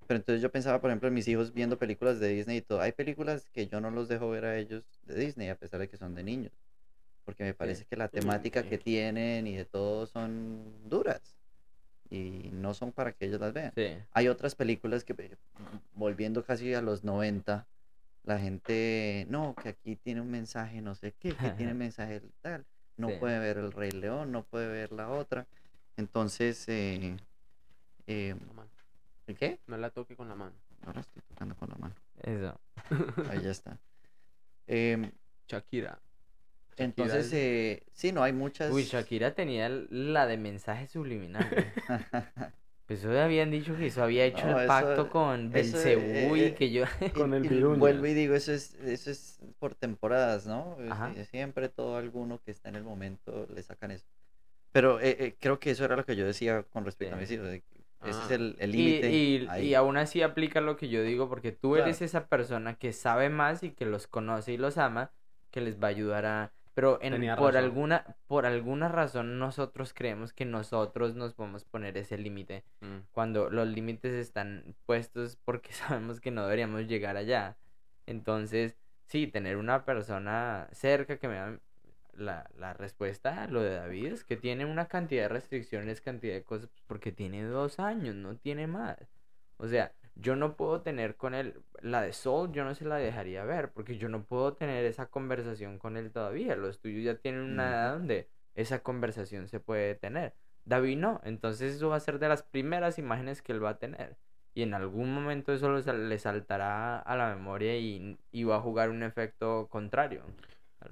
Pero 0.09 0.19
entonces 0.19 0.43
yo 0.43 0.51
pensaba, 0.51 0.81
por 0.81 0.91
ejemplo, 0.91 1.07
en 1.09 1.15
mis 1.15 1.29
hijos 1.29 1.55
viendo 1.55 1.79
películas 1.79 2.19
de 2.19 2.29
Disney 2.29 2.57
y 2.59 2.61
todo. 2.61 2.81
Hay 2.81 2.91
películas 2.93 3.49
que 3.53 3.69
yo 3.69 3.81
no 3.81 3.91
los 3.93 4.09
dejo 4.09 4.29
ver 4.29 4.45
a 4.45 4.59
ellos 4.59 4.83
de 5.07 5.15
Disney, 5.15 5.49
a 5.49 5.55
pesar 5.55 5.79
de 5.79 5.89
que 5.89 5.97
son 5.97 6.15
de 6.17 6.25
niños. 6.25 6.53
Porque 7.25 7.45
me 7.45 7.55
parece 7.55 7.85
que 7.85 7.97
la 7.97 8.09
temática 8.09 8.65
que 8.65 8.79
tienen 8.79 9.47
y 9.47 9.55
de 9.55 9.65
todo 9.65 10.07
son 10.07 10.65
duras. 10.91 11.37
Y 12.11 12.51
no 12.53 12.75
son 12.75 12.91
para 12.91 13.13
que 13.13 13.27
ellos 13.27 13.41
las 13.41 13.53
vean. 13.53 13.73
Sí. 13.77 13.97
Hay 14.13 14.27
otras 14.29 14.57
películas 14.57 15.05
que, 15.05 15.15
eh, 15.17 15.37
volviendo 15.95 16.45
casi 16.45 16.75
a 16.75 16.83
los 16.83 17.05
90, 17.05 17.67
la 18.25 18.39
gente, 18.41 19.25
no, 19.31 19.55
que 19.55 19.69
aquí 19.71 19.97
tiene 19.97 20.21
un 20.21 20.31
mensaje 20.31 20.83
no 20.83 20.95
sé 20.97 21.15
qué, 21.19 21.35
que 21.35 21.51
tiene 21.51 21.75
mensaje 21.75 22.21
tal. 22.43 22.67
No 22.97 23.09
Sí. 23.09 23.15
puede 23.21 23.39
ver 23.39 23.57
el 23.59 23.71
Rey 23.73 23.93
León, 23.93 24.33
no 24.33 24.43
puede 24.43 24.67
ver 24.67 24.91
la 24.93 25.09
otra. 25.11 25.47
Entonces, 25.97 26.69
eh, 26.69 27.17
eh, 28.09 28.35
La. 29.33 29.39
¿qué? 29.39 29.61
No 29.67 29.77
la 29.77 29.91
toque 29.91 30.17
con 30.17 30.29
la 30.29 30.35
mano. 30.35 30.55
Ahora 30.87 31.01
estoy 31.01 31.23
tocando 31.29 31.55
con 31.57 31.69
la 31.71 31.77
mano. 31.77 31.95
Eso. 32.23 32.61
Ahí 33.31 33.41
ya 33.43 33.51
está. 33.51 33.79
Em, 34.67 35.11
Shakira. 35.49 36.01
entonces, 36.77 37.27
es- 37.27 37.33
eh, 37.35 37.83
sí, 37.93 38.13
no 38.13 38.23
hay 38.23 38.33
muchas. 38.33 38.73
Uy, 38.73 38.85
Shakira 38.85 39.35
tenía 39.35 39.69
la 39.69 40.27
de 40.27 40.37
mensaje 40.39 40.87
subliminal. 40.89 41.45
Pues 42.85 42.99
eso 43.05 43.19
habían 43.19 43.51
dicho 43.53 43.77
que 43.77 43.87
eso 43.87 44.03
había 44.03 44.25
hecho 44.25 44.45
No, 44.45 44.57
el 44.59 44.65
eso- 44.65 44.69
pacto 44.69 45.09
con 45.09 45.51
Belcebú 45.51 46.35
y 46.37 46.41
eh, 46.43 46.55
que 46.55 46.73
yo... 46.73 46.85
Y- 47.01 47.11
Con 47.11 47.33
el 47.33 47.47
y 47.47 47.49
viruñas. 47.49 47.79
Vuelvo 47.79 48.07
y 48.07 48.13
digo, 48.13 48.35
eso 48.35 48.53
es, 48.53 48.75
eso 48.75 49.11
es 49.11 49.39
por 49.61 49.77
temporadas, 49.77 50.47
¿no? 50.47 50.77
Ajá. 50.91 51.13
es 51.17 51.29
Siempre 51.29 51.69
todo 51.69 51.97
alguno 51.97 52.41
que 52.45 52.51
está 52.51 52.69
en 52.69 52.75
el 52.75 52.83
momento 52.83 53.47
le 53.55 53.63
sacan 53.63 53.93
eso. 53.93 54.05
Pero 54.73 55.01
eh, 55.01 55.17
eh, 55.21 55.37
creo 55.39 55.61
que 55.61 55.71
eso 55.71 55.85
era 55.85 55.95
lo 55.97 56.05
que 56.05 56.17
yo 56.17 56.27
decía 56.27 56.65
con 56.65 56.85
respecto 56.85 57.15
a 57.15 57.19
Sí. 57.19 57.23
mis 57.23 57.31
hijos. 57.31 57.63
Ese 58.05 58.21
es 58.23 58.31
Ah. 58.31 58.35
el 58.35 58.75
Y, 58.75 59.01
límite. 59.01 59.11
y, 59.61 59.65
y 59.67 59.75
aún 59.75 59.97
así 59.97 60.23
aplica 60.23 60.61
lo 60.61 60.77
que 60.77 60.89
yo 60.89 61.03
digo 61.03 61.29
porque 61.29 61.53
tú 61.53 61.77
eres 61.77 62.03
esa 62.03 62.27
persona 62.27 62.75
que 62.75 62.93
sabe 62.93 63.29
más 63.31 63.63
y 63.63 63.71
que 63.71 63.87
los 63.87 64.07
conoce 64.07 64.53
y 64.53 64.57
los 64.57 64.79
ama, 64.79 65.13
que 65.51 65.61
les 65.61 65.81
va 65.81 65.87
a 65.89 65.91
ayudar 65.91 66.27
a... 66.27 66.53
Pero 66.75 66.99
en, 67.03 67.13
por, 67.37 67.53
razón. 67.53 67.57
alguna, 67.57 68.17
por 68.27 68.47
alguna 68.47 68.89
razón 68.89 69.39
nosotros 69.39 69.93
creemos 69.93 70.33
que 70.33 70.47
nosotros 70.47 71.15
nos 71.15 71.35
podemos 71.35 71.65
poner 71.65 71.99
ese 71.99 72.17
límite 72.17 72.65
Mm. 72.81 73.01
cuando 73.13 73.51
los 73.51 73.69
límites 73.69 74.15
están 74.15 74.75
puestos 74.87 75.37
porque 75.45 75.71
sabemos 75.73 76.21
que 76.21 76.31
no 76.31 76.43
deberíamos 76.45 76.87
llegar 76.89 77.17
allá. 77.19 77.57
Entonces, 78.07 78.77
sí, 79.07 79.27
tener 79.27 79.57
una 79.59 79.85
persona 79.85 80.69
cerca 80.73 81.19
que 81.19 81.29
me 81.29 81.59
la, 82.15 82.49
la 82.57 82.75
respuesta 82.75 83.43
a 83.43 83.49
lo 83.49 83.63
de 83.63 83.75
David 83.77 84.13
es 84.13 84.25
que 84.25 84.37
tiene 84.37 84.65
una 84.67 84.89
cantidad 84.89 85.23
de 85.25 85.29
restricciones, 85.29 86.01
cantidad 86.01 86.35
de 86.35 86.45
cosas, 86.45 86.71
porque 86.87 87.13
tiene 87.13 87.45
dos 87.45 87.79
años, 87.81 88.15
no 88.15 88.37
tiene 88.37 88.67
más. 88.67 88.97
O 89.57 89.67
sea, 89.69 89.95
yo 90.15 90.37
no 90.37 90.57
puedo 90.57 90.83
tener 90.83 91.17
con 91.17 91.35
él, 91.35 91.63
la 91.81 92.03
de 92.03 92.13
Soul, 92.13 92.53
yo 92.53 92.65
no 92.65 92.75
se 92.75 92.85
la 92.85 92.97
dejaría 92.97 93.45
ver, 93.45 93.73
porque 93.73 93.97
yo 93.99 94.09
no 94.09 94.25
puedo 94.25 94.55
tener 94.55 94.85
esa 94.85 95.07
conversación 95.07 95.79
con 95.79 95.97
él 95.97 96.13
todavía. 96.13 96.57
Los 96.57 96.81
tuyos 96.81 97.05
ya 97.05 97.17
tienen 97.19 97.43
una 97.43 97.65
Ujú. 97.65 97.71
edad 97.71 97.93
donde 97.95 98.29
esa 98.55 98.83
conversación 98.83 99.49
se 99.49 99.61
puede 99.61 99.95
tener. 99.95 100.35
David 100.65 100.99
no, 100.99 101.21
entonces 101.25 101.75
eso 101.77 101.89
va 101.89 101.97
a 101.97 102.01
ser 102.01 102.19
de 102.19 102.29
las 102.29 102.43
primeras 102.43 102.99
imágenes 102.99 103.43
que 103.43 103.53
él 103.53 103.65
va 103.65 103.71
a 103.71 103.79
tener. 103.79 104.17
Y 104.55 104.63
en 104.63 104.75
algún 104.75 105.13
momento 105.15 105.53
eso 105.53 105.73
le 105.73 105.83
sal- 105.83 106.09
le 106.09 106.19
saltará 106.19 106.99
a 107.01 107.17
la 107.17 107.35
memoria 107.35 107.77
y, 107.79 108.19
y 108.31 108.45
va 108.45 108.57
a 108.57 108.61
jugar 108.61 108.91
un 108.91 109.03
efecto 109.03 109.69
contrario. 109.69 110.25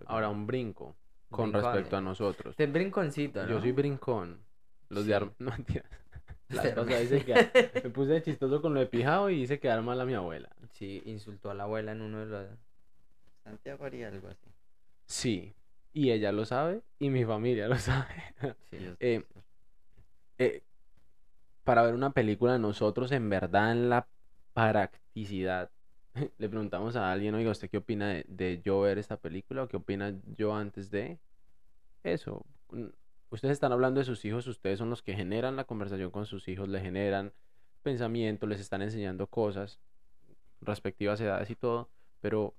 Ahora, 0.06 0.28
un 0.30 0.46
brinco 0.46 0.96
con 1.30 1.50
Brincones. 1.52 1.74
respecto 1.74 1.96
a 1.96 2.00
nosotros. 2.00 2.50
Este 2.52 2.66
brinconcito, 2.66 3.42
¿no? 3.42 3.48
Yo 3.48 3.60
soy 3.60 3.72
brincón. 3.72 4.40
Los 4.88 5.06
de 5.06 5.10
Sí. 5.10 5.12
Ar- 5.14 5.32
No, 5.38 5.50
mentira. 5.50 5.84
La 6.48 6.62
Sí. 6.62 6.68
vez 6.68 6.74
pasada 6.76 7.02
hice 7.02 7.24
que- 7.24 7.34
me 7.84 7.90
puse 7.90 8.10
de 8.12 8.22
chistoso 8.22 8.60
con 8.60 8.74
lo 8.74 8.80
de 8.80 8.86
pijao 8.86 9.30
y 9.30 9.42
hice 9.42 9.60
quedar 9.60 9.82
mal 9.82 10.00
a 10.00 10.04
mi 10.04 10.14
abuela. 10.14 10.48
Sí, 10.72 11.02
insultó 11.06 11.50
a 11.50 11.54
la 11.54 11.62
abuela 11.64 11.92
en 11.92 12.02
uno 12.02 12.18
de 12.20 12.26
los... 12.26 12.46
Santiago 13.44 13.84
haría 13.84 14.08
algo 14.08 14.28
así. 14.28 14.48
Sí. 15.06 15.54
Y 15.92 16.10
ella 16.12 16.30
lo 16.32 16.44
sabe 16.44 16.82
y 16.98 17.08
mi 17.10 17.24
familia 17.24 17.66
lo 17.68 17.76
sabe. 17.78 18.14
Sí. 18.70 18.94
Eh, 19.00 19.24
eh, 20.38 20.62
para 21.64 21.82
ver 21.82 21.94
una 21.94 22.10
película 22.10 22.58
nosotros 22.58 23.12
en 23.12 23.28
verdad 23.28 23.72
en 23.72 23.88
la 23.90 24.06
practicidad 24.54 25.70
le 26.38 26.48
preguntamos 26.48 26.96
a 26.96 27.12
alguien, 27.12 27.34
oiga, 27.34 27.50
¿usted 27.50 27.70
qué 27.70 27.78
opina 27.78 28.08
de, 28.08 28.24
de 28.28 28.60
yo 28.62 28.80
ver 28.80 28.98
esta 28.98 29.16
película 29.16 29.64
o 29.64 29.68
qué 29.68 29.76
opina 29.76 30.14
yo 30.36 30.54
antes 30.54 30.90
de 30.90 31.18
eso? 32.02 32.44
Ustedes 33.30 33.52
están 33.52 33.72
hablando 33.72 34.00
de 34.00 34.06
sus 34.06 34.24
hijos, 34.24 34.46
ustedes 34.46 34.78
son 34.78 34.90
los 34.90 35.02
que 35.02 35.14
generan 35.14 35.56
la 35.56 35.64
conversación 35.64 36.10
con 36.10 36.26
sus 36.26 36.48
hijos, 36.48 36.68
le 36.68 36.80
generan 36.80 37.32
pensamiento, 37.82 38.46
les 38.46 38.60
están 38.60 38.82
enseñando 38.82 39.26
cosas, 39.28 39.78
respectivas 40.60 41.20
edades 41.20 41.50
y 41.50 41.56
todo, 41.56 41.88
pero 42.20 42.54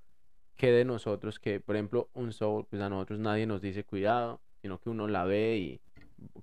¿qué 0.56 0.72
de 0.72 0.86
nosotros 0.86 1.40
que, 1.40 1.60
por 1.60 1.76
ejemplo, 1.76 2.10
un 2.14 2.32
soul, 2.34 2.66
pues 2.70 2.82
a 2.82 2.90
nosotros 2.90 3.20
nadie 3.20 3.46
nos 3.46 3.62
dice 3.62 3.84
cuidado, 3.84 4.42
sino 4.62 4.80
que 4.80 4.90
uno 4.90 5.08
la 5.08 5.26
ve 5.26 5.58
y 5.58 5.82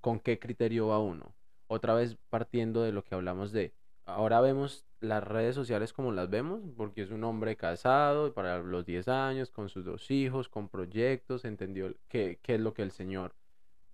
con 0.01 0.21
qué 0.21 0.39
criterio 0.39 0.89
va 0.89 0.99
uno? 0.99 1.35
Otra 1.67 1.95
vez 1.95 2.17
partiendo 2.29 2.83
de 2.83 2.93
lo 2.93 3.05
que 3.05 3.15
hablamos 3.15 3.53
de, 3.53 3.73
ahora 4.05 4.41
vemos 4.41 4.85
las 5.01 5.23
redes 5.23 5.55
sociales 5.55 5.93
como 5.93 6.13
las 6.13 6.29
vemos, 6.29 6.61
porque 6.77 7.03
es 7.03 7.11
un 7.11 7.25
hombre 7.25 7.57
casado 7.57 8.33
para 8.35 8.59
los 8.59 8.85
10 8.85 9.09
años, 9.09 9.51
con 9.51 9.69
sus 9.69 9.85
dos 9.85 10.11
hijos, 10.11 10.49
con 10.49 10.69
proyectos, 10.69 11.45
entendió 11.45 11.95
qué, 12.09 12.39
qué 12.43 12.55
es 12.57 12.61
lo 12.61 12.75
que 12.75 12.83
el 12.83 12.91
Señor 12.91 13.35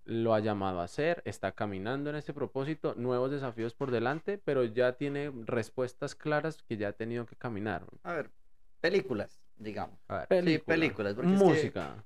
lo 0.07 0.35
ha 0.35 0.41
llamado 0.41 0.81
a 0.81 0.85
hacer, 0.85 1.23
está 1.25 1.53
caminando 1.53 2.11
en 2.11 2.17
este 2.17 2.35
propósito, 2.35 2.95
nuevos 2.95 3.31
desafíos 3.31 3.75
por 3.75 3.91
delante, 3.91 4.37
pero 4.39 4.65
ya 4.65 4.93
tiene 4.93 5.33
respuestas 5.47 6.15
claras 6.15 6.63
que 6.63 6.77
ya 6.77 6.89
ha 6.89 6.93
tenido 6.93 7.25
que 7.25 7.37
caminar. 7.37 7.87
A 8.03 8.13
ver, 8.13 8.31
películas, 8.81 9.41
digamos. 9.57 9.99
A 10.09 10.19
ver, 10.19 10.29
Película, 10.29 10.75
películas, 10.75 11.13
es 11.13 11.19
que- 11.21 11.27
música. 11.27 12.05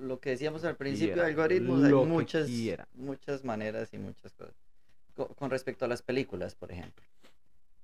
Lo 0.00 0.20
que 0.20 0.30
decíamos 0.30 0.64
al 0.64 0.76
principio 0.76 1.14
Quiera, 1.14 1.28
algoritmos, 1.28 1.82
hay 1.84 1.92
muchas, 1.94 2.50
muchas 2.94 3.44
maneras 3.44 3.92
y 3.94 3.98
muchas 3.98 4.32
cosas. 4.34 4.54
Co- 5.14 5.28
Con, 5.34 5.50
respecto 5.50 5.84
a 5.86 5.88
las 5.88 6.02
películas, 6.02 6.54
por 6.54 6.70
ejemplo, 6.70 7.04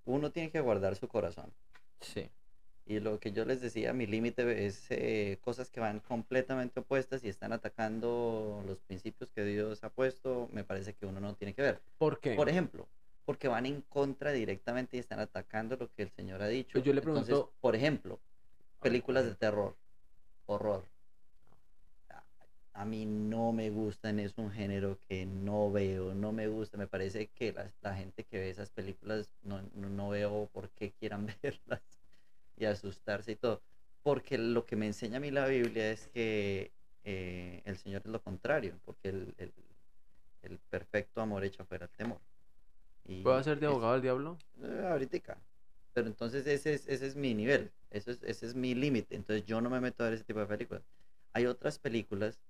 uno 0.05 0.31
tiene 0.31 0.51
que 0.51 0.61
guardar 0.61 0.97
su 0.97 1.09
corazón. 1.09 1.53
sí. 2.01 2.31
Y 2.87 3.01
lo 3.01 3.19
que 3.19 3.33
yo 3.33 3.47
les 3.47 3.63
decía, 3.63 3.95
mi 3.95 4.07
límite 4.07 4.67
es 4.67 4.87
eh, 4.91 5.39
cosas 5.41 5.71
que 5.71 5.81
van 5.81 6.01
completamente 6.01 6.81
opuestas 6.81 7.25
y 7.25 7.31
están 7.31 7.55
atacando 7.55 8.63
los 8.67 8.79
principios 8.81 9.31
que 9.31 9.43
Dios 9.43 9.83
ha 9.85 9.89
puesto, 9.89 10.51
me 10.53 10.65
parece 10.65 10.93
que 10.93 11.07
uno 11.07 11.19
no 11.19 11.35
tiene 11.35 11.55
que 11.55 11.63
ver. 11.63 11.81
¿Por 11.97 12.21
qué? 12.21 12.35
Por 12.37 12.51
ejemplo, 12.51 12.87
porque 13.25 13.49
van 13.49 13.65
en 13.65 13.81
contra 13.81 14.33
directamente 14.33 14.99
y 14.99 15.01
están 15.01 15.19
atacando 15.19 15.77
lo 15.79 15.91
que 15.95 16.03
el 16.03 16.11
Señor 16.11 16.43
ha 16.43 16.49
dicho. 16.49 16.73
Pues 16.75 16.85
yo 16.85 16.93
le 16.93 16.99
Entonces, 17.01 17.25
pregunto- 17.35 17.55
por 17.63 17.75
ejemplo, 17.75 18.21
películas 18.83 19.25
de 19.25 19.35
terror, 19.35 19.77
horror. 20.45 20.85
A- 22.75 22.85
mí 22.85 23.07
no 23.07 23.53
me 23.53 23.71
gustan, 23.71 24.19
es 24.21 24.37
un 24.39 24.51
género 24.51 24.99
que 25.09 25.27
no 25.27 25.71
veo, 25.73 26.15
no 26.15 26.33
me 26.33 26.49
gusta. 26.49 26.77
Me 26.77 26.87
parece 26.89 27.29
que 27.29 27.53
la, 27.53 27.73
la 27.81 27.95
gente 27.97 28.25
que 28.25 28.39
ve 28.39 28.51
esas 28.51 28.71
películas 28.71 29.31
no, 29.43 29.63
no, 29.75 29.89
no 29.89 30.09
veo 30.11 30.49
por 30.53 30.71
qué 30.71 30.93
quieran 30.93 31.27
verlas 31.43 31.83
y 32.57 32.65
asustarse 32.67 33.33
y 33.33 33.37
todo. 33.37 33.63
Porque 34.03 34.39
lo 34.39 34.67
que 34.67 34.77
me 34.77 34.87
enseña 34.87 35.17
a 35.19 35.21
mí 35.21 35.31
la 35.31 35.47
Biblia 35.47 35.91
es 35.91 36.09
que 36.09 36.73
eh, 37.05 37.63
el 37.65 37.77
Señor 37.79 38.03
es 38.05 38.11
lo 38.11 38.23
contrario, 38.23 38.79
porque 38.85 39.09
el, 39.11 39.35
el, 39.39 39.53
el 40.43 40.59
perfecto 40.71 41.21
amor 41.21 41.45
echa 41.45 41.65
fuera 41.65 41.87
el 41.87 41.91
temor. 41.93 42.21
Y 43.07 43.23
¿Puedo 43.23 43.37
hacer 43.37 43.61
de 43.61 43.67
abogado 43.67 43.95
del 43.95 44.03
diablo? 44.03 44.39
eh, 44.63 44.87
ahorita. 44.91 45.39
Pero 45.93 46.09
entonces 46.09 46.47
ese 46.47 46.75
es, 46.75 46.89
ese 46.89 47.07
es 47.07 47.17
mi 47.17 47.35
nivel, 47.35 47.71
ese 47.91 48.13
es, 48.13 48.23
ese 48.25 48.47
es 48.47 48.55
mi 48.55 48.75
límite. 48.75 49.15
Entonces 49.15 49.45
yo 49.47 49.61
no 49.61 49.71
me 49.71 49.81
meto 49.81 50.03
a 50.03 50.07
ver 50.07 50.15
ese 50.15 50.25
tipo 50.25 50.41
de 50.41 50.47
películas. 50.47 50.83
Hay 51.33 51.47
otras 51.47 51.79
películas 51.79 52.41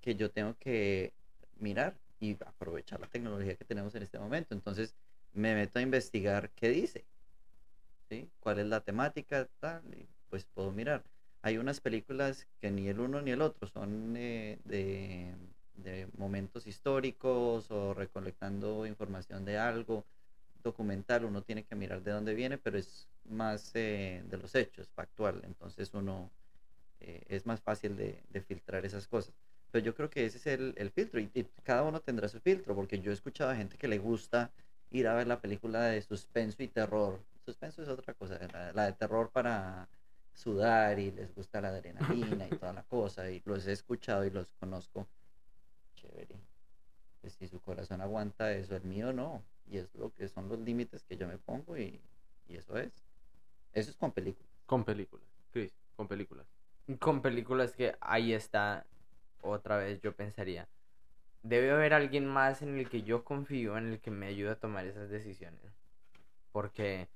que 0.00 0.14
yo 0.16 0.30
tengo 0.30 0.56
que 0.58 1.12
mirar 1.58 1.96
y 2.18 2.36
aprovechar 2.44 3.00
la 3.00 3.06
tecnología 3.08 3.56
que 3.56 3.64
tenemos 3.64 3.94
en 3.94 4.02
este 4.02 4.18
momento. 4.18 4.54
Entonces 4.54 4.94
me 5.32 5.54
meto 5.54 5.78
a 5.78 5.82
investigar 5.82 6.50
qué 6.50 6.68
dice, 6.68 7.04
cuál 8.40 8.58
es 8.58 8.66
la 8.66 8.80
temática, 8.80 9.48
tal, 9.60 9.82
y 9.94 10.06
pues 10.28 10.44
puedo 10.44 10.72
mirar. 10.72 11.04
Hay 11.42 11.58
unas 11.58 11.80
películas 11.80 12.46
que 12.60 12.70
ni 12.70 12.88
el 12.88 13.00
uno 13.00 13.22
ni 13.22 13.30
el 13.30 13.40
otro 13.40 13.66
son 13.66 14.14
eh, 14.16 14.58
de, 14.64 15.34
momentos 16.18 16.66
históricos 16.66 17.70
o 17.70 17.94
recolectando 17.94 18.86
información 18.86 19.44
de 19.44 19.58
algo 19.58 20.04
documental, 20.62 21.24
uno 21.24 21.42
tiene 21.42 21.64
que 21.64 21.74
mirar 21.74 22.02
de 22.02 22.10
dónde 22.10 22.34
viene, 22.34 22.58
pero 22.58 22.76
es 22.76 23.08
más 23.24 23.70
eh, 23.74 24.22
de 24.28 24.36
los 24.36 24.54
hechos, 24.54 24.90
factual. 24.90 25.40
Entonces 25.44 25.94
uno 25.94 26.30
eh, 27.00 27.24
es 27.28 27.46
más 27.46 27.62
fácil 27.62 27.96
de 27.96 28.42
filtrar 28.46 28.84
esas 28.84 29.06
cosas. 29.08 29.34
Pero 29.70 29.84
yo 29.84 29.94
creo 29.94 30.10
que 30.10 30.24
ese 30.24 30.38
es 30.38 30.46
el, 30.46 30.74
el 30.76 30.90
filtro 30.90 31.20
y, 31.20 31.30
y 31.34 31.44
cada 31.62 31.82
uno 31.82 32.00
tendrá 32.00 32.28
su 32.28 32.40
filtro, 32.40 32.74
porque 32.74 32.98
yo 33.00 33.10
he 33.10 33.14
escuchado 33.14 33.50
a 33.50 33.56
gente 33.56 33.76
que 33.76 33.88
le 33.88 33.98
gusta 33.98 34.50
ir 34.90 35.06
a 35.06 35.14
ver 35.14 35.26
la 35.26 35.40
película 35.40 35.82
de 35.84 36.02
suspenso 36.02 36.62
y 36.62 36.68
terror. 36.68 37.20
Suspenso 37.44 37.82
es 37.82 37.88
otra 37.88 38.14
cosa, 38.14 38.38
la, 38.52 38.72
la 38.72 38.86
de 38.86 38.92
terror 38.92 39.30
para 39.30 39.88
sudar 40.32 40.98
y 40.98 41.10
les 41.10 41.34
gusta 41.34 41.60
la 41.60 41.68
adrenalina 41.68 42.46
y 42.46 42.50
toda 42.50 42.72
la 42.72 42.82
cosa, 42.84 43.30
y 43.30 43.42
los 43.44 43.66
he 43.66 43.72
escuchado 43.72 44.24
y 44.24 44.30
los 44.30 44.48
conozco. 44.58 45.06
Chévere. 45.94 46.36
Pues 47.20 47.34
si 47.34 47.46
su 47.48 47.60
corazón 47.60 48.00
aguanta 48.00 48.52
eso, 48.52 48.74
el 48.74 48.84
mío 48.84 49.12
no. 49.12 49.42
Y 49.66 49.78
es 49.78 49.94
lo 49.94 50.12
que 50.12 50.28
son 50.28 50.48
los 50.48 50.58
límites 50.58 51.04
que 51.04 51.16
yo 51.16 51.28
me 51.28 51.38
pongo 51.38 51.76
y, 51.76 52.00
y 52.48 52.56
eso 52.56 52.76
es. 52.78 53.04
Eso 53.72 53.90
es 53.90 53.96
con 53.96 54.10
películas. 54.10 54.50
Con 54.66 54.84
películas. 54.84 55.26
Chris, 55.52 55.72
con 55.94 56.08
películas. 56.08 56.46
Con 56.98 57.22
películas 57.22 57.72
que 57.74 57.94
ahí 58.00 58.32
está, 58.32 58.86
otra 59.42 59.76
vez 59.76 60.00
yo 60.00 60.14
pensaría, 60.14 60.68
debe 61.42 61.70
haber 61.70 61.94
alguien 61.94 62.26
más 62.26 62.62
en 62.62 62.78
el 62.78 62.88
que 62.88 63.02
yo 63.02 63.24
confío, 63.24 63.76
en 63.78 63.92
el 63.92 64.00
que 64.00 64.10
me 64.10 64.26
ayude 64.26 64.50
a 64.50 64.58
tomar 64.58 64.86
esas 64.86 65.10
decisiones. 65.10 65.60
Porque 66.52 67.08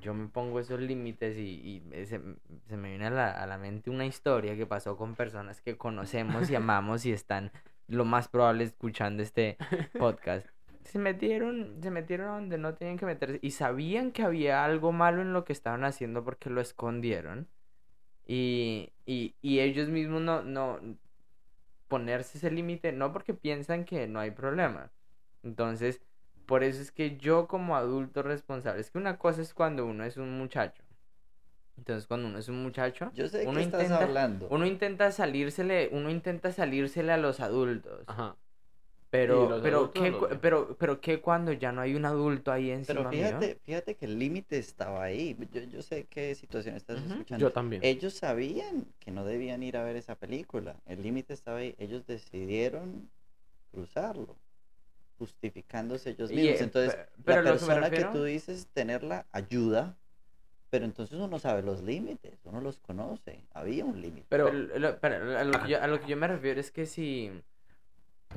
yo 0.00 0.14
me 0.14 0.28
pongo 0.28 0.60
esos 0.60 0.80
límites 0.80 1.36
y, 1.36 1.82
y 1.92 2.06
se, 2.06 2.20
se 2.66 2.76
me 2.76 2.90
viene 2.90 3.06
a 3.06 3.10
la, 3.10 3.30
a 3.30 3.46
la 3.46 3.58
mente 3.58 3.90
una 3.90 4.06
historia 4.06 4.56
que 4.56 4.66
pasó 4.66 4.96
con 4.96 5.14
personas 5.14 5.60
que 5.60 5.76
conocemos 5.76 6.50
y 6.50 6.54
amamos 6.56 7.06
y 7.06 7.12
están 7.12 7.50
lo 7.88 8.04
más 8.04 8.28
probable 8.28 8.64
escuchando 8.64 9.22
este 9.22 9.56
podcast. 9.98 10.46
Se 10.84 10.98
metieron, 10.98 11.78
se 11.82 11.90
metieron 11.90 12.28
donde 12.28 12.58
no 12.58 12.74
tenían 12.74 12.96
que 12.96 13.06
meterse 13.06 13.38
y 13.42 13.50
sabían 13.50 14.12
que 14.12 14.22
había 14.22 14.64
algo 14.64 14.92
malo 14.92 15.20
en 15.22 15.32
lo 15.32 15.44
que 15.44 15.52
estaban 15.52 15.84
haciendo 15.84 16.24
porque 16.24 16.48
lo 16.48 16.60
escondieron. 16.60 17.48
Y, 18.26 18.92
y, 19.06 19.34
y 19.40 19.60
ellos 19.60 19.88
mismos 19.88 20.20
no, 20.22 20.42
no 20.42 20.80
ponerse 21.88 22.38
ese 22.38 22.50
límite, 22.50 22.92
no 22.92 23.12
porque 23.12 23.34
piensan 23.34 23.84
que 23.84 24.06
no 24.06 24.20
hay 24.20 24.30
problema. 24.32 24.90
Entonces, 25.42 26.00
por 26.46 26.64
eso 26.64 26.82
es 26.82 26.90
que 26.90 27.16
yo 27.16 27.46
como 27.46 27.76
adulto 27.76 28.22
responsable, 28.22 28.80
es 28.80 28.90
que 28.90 28.98
una 28.98 29.18
cosa 29.18 29.42
es 29.42 29.54
cuando 29.54 29.86
uno 29.86 30.04
es 30.04 30.16
un 30.16 30.36
muchacho. 30.38 30.82
Entonces, 31.76 32.06
cuando 32.06 32.28
uno 32.28 32.38
es 32.38 32.48
un 32.48 32.62
muchacho, 32.62 33.12
Yo 33.14 33.28
sé 33.28 33.46
uno 33.46 33.60
estás 33.60 33.82
intenta, 33.82 34.04
hablando. 34.04 34.48
uno 34.50 34.66
intenta 34.66 35.12
salírsele, 35.12 35.90
uno 35.92 36.10
intenta 36.10 36.50
salírsele 36.50 37.12
a 37.12 37.18
los 37.18 37.40
adultos. 37.40 38.02
Ajá. 38.06 38.36
Pero, 39.16 39.60
pero, 39.62 39.90
¿qué, 39.92 40.12
cu- 40.12 40.28
pero, 40.40 40.76
pero 40.78 41.00
¿qué 41.00 41.20
cuando 41.20 41.52
ya 41.52 41.72
no 41.72 41.80
hay 41.80 41.94
un 41.94 42.04
adulto 42.04 42.52
ahí 42.52 42.70
encima 42.70 42.98
Pero 42.98 43.10
mío? 43.10 43.26
fíjate, 43.26 43.60
fíjate 43.64 43.94
que 43.96 44.04
el 44.06 44.18
límite 44.18 44.58
estaba 44.58 45.02
ahí. 45.04 45.36
Yo, 45.52 45.62
yo 45.62 45.82
sé 45.82 46.04
qué 46.04 46.34
situación 46.34 46.76
estás 46.76 46.98
Ujú. 46.98 47.08
escuchando. 47.12 47.46
Yo 47.46 47.52
también. 47.52 47.82
Ellos 47.84 48.14
sabían 48.14 48.86
que 48.98 49.10
no 49.10 49.24
debían 49.24 49.62
ir 49.62 49.76
a 49.76 49.82
ver 49.84 49.96
esa 49.96 50.14
película. 50.16 50.76
El 50.86 51.02
límite 51.02 51.32
estaba 51.32 51.58
ahí. 51.58 51.74
Ellos 51.78 52.06
decidieron 52.06 53.10
cruzarlo, 53.72 54.36
justificándose 55.18 56.10
ellos 56.10 56.30
Y, 56.30 56.36
mismos. 56.36 56.60
eh, 56.60 56.64
Entonces, 56.64 56.94
pe- 56.96 57.06
pero 57.24 57.42
la 57.42 57.50
que 57.52 57.58
persona 57.58 57.80
que, 57.82 57.90
refiero- 57.90 58.12
tú 58.12 58.24
dices 58.24 58.68
tenerla 58.72 59.26
ayuda, 59.32 59.96
Pero 60.68 60.84
entonces 60.84 61.18
uno 61.18 61.38
sabe 61.38 61.62
los 61.62 61.80
límites, 61.82 62.40
uno 62.44 62.60
los 62.60 62.78
conoce. 62.80 63.40
Había 63.54 63.84
un 63.84 64.02
límite. 64.02 64.26
Pero, 64.28 64.46
Pero 64.46 64.78
lo- 64.80 64.98
pero 64.98 65.38
a, 65.38 65.44
lo 65.44 65.60
que 65.62 65.68
yo, 65.70 65.80
a 65.80 65.86
lo 65.86 66.00
que 66.00 66.08
yo 66.08 66.16
me 66.16 66.26
refiero 66.26 66.60
es 66.60 66.72
que 66.72 66.86
si 66.86 67.30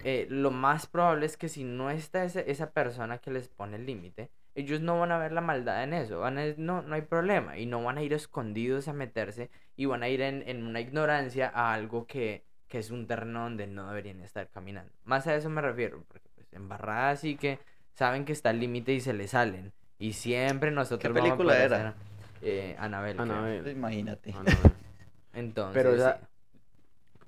eh, 0.04 0.28
lo 0.30 0.52
más 0.52 0.88
probable 0.88 1.26
es 1.26 1.38
que 1.38 1.50
si 1.50 1.64
no 1.64 1.90
está 1.90 2.24
ese- 2.24 2.50
esa 2.52 2.72
persona 2.72 3.18
que 3.20 3.32
les 3.32 3.48
pone 3.48 3.78
el 3.78 3.86
límite, 3.86 4.30
ellos 4.56 4.82
no 4.82 5.00
van 5.00 5.12
a 5.12 5.18
ver 5.18 5.32
la 5.32 5.42
maldad 5.42 5.84
en 5.84 5.94
eso, 5.94 6.20
van 6.20 6.38
a, 6.38 6.44
no, 6.58 6.82
no 6.82 6.96
hay 6.96 7.02
problema, 7.04 7.58
y 7.58 7.66
no 7.66 7.84
van 7.84 7.98
a 7.98 8.02
ir 8.04 8.14
escondidos 8.14 8.88
a 8.88 8.94
meterse 8.94 9.50
y 9.76 9.86
van 9.86 10.04
a 10.04 10.10
ir 10.10 10.22
en, 10.22 10.44
en 10.48 10.64
una 10.66 10.80
ignorancia 10.82 11.50
a 11.54 11.74
algo 11.74 12.06
que, 12.08 12.44
que 12.68 12.80
es 12.80 12.92
un 12.92 13.08
terreno 13.08 13.44
donde 13.44 13.68
no 13.68 13.88
deberían 13.88 14.22
estar 14.22 14.50
caminando. 14.50 14.92
Más 15.06 15.28
a 15.28 15.36
eso 15.36 15.50
me 15.50 15.62
refiero, 15.62 16.04
porque 16.08 16.28
pues 16.36 16.52
embarradas 16.54 17.22
sí 17.22 17.36
que 17.38 17.60
saben 17.94 18.26
que 18.26 18.34
está 18.34 18.50
el 18.50 18.60
límite 18.60 18.94
y 18.94 19.00
se 19.02 19.14
le 19.14 19.28
salen, 19.28 19.72
y 19.98 20.14
siempre 20.14 20.72
nosotros 20.72 21.14
vamos 21.14 21.32
a 21.32 21.38
película 21.38 21.64
era? 21.64 21.94
eh, 22.42 22.76
Anabel. 22.80 23.20
Anabel. 23.20 23.68
Imagínate. 23.68 24.32
Anabel. 24.32 24.56
Entonces, 25.34 25.74
Pero 25.84 25.96
sí. 25.98 26.26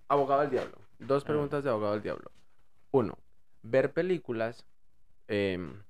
Abogado 0.08 0.42
del 0.42 0.52
diablo. 0.52 0.78
Dos 1.00 1.24
Ah. 1.24 1.28
preguntas 1.28 1.64
de 1.64 1.70
abogado 1.70 1.94
del 1.94 2.04
diablo. 2.04 2.32
Uno, 2.92 3.18
ver 3.64 3.94
películas 3.94 4.66
em, 5.28 5.82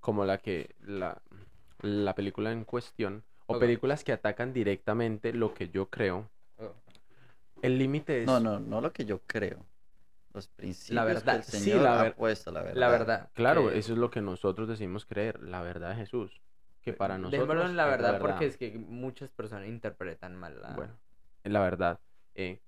como 0.00 0.24
la 0.24 0.38
que 0.38 0.74
la, 0.80 1.22
la 1.80 2.14
película 2.14 2.52
en 2.52 2.64
cuestión 2.64 3.24
o 3.46 3.58
películas 3.58 4.04
que 4.04 4.12
atacan 4.12 4.52
directamente 4.52 5.32
lo 5.32 5.54
que 5.54 5.68
yo 5.70 5.88
creo. 5.88 6.28
Oh. 6.58 6.74
El 7.62 7.78
límite 7.78 8.20
es 8.22 8.26
No, 8.26 8.40
no, 8.40 8.60
no 8.60 8.80
lo 8.80 8.92
que 8.92 9.04
yo 9.04 9.20
creo. 9.26 9.64
Los 10.34 10.48
principios 10.48 11.06
verdad. 11.06 11.32
que 11.32 11.36
el 11.38 11.42
Sí, 11.44 11.64
Señor 11.64 11.82
la 11.82 12.00
ha 12.00 12.02
ver- 12.02 12.14
puesto, 12.14 12.52
la 12.52 12.62
verdad. 12.62 12.78
La 12.80 12.88
verdad. 12.88 13.30
Claro, 13.34 13.68
que- 13.70 13.78
eso 13.78 13.92
es 13.92 13.98
lo 13.98 14.10
que 14.10 14.20
nosotros 14.20 14.68
decimos 14.68 15.06
creer, 15.06 15.40
la 15.42 15.62
verdad 15.62 15.90
de 15.90 15.96
Jesús, 15.96 16.40
que 16.82 16.92
para 16.92 17.16
nosotros 17.18 17.46
Dejémoslo 17.48 17.70
en 17.70 17.76
la 17.76 17.86
verdad, 17.86 18.20
porque 18.20 18.46
es 18.46 18.56
que 18.56 18.78
muchas 18.78 19.30
personas 19.30 19.68
interpretan 19.68 20.36
mal 20.36 20.60
la... 20.60 20.74
Bueno, 20.74 20.98
en 21.44 21.52
la 21.52 21.60
verdad. 21.60 21.98
eh, 22.34 22.60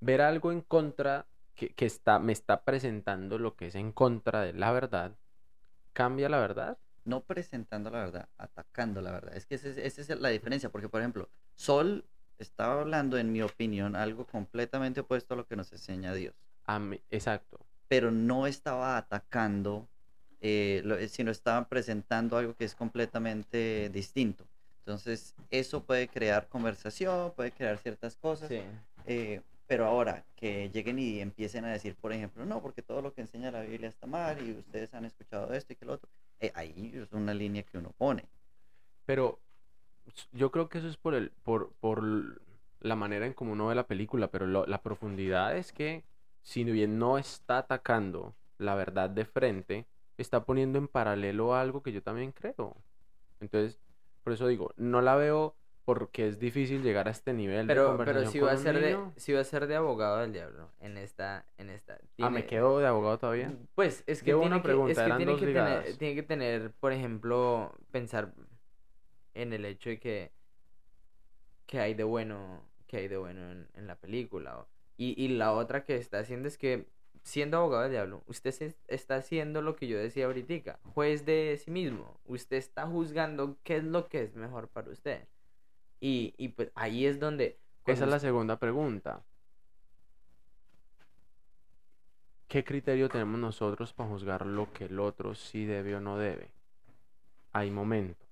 ver 0.00 0.20
algo 0.20 0.52
en 0.52 0.60
contra, 0.62 1.26
que, 1.58 1.70
que 1.74 1.86
está, 1.86 2.20
me 2.20 2.32
está 2.32 2.62
presentando 2.62 3.36
lo 3.36 3.56
que 3.56 3.66
es 3.66 3.74
en 3.74 3.90
contra 3.90 4.42
de 4.42 4.52
la 4.52 4.70
verdad, 4.70 5.16
cambia 5.92 6.28
la 6.28 6.38
verdad. 6.38 6.78
No 7.04 7.22
presentando 7.24 7.90
la 7.90 7.98
verdad, 7.98 8.28
atacando 8.38 9.00
la 9.02 9.10
verdad. 9.10 9.36
Es 9.36 9.44
que 9.44 9.56
esa 9.56 9.70
es 9.70 10.08
la 10.20 10.28
diferencia, 10.28 10.70
porque 10.70 10.88
por 10.88 11.00
ejemplo, 11.00 11.28
Sol 11.56 12.04
estaba 12.38 12.80
hablando, 12.80 13.18
en 13.18 13.32
mi 13.32 13.42
opinión, 13.42 13.96
algo 13.96 14.24
completamente 14.24 15.00
opuesto 15.00 15.34
a 15.34 15.36
lo 15.36 15.46
que 15.46 15.56
nos 15.56 15.72
enseña 15.72 16.14
Dios. 16.14 16.34
A 16.64 16.78
mí- 16.78 17.02
exacto. 17.10 17.58
pero 17.88 18.10
no 18.12 18.46
estaba 18.46 18.96
atacando, 18.98 19.88
eh, 20.40 20.82
lo- 20.84 20.98
eh, 20.98 21.08
sino 21.08 21.30
estaban 21.32 21.64
presentando 21.64 22.36
algo 22.36 22.54
que 22.54 22.66
es 22.66 22.74
completamente 22.74 23.88
distinto. 23.88 24.44
Entonces, 24.80 25.34
eso 25.50 25.82
puede 25.82 26.06
crear 26.06 26.48
conversación, 26.48 27.32
puede 27.34 27.50
crear 27.50 27.78
ciertas 27.78 28.14
cosas, 28.16 28.48
Sí. 28.48 28.60
eh, 29.06 29.40
pero 29.68 29.84
ahora 29.84 30.24
que 30.34 30.70
lleguen 30.70 30.98
y 30.98 31.20
empiecen 31.20 31.66
a 31.66 31.68
decir, 31.68 31.94
por 31.94 32.12
ejemplo, 32.12 32.44
no, 32.46 32.60
porque 32.62 32.82
todo 32.82 33.02
lo 33.02 33.12
que 33.12 33.20
enseña 33.20 33.50
la 33.50 33.60
Biblia 33.60 33.88
está 33.88 34.06
mal 34.06 34.44
y 34.44 34.52
ustedes 34.52 34.94
han 34.94 35.04
escuchado 35.04 35.52
esto 35.52 35.74
y 35.74 35.76
que 35.76 35.84
lo 35.84 35.92
otro, 35.92 36.08
eh, 36.40 36.50
ahí 36.54 36.92
es 36.94 37.12
una 37.12 37.34
línea 37.34 37.62
que 37.62 37.76
uno 37.76 37.92
pone. 37.96 38.24
Pero 39.04 39.38
yo 40.32 40.50
creo 40.50 40.70
que 40.70 40.78
eso 40.78 40.88
es 40.88 40.96
por 40.96 41.14
el, 41.14 41.30
por, 41.42 41.72
por 41.80 42.02
la 42.80 42.96
manera 42.96 43.26
en 43.26 43.34
cómo 43.34 43.52
uno 43.52 43.66
ve 43.66 43.74
la 43.74 43.86
película, 43.86 44.28
pero 44.28 44.46
la 44.46 44.82
profundidad 44.82 45.54
es 45.56 45.72
que 45.72 46.02
si 46.42 46.64
bien 46.64 46.98
no 46.98 47.18
está 47.18 47.58
atacando 47.58 48.34
la 48.56 48.74
verdad 48.74 49.10
de 49.10 49.26
frente, 49.26 49.86
está 50.16 50.44
poniendo 50.44 50.78
en 50.78 50.88
paralelo 50.88 51.54
algo 51.54 51.82
que 51.82 51.92
yo 51.92 52.02
también 52.02 52.32
creo. 52.32 52.74
Entonces, 53.40 53.78
por 54.24 54.32
eso 54.32 54.46
digo, 54.46 54.72
no 54.76 55.02
la 55.02 55.14
veo 55.14 55.54
porque 55.88 56.28
es 56.28 56.38
difícil 56.38 56.82
llegar 56.82 57.08
a 57.08 57.12
este 57.12 57.32
nivel 57.32 57.66
de 57.66 57.72
Pero, 57.72 57.96
pero 57.96 57.96
conversación 57.96 58.30
si 58.30 58.38
con 58.40 58.48
va 58.48 58.52
a 58.52 58.56
ser 58.58 58.78
de, 58.78 58.98
si 59.16 59.32
va 59.32 59.40
a 59.40 59.66
me 59.66 59.74
abogado 59.74 60.18
del 60.18 60.34
diablo 60.34 60.70
en 60.80 60.98
esta, 60.98 61.46
en 61.56 61.70
esta. 61.70 61.98
Ah, 62.18 62.28
me 62.28 62.44
quedo 62.44 62.78
de 62.78 62.86
abogado 62.86 63.18
todavía. 63.18 63.56
Pues 63.74 64.04
es 64.06 64.22
que 64.22 64.34
tiene 64.34 64.60
que, 64.60 64.90
es 64.92 64.98
que 64.98 65.12
tiene 65.16 65.24
dos 65.24 65.40
que 65.40 65.46
tener, 65.46 65.96
tiene 65.96 66.14
que 66.14 66.22
tener, 66.22 66.72
por 66.72 66.92
ejemplo, 66.92 67.74
pensar 67.90 68.34
en 69.32 69.54
el 69.54 69.64
hecho 69.64 69.88
de 69.88 69.98
que 69.98 70.30
que 71.64 71.80
hay 71.80 71.94
de 71.94 72.04
bueno, 72.04 72.68
que 72.86 72.98
hay 72.98 73.08
de 73.08 73.16
bueno 73.16 73.50
en, 73.50 73.66
en 73.72 73.86
la 73.86 73.96
película. 73.96 74.66
Y, 74.98 75.14
y 75.16 75.28
la 75.28 75.54
otra 75.54 75.84
que 75.84 75.96
está 75.96 76.18
haciendo 76.18 76.48
es 76.48 76.58
que 76.58 76.86
siendo 77.22 77.56
abogado 77.56 77.84
del 77.84 77.92
diablo, 77.92 78.24
usted 78.26 78.50
se 78.50 78.76
está 78.88 79.14
haciendo 79.16 79.62
lo 79.62 79.74
que 79.74 79.88
yo 79.88 79.96
decía 79.96 80.26
ahorita, 80.26 80.80
juez 80.82 81.24
de 81.24 81.58
sí 81.58 81.70
mismo. 81.70 82.20
Usted 82.26 82.58
está 82.58 82.86
juzgando 82.86 83.56
qué 83.64 83.78
es 83.78 83.84
lo 83.84 84.10
que 84.10 84.20
es 84.20 84.34
mejor 84.34 84.68
para 84.68 84.90
usted. 84.90 85.26
Y, 86.00 86.34
y 86.36 86.48
pues 86.48 86.70
ahí 86.74 87.06
es 87.06 87.18
donde 87.18 87.58
Esa 87.86 88.04
es 88.04 88.10
la 88.10 88.18
segunda 88.18 88.58
pregunta. 88.58 89.24
¿Qué 92.48 92.64
criterio 92.64 93.08
tenemos 93.08 93.38
nosotros 93.38 93.92
para 93.92 94.08
juzgar 94.08 94.46
lo 94.46 94.72
que 94.72 94.84
el 94.84 94.98
otro 95.00 95.34
sí 95.34 95.66
debe 95.66 95.96
o 95.96 96.00
no 96.00 96.16
debe? 96.16 96.50
Hay 97.52 97.70
momentos. 97.70 98.26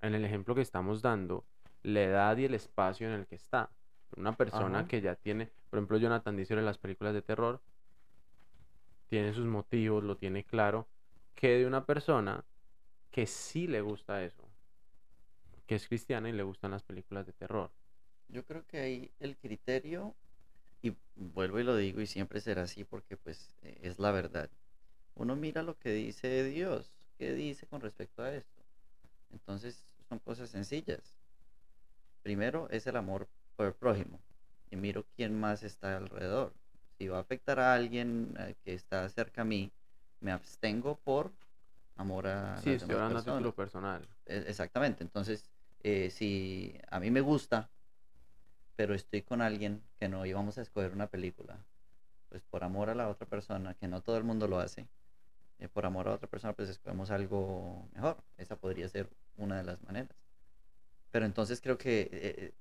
En 0.00 0.14
el 0.14 0.24
ejemplo 0.24 0.54
que 0.54 0.60
estamos 0.60 1.02
dando, 1.02 1.44
la 1.82 2.02
edad 2.02 2.36
y 2.36 2.44
el 2.44 2.54
espacio 2.54 3.08
en 3.08 3.14
el 3.14 3.26
que 3.26 3.34
está. 3.34 3.70
Una 4.16 4.36
persona 4.36 4.80
Ajá. 4.80 4.88
que 4.88 5.00
ya 5.00 5.16
tiene, 5.16 5.50
por 5.70 5.78
ejemplo, 5.78 5.98
Jonathan 5.98 6.36
dice 6.36 6.54
en 6.54 6.64
las 6.64 6.78
películas 6.78 7.14
de 7.14 7.22
terror, 7.22 7.60
tiene 9.08 9.32
sus 9.32 9.46
motivos, 9.46 10.04
lo 10.04 10.16
tiene 10.16 10.44
claro, 10.44 10.86
que 11.34 11.58
de 11.58 11.66
una 11.66 11.84
persona 11.84 12.44
que 13.10 13.26
sí 13.26 13.66
le 13.66 13.80
gusta 13.80 14.22
eso, 14.22 14.47
que 15.68 15.76
es 15.76 15.86
cristiana 15.86 16.28
y 16.30 16.32
le 16.32 16.42
gustan 16.42 16.72
las 16.72 16.82
películas 16.82 17.26
de 17.26 17.34
terror. 17.34 17.70
Yo 18.28 18.44
creo 18.44 18.66
que 18.66 18.78
ahí 18.80 19.12
el 19.20 19.36
criterio, 19.36 20.16
y 20.82 20.96
vuelvo 21.14 21.60
y 21.60 21.64
lo 21.64 21.76
digo 21.76 22.00
y 22.00 22.06
siempre 22.06 22.40
será 22.40 22.62
así 22.62 22.84
porque 22.84 23.16
pues 23.16 23.54
eh, 23.62 23.78
es 23.82 23.98
la 23.98 24.10
verdad. 24.10 24.50
Uno 25.14 25.36
mira 25.36 25.62
lo 25.62 25.78
que 25.78 25.92
dice 25.92 26.44
Dios, 26.44 26.92
qué 27.18 27.34
dice 27.34 27.66
con 27.66 27.80
respecto 27.82 28.22
a 28.22 28.34
esto. 28.34 28.62
Entonces 29.30 29.94
son 30.08 30.18
cosas 30.20 30.50
sencillas. 30.50 31.14
Primero 32.22 32.68
es 32.70 32.86
el 32.86 32.96
amor 32.96 33.28
por 33.56 33.66
el 33.66 33.74
prójimo 33.74 34.20
y 34.70 34.76
miro 34.76 35.04
quién 35.16 35.38
más 35.38 35.62
está 35.62 35.96
alrededor. 35.96 36.54
Si 36.98 37.08
va 37.08 37.18
a 37.18 37.20
afectar 37.20 37.60
a 37.60 37.74
alguien 37.74 38.34
eh, 38.38 38.54
que 38.64 38.74
está 38.74 39.08
cerca 39.08 39.42
a 39.42 39.44
mí, 39.44 39.70
me 40.20 40.32
abstengo 40.32 40.96
por 40.96 41.32
amor 41.96 42.26
a 42.26 42.56
Sí, 42.60 42.70
estoy 42.70 42.94
hablando 42.94 43.18
a 43.18 43.22
título 43.22 43.54
personas. 43.54 43.54
personal. 43.54 44.08
E- 44.26 44.44
Exactamente. 44.48 45.02
Entonces, 45.04 45.50
eh, 45.82 46.10
si 46.10 46.78
a 46.90 47.00
mí 47.00 47.10
me 47.10 47.20
gusta, 47.20 47.70
pero 48.76 48.94
estoy 48.94 49.22
con 49.22 49.42
alguien 49.42 49.82
que 49.98 50.08
no 50.08 50.24
íbamos 50.24 50.58
a 50.58 50.62
escoger 50.62 50.92
una 50.92 51.08
película, 51.08 51.58
pues 52.28 52.42
por 52.44 52.64
amor 52.64 52.90
a 52.90 52.94
la 52.94 53.08
otra 53.08 53.26
persona, 53.26 53.74
que 53.74 53.88
no 53.88 54.02
todo 54.02 54.16
el 54.16 54.24
mundo 54.24 54.46
lo 54.46 54.58
hace, 54.58 54.86
eh, 55.58 55.68
por 55.68 55.86
amor 55.86 56.08
a 56.08 56.14
otra 56.14 56.28
persona, 56.28 56.52
pues 56.52 56.68
escogemos 56.68 57.10
algo 57.10 57.88
mejor. 57.92 58.22
Esa 58.36 58.56
podría 58.56 58.88
ser 58.88 59.08
una 59.36 59.56
de 59.58 59.64
las 59.64 59.82
maneras. 59.82 60.16
Pero 61.10 61.26
entonces 61.26 61.60
creo 61.60 61.78
que 61.78 62.02
eh, 62.02 62.08
eh, 62.12 62.52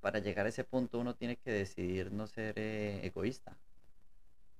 para 0.00 0.18
llegar 0.18 0.46
a 0.46 0.48
ese 0.50 0.64
punto 0.64 0.98
uno 0.98 1.14
tiene 1.14 1.36
que 1.36 1.50
decidir 1.50 2.12
no 2.12 2.26
ser 2.26 2.58
eh, 2.58 3.00
egoísta. 3.06 3.56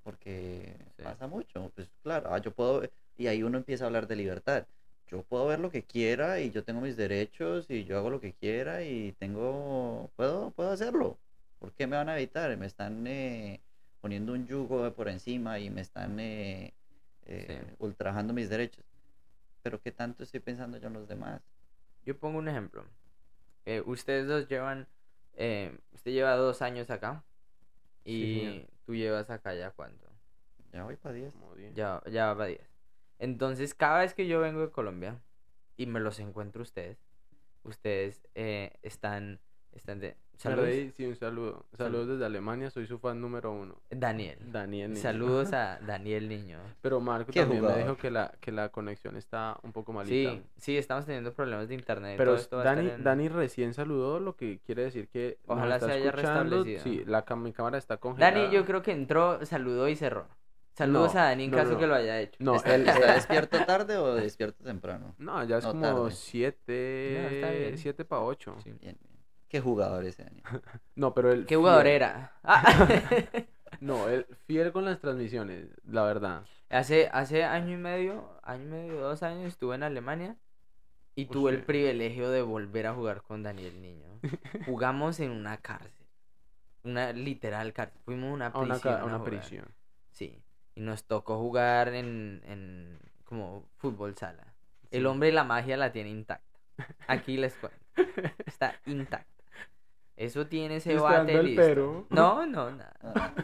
Porque 0.03 0.75
Sí. 0.97 1.03
pasa 1.03 1.27
mucho. 1.27 1.71
Pues 1.75 1.91
claro, 2.03 2.33
ah, 2.33 2.39
yo 2.39 2.53
puedo, 2.53 2.83
y 3.17 3.27
ahí 3.27 3.43
uno 3.43 3.59
empieza 3.59 3.85
a 3.85 3.89
hablar 3.89 4.07
de 4.07 4.17
libertad. 4.17 4.67
Yo 5.11 5.23
puedo 5.23 5.47
ver 5.47 5.59
lo 5.61 5.71
que 5.71 5.85
quiera 5.85 6.41
y 6.41 6.51
yo 6.51 6.65
tengo 6.65 6.81
mis 6.81 6.97
derechos 6.97 7.71
y 7.71 7.85
yo 7.85 7.97
hago 7.97 8.11
lo 8.11 8.21
que 8.21 8.35
quiera 8.35 8.83
y 8.85 9.13
tengo, 9.13 10.11
puedo, 10.17 10.51
puedo 10.51 10.71
hacerlo. 10.71 11.19
¿Por 11.59 11.73
qué 11.73 11.87
me 11.87 11.97
van 11.97 12.09
a 12.09 12.17
evitar? 12.17 12.55
Me 12.57 12.67
están 12.67 13.07
eh, 13.07 13.61
poniendo 14.01 14.33
un 14.35 14.47
yugo 14.47 14.93
por 14.95 15.09
encima 15.09 15.59
y 15.59 15.71
me 15.71 15.81
están 15.81 16.21
eh, 16.21 16.75
eh, 17.27 17.63
Sí. 17.69 17.75
ultrajando 17.79 18.33
mis 18.35 18.49
derechos. 18.51 18.85
Pero 19.63 19.81
¿qué 19.81 19.93
tanto 19.93 20.23
estoy 20.25 20.41
pensando 20.41 20.79
yo 20.79 20.89
en 20.89 20.95
los 20.95 21.09
demás? 21.09 21.41
Yo 22.05 22.17
pongo 22.19 22.39
un 22.39 22.49
ejemplo. 22.49 22.85
Eh, 23.65 23.83
ustedes 23.85 24.27
dos 24.27 24.47
llevan, 24.49 24.87
eh, 25.37 25.77
usted 25.93 26.13
lleva 26.13 26.37
dos 26.37 26.63
años 26.63 26.91
acá 26.91 27.25
y 28.05 28.67
tú 28.87 28.95
llevas 28.95 29.29
acá 29.31 29.55
ya 29.55 29.71
cuánto. 29.71 30.07
Ya 30.73 30.85
voy 30.85 30.97
para 30.97 31.15
10. 31.15 31.33
Como 31.33 31.55
diez. 31.55 31.75
Ya, 31.75 32.03
ya 32.11 32.27
va 32.27 32.37
para 32.37 32.49
10. 32.49 32.61
Entonces, 33.19 33.75
cada 33.75 34.01
vez 34.01 34.15
que 34.15 34.27
yo 34.27 34.41
vengo 34.41 34.61
de 34.61 34.71
Colombia 34.71 35.21
y 35.77 35.87
me 35.87 36.01
los 36.01 36.21
encuentro 36.21 36.63
ustedes, 36.63 36.99
ustedes 37.65 38.27
eh, 38.35 38.73
están, 38.83 39.41
están 39.73 40.01
de... 40.01 40.17
Saludos, 40.37 40.67
reí, 40.67 40.93
sí, 40.93 41.05
un 41.05 41.17
saludo. 41.17 41.67
Saludos 41.77 42.07
desde 42.11 42.25
Alemania, 42.25 42.71
soy 42.71 42.87
su 42.87 43.01
fan 43.01 43.21
número 43.21 43.51
uno. 43.51 43.75
Daniel. 43.91 44.39
Daniel. 44.53 44.91
Niño. 44.91 45.03
Saludos 45.03 45.53
a 45.53 45.81
Daniel 45.85 46.29
Niño. 46.29 46.61
Pero 46.81 47.01
Marco 47.01 47.33
también 47.33 47.61
me 47.65 47.79
dijo 47.79 47.97
que 47.97 48.09
la, 48.09 48.33
que 48.41 48.53
la 48.53 48.69
conexión 48.69 49.17
está 49.17 49.59
un 49.65 49.73
poco 49.73 49.93
malita. 49.93 50.31
Sí, 50.35 50.43
sí, 50.57 50.77
estamos 50.79 51.07
teniendo 51.07 51.33
problemas 51.35 51.67
de 51.69 51.75
internet. 51.75 52.15
Pero 52.17 52.41
todo 52.47 52.63
Dani, 52.63 52.89
en- 52.89 53.03
Dani 53.03 53.29
recién 53.29 53.75
saludó, 53.75 54.21
lo 54.21 54.37
que 54.37 54.61
quiere 54.61 54.85
decir 54.85 55.09
que 55.09 55.39
Ojalá 55.49 55.81
se 55.81 55.91
haya 55.91 56.11
escuchando. 56.11 56.63
restablecido. 56.63 56.83
Sí, 56.85 57.05
la 57.05 57.25
mi 57.35 57.53
cámara 57.53 57.77
está 57.77 57.97
congelada. 57.97 58.41
Dani, 58.41 58.55
yo 58.55 58.65
creo 58.65 58.81
que 58.83 58.93
entró, 58.93 59.45
saludó 59.45 59.89
y 59.89 59.97
cerró. 59.97 60.29
Saludos 60.79 61.15
No, 61.15 61.21
a 61.21 61.25
Dani 61.25 61.45
en 61.45 61.51
no, 61.51 61.57
caso 61.57 61.73
no. 61.73 61.79
que 61.79 61.87
lo 61.87 61.95
haya 61.95 62.21
hecho. 62.21 62.37
No, 62.39 62.55
¿Está, 62.57 62.75
él- 62.75 62.89
está 62.89 63.15
despierto 63.15 63.65
tarde 63.67 63.97
o 63.97 64.15
despierto 64.15 64.63
temprano? 64.65 65.15
No, 65.19 65.43
ya 65.45 65.59
es 65.59 65.65
No, 65.65 65.71
como 65.73 65.83
tarde. 65.83 65.95
No, 66.01 66.09
está 66.09 66.21
7, 66.21 67.59
bien. 67.59 67.79
7 67.79 68.05
para 68.05 68.23
8. 68.23 68.57
Sí. 68.63 68.71
Bien, 68.81 68.97
bien. 69.03 69.19
¿Qué 69.49 69.61
jugador 69.61 70.05
ese 70.05 70.23
año? 70.23 70.43
No, 70.95 71.15
pero 71.15 71.33
él 71.33 71.47
¿Qué 71.47 71.57
jugador 71.57 71.87
era? 71.87 72.33
Ah, 72.45 72.63
No, 73.81 74.09
él 74.09 74.27
fiel 74.47 74.73
con 74.73 74.85
las 74.85 74.99
transmisiones, 75.01 75.67
la 75.85 76.03
verdad. 76.05 76.43
hace, 76.71 77.09
hace 77.13 77.45
año 77.45 77.75
y 77.75 77.77
medio, 77.77 78.39
año 78.43 78.65
y 78.65 78.69
medio, 78.69 79.01
dos 79.01 79.23
años 79.23 79.47
estuve 79.47 79.75
en 79.77 79.83
Alemania 79.85 80.37
y 81.15 81.23
Uy, 81.23 81.29
tuve 81.29 81.51
el 81.53 81.63
privilegio 81.65 82.31
de 82.31 82.43
volver 82.43 82.87
a 82.89 82.95
jugar 82.95 83.23
con 83.23 83.43
Daniel 83.43 83.81
Niño. 83.81 84.21
Jugamos 84.67 85.19
en 85.21 85.31
una 85.31 85.57
cárcel. 85.59 86.07
Una 86.85 87.13
literal 87.13 87.73
cárcel. 87.73 88.01
Fuimos 88.05 88.31
a 88.31 88.35
una 88.35 88.47
A 88.47 88.53
prisión. 88.53 88.71
una, 88.71 88.81
ca- 88.81 88.97
a 88.99 89.01
a 89.03 89.05
una 89.05 89.23
prisión. 89.25 89.67
Sí. 90.11 90.43
Y 90.79 90.81
nos 90.81 91.03
tocó 91.03 91.39
jugar 91.39 91.89
en, 91.93 92.41
en 92.47 93.01
como 93.25 93.69
fútbol 93.79 94.15
sala. 94.17 94.55
El 94.93 95.01
Sí. 95.01 95.07
hombre 95.07 95.31
y 95.31 95.33
la 95.33 95.43
magia 95.43 95.77
la 95.77 95.91
tiene 95.91 96.11
intacta. 96.11 96.57
Aquí 97.09 97.37
les 97.37 97.53
cuento. 97.57 97.77
Está 98.47 98.77
intacta. 98.87 99.27
Eso 100.17 100.47
tiene 100.47 100.77
ese 100.77 100.95
bate 100.95 101.05
esperando 101.33 101.41
el 101.41 101.47
listo. 101.47 101.63
pero. 101.63 102.07
No, 102.11 102.47
no, 102.47 102.71
nada. 102.71 102.95
Ah, 103.03 103.35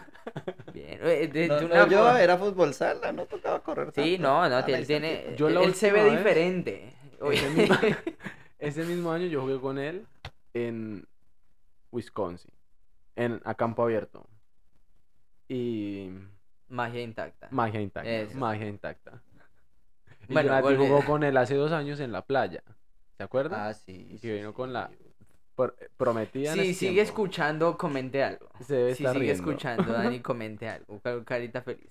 Bien. 0.72 1.00
eh, 1.02 1.26
de- 1.26 1.48
no, 1.48 1.56
de 1.56 1.66
no, 1.68 1.86
yo 1.88 1.98
forma- 2.04 2.22
era 2.22 2.38
fútbol 2.38 2.72
sala, 2.72 3.10
no 3.12 3.26
tocaba 3.26 3.60
correr 3.64 3.90
Sí, 3.92 4.12
tanto. 4.16 4.22
no, 4.28 4.48
no, 4.48 4.56
Ah, 4.58 4.64
tiene, 4.64 4.80
la 4.82 4.86
tiene-. 4.86 5.34
Yo 5.36 5.50
la 5.50 5.62
él 5.64 5.74
se 5.74 5.90
ve 5.90 6.04
vez- 6.04 6.16
diferente. 6.18 6.94
Oye, 7.20 7.38
Ese 7.38 7.50
mismo, 7.50 7.76
ese 8.60 8.84
mismo 8.84 9.10
año 9.12 9.26
yo 9.26 9.40
jugué 9.40 9.60
con 9.60 9.78
él 9.80 10.06
en 10.52 11.04
Wisconsin, 11.90 12.52
en, 13.16 13.40
a 13.44 13.54
campo 13.56 13.82
abierto. 13.82 14.24
Y 15.48 16.10
magia 16.74 17.02
intacta. 17.02 17.48
magia 17.50 17.80
intacta, 17.80 18.10
Eso. 18.10 18.36
magia 18.38 18.66
intacta. 18.68 19.22
Y 20.28 20.32
Bueno, 20.32 20.48
Jonathan 20.50 20.76
jugó 20.78 21.04
con 21.04 21.22
él 21.22 21.36
hace 21.36 21.54
dos 21.54 21.72
años 21.72 22.00
en 22.00 22.10
la 22.12 22.22
playa. 22.22 22.62
¿Se 23.16 23.22
acuerda? 23.22 23.68
Ah, 23.68 23.74
sí. 23.74 24.08
Y 24.10 24.18
sí, 24.18 24.30
vino 24.30 24.50
sí. 24.50 24.54
con 24.54 24.72
la 24.72 24.90
Por- 25.54 25.76
prometida 25.96 26.52
Si 26.54 26.60
ese 26.60 26.74
sigue 26.74 26.92
tiempo. 26.94 27.08
escuchando, 27.10 27.78
comente 27.78 28.24
algo. 28.24 28.48
Se 28.60 28.74
debe 28.74 28.90
estar 28.92 29.12
sigue 29.14 29.26
riendo. 29.32 29.42
escuchando, 29.50 29.84
Dani, 29.92 30.20
comente 30.20 30.68
algo. 30.68 30.98
ca- 31.00 31.24
Carita 31.24 31.62
feliz. 31.62 31.90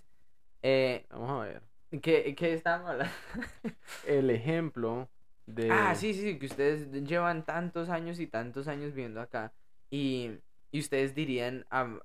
Eh, 0.62 1.06
Vamos 1.10 1.30
a 1.32 1.46
ver. 1.46 1.62
¿qué, 2.02 2.36
¿Qué 2.36 2.62
hablando? 2.66 3.06
El 4.08 4.30
ejemplo 4.32 5.08
de... 5.46 5.70
Ah, 5.72 5.94
sí, 5.96 6.14
sí, 6.14 6.40
que 6.40 6.48
ustedes 6.48 6.92
llevan 7.08 7.46
tantos 7.46 7.90
años 7.90 8.20
y 8.20 8.28
tantos 8.28 8.68
años 8.68 8.94
viviendo 8.94 9.22
acá. 9.22 9.54
Y, 9.92 10.32
y 10.72 10.80
ustedes 10.80 11.14
dirían, 11.16 11.66
ah, 11.70 12.00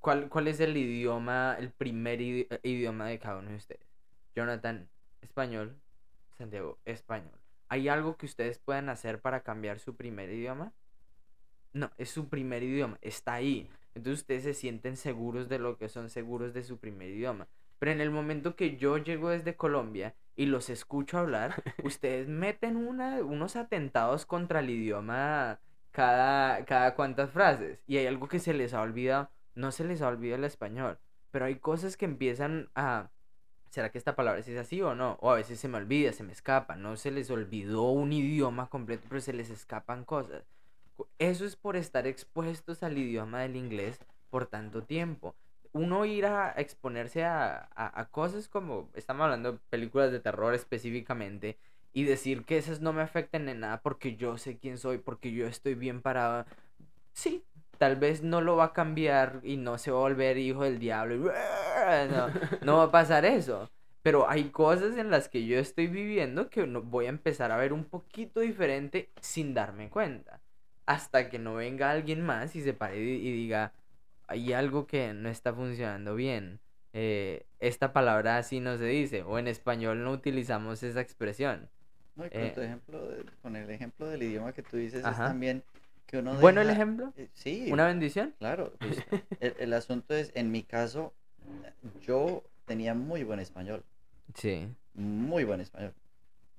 ¿cuál, 0.00 0.28
¿cuál 0.28 0.48
es 0.48 0.60
el 0.60 0.76
idioma, 0.76 1.56
el 1.58 1.70
primer 1.70 2.20
eh, 2.20 2.48
idioma 2.62 3.06
de 3.06 3.18
cada 3.18 3.38
uno 3.38 3.50
de 3.50 3.56
ustedes? 3.56 3.86
Jonathan, 4.34 4.88
español. 5.22 5.76
Santiago, 6.38 6.78
español. 6.84 7.38
¿Hay 7.68 7.88
algo 7.88 8.16
que 8.16 8.26
ustedes 8.26 8.58
puedan 8.58 8.88
hacer 8.88 9.20
para 9.20 9.42
cambiar 9.42 9.78
su 9.78 9.94
primer 9.96 10.30
idioma? 10.30 10.72
No, 11.72 11.90
es 11.98 12.10
su 12.10 12.28
primer 12.28 12.62
idioma, 12.62 12.98
está 13.00 13.34
ahí. 13.34 13.70
Entonces 13.94 14.20
ustedes 14.20 14.42
se 14.44 14.54
sienten 14.54 14.96
seguros 14.96 15.48
de 15.48 15.58
lo 15.58 15.76
que 15.76 15.88
son 15.88 16.10
seguros 16.10 16.54
de 16.54 16.62
su 16.62 16.78
primer 16.78 17.10
idioma. 17.10 17.46
Pero 17.78 17.92
en 17.92 18.00
el 18.00 18.10
momento 18.10 18.56
que 18.56 18.76
yo 18.76 18.98
llego 18.98 19.30
desde 19.30 19.56
Colombia 19.56 20.14
y 20.36 20.46
los 20.46 20.70
escucho 20.70 21.18
hablar, 21.18 21.62
ustedes 21.84 22.28
meten 22.28 22.76
una, 22.76 23.22
unos 23.22 23.56
atentados 23.56 24.26
contra 24.26 24.60
el 24.60 24.70
idioma 24.70 25.60
cada, 25.90 26.64
cada 26.64 26.94
cuantas 26.94 27.30
frases. 27.30 27.82
Y 27.86 27.98
hay 27.98 28.06
algo 28.06 28.28
que 28.28 28.38
se 28.38 28.54
les 28.54 28.74
ha 28.74 28.82
olvidado. 28.82 29.30
No 29.60 29.72
se 29.72 29.84
les 29.84 30.00
ha 30.02 30.08
olvidado 30.08 30.38
el 30.38 30.44
español. 30.44 30.98
Pero 31.30 31.44
hay 31.44 31.56
cosas 31.56 31.96
que 31.96 32.06
empiezan 32.06 32.70
a... 32.74 33.10
¿Será 33.68 33.90
que 33.90 33.98
esta 33.98 34.16
palabra 34.16 34.40
es 34.40 34.48
así 34.56 34.82
o 34.82 34.94
no? 34.94 35.16
O 35.20 35.30
a 35.30 35.36
veces 35.36 35.60
se 35.60 35.68
me 35.68 35.76
olvida, 35.76 36.12
se 36.12 36.24
me 36.24 36.32
escapa. 36.32 36.76
No 36.76 36.96
se 36.96 37.10
les 37.10 37.30
olvidó 37.30 37.90
un 37.90 38.12
idioma 38.12 38.68
completo, 38.68 39.06
pero 39.08 39.20
se 39.20 39.32
les 39.32 39.50
escapan 39.50 40.04
cosas. 40.04 40.44
Eso 41.18 41.44
es 41.44 41.56
por 41.56 41.76
estar 41.76 42.06
expuestos 42.06 42.82
al 42.82 42.98
idioma 42.98 43.40
del 43.42 43.56
inglés 43.56 44.00
por 44.30 44.46
tanto 44.46 44.82
tiempo. 44.82 45.36
Uno 45.72 46.04
ir 46.04 46.26
a 46.26 46.50
exponerse 46.52 47.24
a, 47.24 47.68
a, 47.74 48.00
a 48.00 48.08
cosas 48.08 48.48
como, 48.48 48.90
estamos 48.94 49.24
hablando 49.24 49.52
de 49.52 49.58
películas 49.70 50.10
de 50.10 50.20
terror 50.20 50.52
específicamente, 50.54 51.58
y 51.92 52.04
decir 52.04 52.44
que 52.44 52.58
esas 52.58 52.80
no 52.80 52.92
me 52.92 53.02
afecten 53.02 53.48
en 53.48 53.60
nada 53.60 53.82
porque 53.82 54.16
yo 54.16 54.38
sé 54.38 54.58
quién 54.58 54.78
soy, 54.78 54.98
porque 54.98 55.32
yo 55.32 55.46
estoy 55.46 55.74
bien 55.74 56.02
parado. 56.02 56.44
Sí, 57.12 57.44
tal 57.80 57.96
vez 57.96 58.22
no 58.22 58.42
lo 58.42 58.56
va 58.56 58.64
a 58.66 58.72
cambiar 58.74 59.40
y 59.42 59.56
no 59.56 59.78
se 59.78 59.90
va 59.90 59.96
a 59.96 60.00
volver 60.02 60.36
hijo 60.36 60.64
del 60.64 60.78
diablo. 60.78 61.32
No, 62.12 62.28
no 62.62 62.76
va 62.76 62.84
a 62.84 62.90
pasar 62.92 63.24
eso. 63.24 63.70
Pero 64.02 64.28
hay 64.28 64.50
cosas 64.50 64.98
en 64.98 65.10
las 65.10 65.28
que 65.30 65.46
yo 65.46 65.58
estoy 65.58 65.86
viviendo 65.86 66.50
que 66.50 66.62
voy 66.64 67.06
a 67.06 67.08
empezar 67.08 67.50
a 67.52 67.56
ver 67.56 67.72
un 67.72 67.84
poquito 67.84 68.40
diferente 68.40 69.08
sin 69.20 69.54
darme 69.54 69.88
cuenta. 69.88 70.40
Hasta 70.84 71.30
que 71.30 71.38
no 71.38 71.54
venga 71.54 71.90
alguien 71.90 72.20
más 72.20 72.54
y 72.54 72.62
se 72.62 72.74
pare 72.74 72.98
y, 73.00 73.32
diga, 73.32 73.72
hay 74.28 74.52
algo 74.52 74.86
que 74.86 75.14
no 75.14 75.30
está 75.30 75.54
funcionando 75.54 76.14
bien. 76.14 76.60
Eh, 76.92 77.46
esta 77.60 77.92
palabra 77.94 78.36
así 78.36 78.60
no 78.60 78.76
se 78.76 78.84
dice. 78.84 79.22
O 79.22 79.38
en 79.38 79.48
español 79.48 80.04
no 80.04 80.12
utilizamos 80.12 80.82
esa 80.82 81.00
expresión. 81.00 81.70
No, 82.14 82.26
y 82.26 82.30
con, 82.30 82.40
Eh, 82.42 82.52
tu 82.54 82.60
ejemplo 82.60 83.08
de- 83.08 83.24
con 83.42 83.56
el 83.56 83.70
ejemplo 83.70 84.06
del 84.06 84.22
idioma 84.22 84.52
que 84.52 84.62
tú 84.62 84.76
dices, 84.76 85.04
Ajá. 85.04 85.24
es 85.24 85.30
también 85.30 85.62
que 86.10 86.18
uno 86.18 86.34
Bueno 86.40 86.60
el 86.60 86.70
ejemplo. 86.70 87.12
eh, 87.16 87.28
Sí, 87.34 87.70
Una 87.72 87.86
bendición. 87.86 88.34
claro. 88.38 88.72
pues, 88.80 88.98
el, 89.40 89.54
el 89.58 89.72
asunto 89.72 90.14
es, 90.14 90.32
en 90.34 90.50
mi 90.50 90.62
caso, 90.64 91.14
yo 92.02 92.42
tenía 92.66 92.94
muy 92.94 93.22
buen 93.24 93.38
español, 93.40 93.84
Sí. 94.34 94.68
muy 94.94 95.44
buen 95.44 95.60
español. 95.60 95.94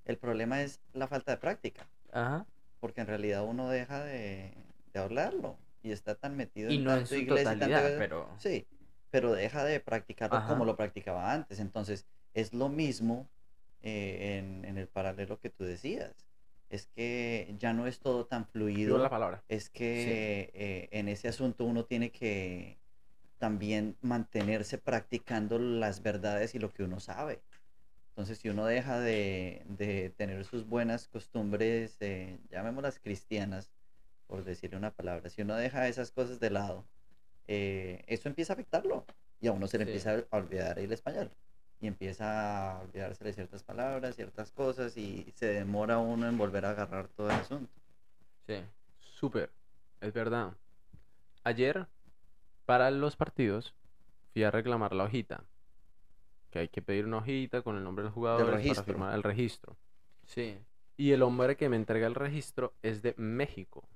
El 0.05 0.17
problema 0.17 0.61
es 0.61 0.79
la 0.93 1.07
falta 1.07 1.31
de 1.33 1.37
práctica, 1.37 1.87
Ajá. 2.11 2.45
porque 2.79 3.01
en 3.01 3.07
realidad 3.07 3.43
uno 3.43 3.69
deja 3.69 4.03
de, 4.03 4.53
de 4.93 4.99
hablarlo 4.99 5.57
y 5.83 5.91
está 5.91 6.15
tan 6.15 6.35
metido 6.37 6.71
Y 6.71 6.75
en 6.77 6.83
no 6.85 6.91
en 6.93 6.99
tanto 7.05 7.15
su 7.15 7.25
tanta 7.43 7.53
totalidad, 7.53 7.97
pero... 7.97 8.29
Sí, 8.37 8.65
pero 9.09 9.33
deja 9.33 9.63
de 9.65 9.79
practicarlo 9.81 10.37
Ajá. 10.37 10.47
como 10.47 10.63
lo 10.63 10.75
practicaba 10.77 11.33
antes. 11.33 11.59
Entonces, 11.59 12.05
es 12.33 12.53
lo 12.53 12.69
mismo 12.69 13.27
eh, 13.81 14.37
en, 14.39 14.63
en 14.63 14.77
el 14.77 14.87
paralelo 14.87 15.39
que 15.39 15.49
tú 15.49 15.65
decías. 15.65 16.13
Es 16.71 16.87
que 16.87 17.53
ya 17.59 17.73
no 17.73 17.85
es 17.85 17.99
todo 17.99 18.25
tan 18.25 18.47
fluido. 18.47 18.97
la 18.97 19.09
palabra. 19.09 19.43
Es 19.49 19.69
que 19.69 20.49
eh, 20.53 20.87
en 20.91 21.09
ese 21.09 21.27
asunto 21.27 21.65
uno 21.65 21.83
tiene 21.83 22.11
que 22.11 22.79
también 23.37 23.97
mantenerse 24.01 24.77
practicando 24.77 25.59
las 25.59 26.01
verdades 26.01 26.55
y 26.55 26.59
lo 26.59 26.71
que 26.71 26.83
uno 26.83 27.01
sabe. 27.01 27.41
Entonces, 28.11 28.37
si 28.37 28.47
uno 28.49 28.65
deja 28.65 28.99
de, 29.01 29.63
de 29.67 30.11
tener 30.11 30.45
sus 30.45 30.65
buenas 30.65 31.09
costumbres, 31.09 31.97
eh, 31.99 32.39
llamémoslas 32.49 32.99
cristianas, 32.99 33.73
por 34.27 34.45
decirle 34.45 34.77
una 34.77 34.91
palabra, 34.91 35.29
si 35.29 35.41
uno 35.41 35.55
deja 35.55 35.87
esas 35.89 36.11
cosas 36.11 36.39
de 36.39 36.51
lado, 36.51 36.85
eh, 37.47 38.03
eso 38.07 38.29
empieza 38.29 38.53
a 38.53 38.55
afectarlo 38.55 39.05
y 39.41 39.47
a 39.47 39.51
uno 39.51 39.67
se 39.67 39.77
le 39.77 39.83
Sí. 39.85 39.89
empieza 39.91 40.25
a 40.29 40.37
olvidar 40.37 40.79
el 40.79 40.93
español 40.93 41.31
y 41.81 41.87
empieza 41.87 42.73
a 42.73 42.79
olvidarse 42.81 43.23
de 43.23 43.33
ciertas 43.33 43.63
palabras, 43.63 44.15
ciertas 44.15 44.51
cosas 44.51 44.95
y 44.97 45.31
se 45.35 45.47
demora 45.47 45.97
uno 45.97 46.27
en 46.27 46.37
volver 46.37 46.63
a 46.65 46.69
agarrar 46.69 47.07
todo 47.07 47.27
el 47.27 47.35
asunto. 47.35 47.71
Sí. 48.45 48.63
Súper, 48.99 49.51
es 49.99 50.13
verdad. 50.13 50.53
Ayer, 51.43 51.87
para 52.65 52.91
los 52.91 53.15
partidos, 53.15 53.73
fui 54.31 54.43
a 54.43 54.51
reclamar 54.51 54.93
la 54.93 55.05
hojita. 55.05 55.43
Que 56.51 56.59
hay 56.59 56.67
que 56.67 56.83
pedir 56.83 57.05
una 57.05 57.17
hojita 57.17 57.63
con 57.63 57.77
el 57.77 57.83
nombre 57.83 58.03
del 58.03 58.13
jugador 58.13 58.45
para 58.45 58.57
registro. 58.57 58.83
firmar 58.83 59.15
el 59.15 59.23
registro. 59.23 59.75
Sí. 60.25 60.59
Y 60.97 61.13
el 61.13 61.23
hombre 61.23 61.57
que 61.57 61.67
me 61.67 61.77
entrega 61.77 62.05
el 62.05 62.13
registro 62.13 62.75
es 62.83 63.01
de 63.01 63.15
México. 63.17 63.87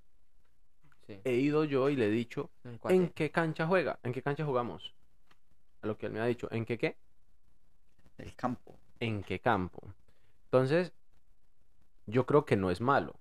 Sí. 1.06 1.20
He 1.24 1.34
ido 1.34 1.66
yo 1.66 1.90
y 1.90 1.96
le 1.96 2.08
he 2.08 2.12
dicho. 2.12 2.50
¿en 2.86 3.10
qué 3.10 3.30
cancha 3.30 3.68
juega? 3.68 4.00
¿En 4.02 4.12
qué 4.12 4.24
cancha 4.24 4.44
jugamos? 4.44 4.96
A 5.84 5.88
lo 5.88 5.98
que 6.00 6.08
él 6.08 6.14
me 6.14 6.20
ha 6.20 6.26
dicho, 6.26 6.48
¿en 6.52 6.66
qué 6.66 6.80
qué? 6.80 6.98
El 8.18 8.36
campo. 8.36 8.78
en 9.00 9.24
qué 9.24 9.40
campo. 9.40 9.94
Entonces, 10.46 10.94
yo 12.06 12.26
creo 12.26 12.46
que 12.46 12.56
no 12.56 12.72
es 12.72 12.82
malo, 12.82 13.16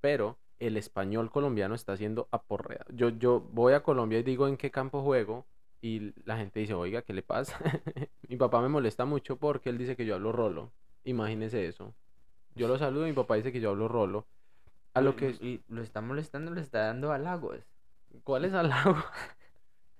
pero 0.00 0.38
el 0.58 0.76
español 0.76 1.30
colombiano 1.30 1.74
está 1.74 1.96
siendo 1.96 2.28
aporreado. 2.30 2.86
Yo, 2.92 3.10
yo 3.10 3.40
voy 3.40 3.74
a 3.74 3.82
Colombia 3.82 4.18
y 4.18 4.22
digo 4.22 4.48
en 4.48 4.56
qué 4.56 4.70
campo 4.70 5.02
juego 5.02 5.44
y 5.82 6.14
la 6.24 6.36
gente 6.38 6.60
dice, 6.60 6.74
oiga, 6.74 7.02
¿qué 7.02 7.12
le 7.12 7.22
pasa? 7.22 7.58
mi 8.28 8.36
papá 8.36 8.60
me 8.60 8.68
molesta 8.68 9.04
mucho 9.04 9.36
porque 9.36 9.70
él 9.70 9.78
dice 9.78 9.96
que 9.96 10.06
yo 10.06 10.14
hablo 10.14 10.32
rolo. 10.32 10.72
Imagínese 11.04 11.66
eso. 11.66 11.94
Yo 12.54 12.68
lo 12.68 12.78
saludo 12.78 13.06
y 13.06 13.10
mi 13.10 13.16
papá 13.16 13.36
dice 13.36 13.52
que 13.52 13.60
yo 13.60 13.70
hablo 13.70 13.86
rolo. 13.86 14.26
A 14.94 15.02
lo 15.02 15.14
que... 15.14 15.28
Y 15.28 15.62
lo 15.68 15.82
está 15.82 16.00
molestando, 16.00 16.50
le 16.52 16.62
está 16.62 16.86
dando 16.86 17.12
halagos. 17.12 17.58
¿Cuál 18.24 18.46
es 18.46 18.54
halago? 18.54 18.96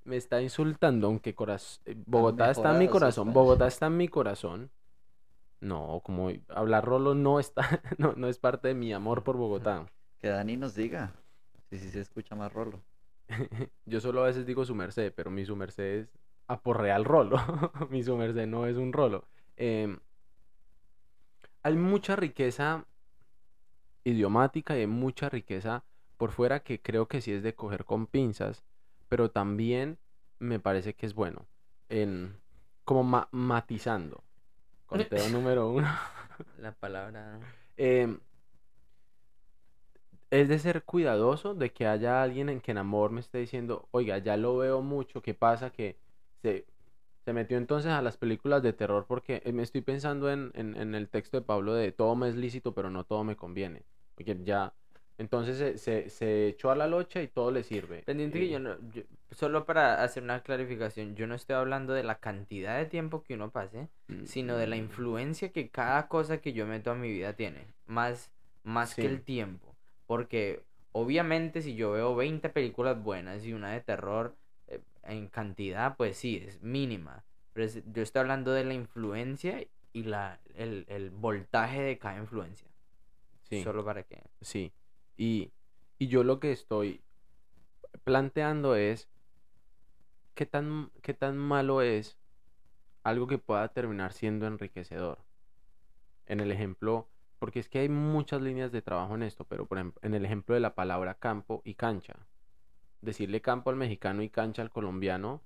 Me 0.06 0.16
está 0.16 0.40
insultando, 0.40 1.08
aunque 1.08 1.34
coraz- 1.34 1.80
eh, 1.84 1.94
Bogotá 2.06 2.50
está 2.50 2.72
en 2.72 2.78
mi 2.78 2.88
corazón. 2.88 3.28
español. 3.28 3.34
Bogotá 3.44 3.66
está 3.66 3.86
en 3.86 3.96
mi 3.96 4.08
corazón. 4.08 4.70
No, 5.60 6.00
como 6.04 6.30
hablar 6.48 6.84
rolo 6.84 7.14
no 7.14 7.40
está, 7.40 7.62
no, 7.98 8.12
no 8.14 8.28
es 8.28 8.38
parte 8.38 8.68
de 8.68 8.74
mi 8.74 8.92
amor 8.92 9.22
por 9.24 9.36
Bogotá. 9.36 9.86
Que 10.20 10.28
Dani 10.28 10.56
nos 10.56 10.74
diga 10.74 11.12
si 11.68 11.78
sí 11.78 11.90
se 11.90 12.00
escucha 12.00 12.34
más 12.34 12.52
rolo. 12.52 12.80
Yo 13.84 14.00
solo 14.00 14.22
a 14.22 14.26
veces 14.26 14.46
digo 14.46 14.64
su 14.64 14.74
merced, 14.74 15.12
pero 15.14 15.30
mi 15.30 15.44
su 15.44 15.56
merced 15.56 15.84
es 15.84 16.08
aporrea 16.46 16.96
el 16.96 17.04
rolo. 17.04 17.36
Mi 17.90 18.02
su 18.02 18.16
merced 18.16 18.46
no 18.46 18.66
es 18.66 18.76
un 18.76 18.92
rolo. 18.92 19.24
Em, 19.56 19.98
hay 21.62 21.74
mucha 21.76 22.14
riqueza 22.16 22.86
idiomática 24.04 24.76
y 24.76 24.80
hay 24.82 24.86
mucha 24.86 25.28
riqueza 25.28 25.84
por 26.16 26.30
fuera 26.30 26.60
que 26.60 26.80
creo 26.80 27.08
que 27.08 27.20
sí 27.20 27.32
es 27.32 27.42
de 27.42 27.54
coger 27.54 27.84
con 27.84 28.06
pinzas, 28.06 28.64
pero 29.08 29.30
también 29.30 29.98
me 30.38 30.60
parece 30.60 30.94
que 30.94 31.06
es 31.06 31.14
bueno 31.14 31.46
en 31.88 32.40
como 32.84 33.04
ma- 33.04 33.28
matizando. 33.32 34.24
Conteo 34.86 35.28
número 35.30 35.70
uno. 35.70 35.88
La 36.58 36.72
palabra. 36.72 37.38
Em, 37.76 38.20
es 40.30 40.48
de 40.48 40.58
ser 40.58 40.84
cuidadoso 40.84 41.54
de 41.54 41.72
que 41.72 41.86
haya 41.86 42.22
alguien 42.22 42.48
en 42.48 42.60
que 42.60 42.72
en 42.72 42.78
amor 42.78 43.10
me 43.12 43.20
esté 43.20 43.38
diciendo, 43.38 43.88
oiga, 43.92 44.18
ya 44.18 44.36
lo 44.36 44.56
veo 44.56 44.82
mucho, 44.82 45.22
¿qué 45.22 45.34
pasa? 45.34 45.70
Que 45.70 45.98
se, 46.42 46.66
se 47.24 47.32
metió 47.32 47.56
entonces 47.58 47.92
a 47.92 48.02
las 48.02 48.16
películas 48.18 48.62
de 48.62 48.72
terror 48.72 49.06
porque 49.06 49.42
me 49.52 49.62
estoy 49.62 49.82
pensando 49.82 50.30
en, 50.30 50.50
en, 50.54 50.76
en 50.76 50.94
el 50.94 51.08
texto 51.08 51.36
de 51.38 51.46
Pablo 51.46 51.74
de 51.74 51.92
todo 51.92 52.16
me 52.16 52.28
es 52.28 52.36
lícito, 52.36 52.74
pero 52.74 52.90
no 52.90 53.04
todo 53.04 53.24
me 53.24 53.36
conviene. 53.36 53.84
Porque 54.14 54.38
ya, 54.44 54.74
entonces 55.18 55.56
se, 55.58 55.78
se, 55.78 56.10
se 56.10 56.48
echó 56.48 56.70
a 56.70 56.76
la 56.76 56.86
locha 56.86 57.22
y 57.22 57.28
todo 57.28 57.50
le 57.50 57.62
sirve. 57.62 58.02
Pendiente 58.02 58.38
que 58.38 58.48
yo 58.50 58.58
no. 58.58 58.76
yo- 58.90 59.02
solo 59.30 59.64
para 59.64 60.02
hacer 60.02 60.22
una 60.22 60.42
clarificación, 60.42 61.14
yo 61.16 61.26
no 61.26 61.34
estoy 61.34 61.56
hablando 61.56 61.92
de 61.94 62.04
la 62.04 62.18
cantidad 62.18 62.76
de 62.78 62.86
tiempo 62.86 63.22
que 63.22 63.34
uno 63.34 63.50
pase, 63.50 63.88
sino 64.24 64.56
de 64.56 64.66
la 64.66 64.76
Mm, 64.76 64.80
influencia 64.80 65.50
que 65.52 65.68
cada 65.70 66.08
cosa 66.08 66.38
que 66.40 66.52
yo 66.52 66.66
meto 66.66 66.90
a 66.90 66.94
mi 66.94 67.10
vida 67.10 67.32
tiene. 67.34 67.66
Más, 67.86 68.30
más 68.62 68.94
que 68.94 69.06
el 69.06 69.22
tiempo. 69.22 69.74
Porque 70.06 70.62
obviamente 70.92 71.62
si 71.62 71.74
yo 71.76 71.92
veo 71.92 72.14
20 72.14 72.48
películas 72.48 73.02
buenas 73.02 73.44
y 73.44 73.52
una 73.52 73.72
de 73.72 73.80
terror 73.80 74.36
eh, 74.68 74.80
en 75.04 75.28
cantidad, 75.28 75.96
pues 75.96 76.16
sí, 76.16 76.42
es 76.46 76.62
mínima. 76.62 77.24
Pero 77.52 77.66
es- 77.66 77.82
yo 77.92 78.02
estoy 78.02 78.20
hablando 78.20 78.52
de 78.52 78.64
la 78.64 78.74
influencia 78.74 79.64
y 79.92 80.02
la, 80.04 80.38
el, 80.54 80.84
el 80.88 81.10
voltaje 81.10 81.80
de 81.82 81.98
cada 81.98 82.18
influencia. 82.18 82.68
Sí. 83.42 83.62
Solo 83.62 83.84
para 83.84 84.02
que... 84.02 84.22
Sí. 84.40 84.72
Y, 85.16 85.52
y 85.98 86.08
yo 86.08 86.24
lo 86.24 86.40
que 86.40 86.52
estoy 86.52 87.02
planteando 88.04 88.76
es 88.76 89.08
qué 90.34 90.46
tan, 90.46 90.90
qué 91.02 91.14
tan 91.14 91.36
malo 91.36 91.82
es 91.82 92.18
algo 93.02 93.26
que 93.26 93.38
pueda 93.38 93.68
terminar 93.68 94.12
siendo 94.12 94.46
enriquecedor. 94.46 95.18
En 96.26 96.40
el 96.40 96.50
ejemplo, 96.50 97.08
porque 97.38 97.60
es 97.60 97.68
que 97.68 97.78
hay 97.80 97.88
muchas 97.88 98.42
líneas 98.42 98.72
de 98.72 98.82
trabajo 98.82 99.14
en 99.14 99.22
esto, 99.22 99.44
pero 99.44 99.66
por 99.66 99.78
ejemplo, 99.78 100.00
en 100.02 100.14
el 100.14 100.24
ejemplo 100.24 100.54
de 100.54 100.60
la 100.60 100.74
palabra 100.74 101.14
campo 101.14 101.62
y 101.64 101.74
cancha. 101.74 102.26
Decirle 103.00 103.40
campo 103.40 103.70
al 103.70 103.76
mexicano 103.76 104.22
y 104.22 104.30
cancha 104.30 104.62
al 104.62 104.70
colombiano, 104.70 105.42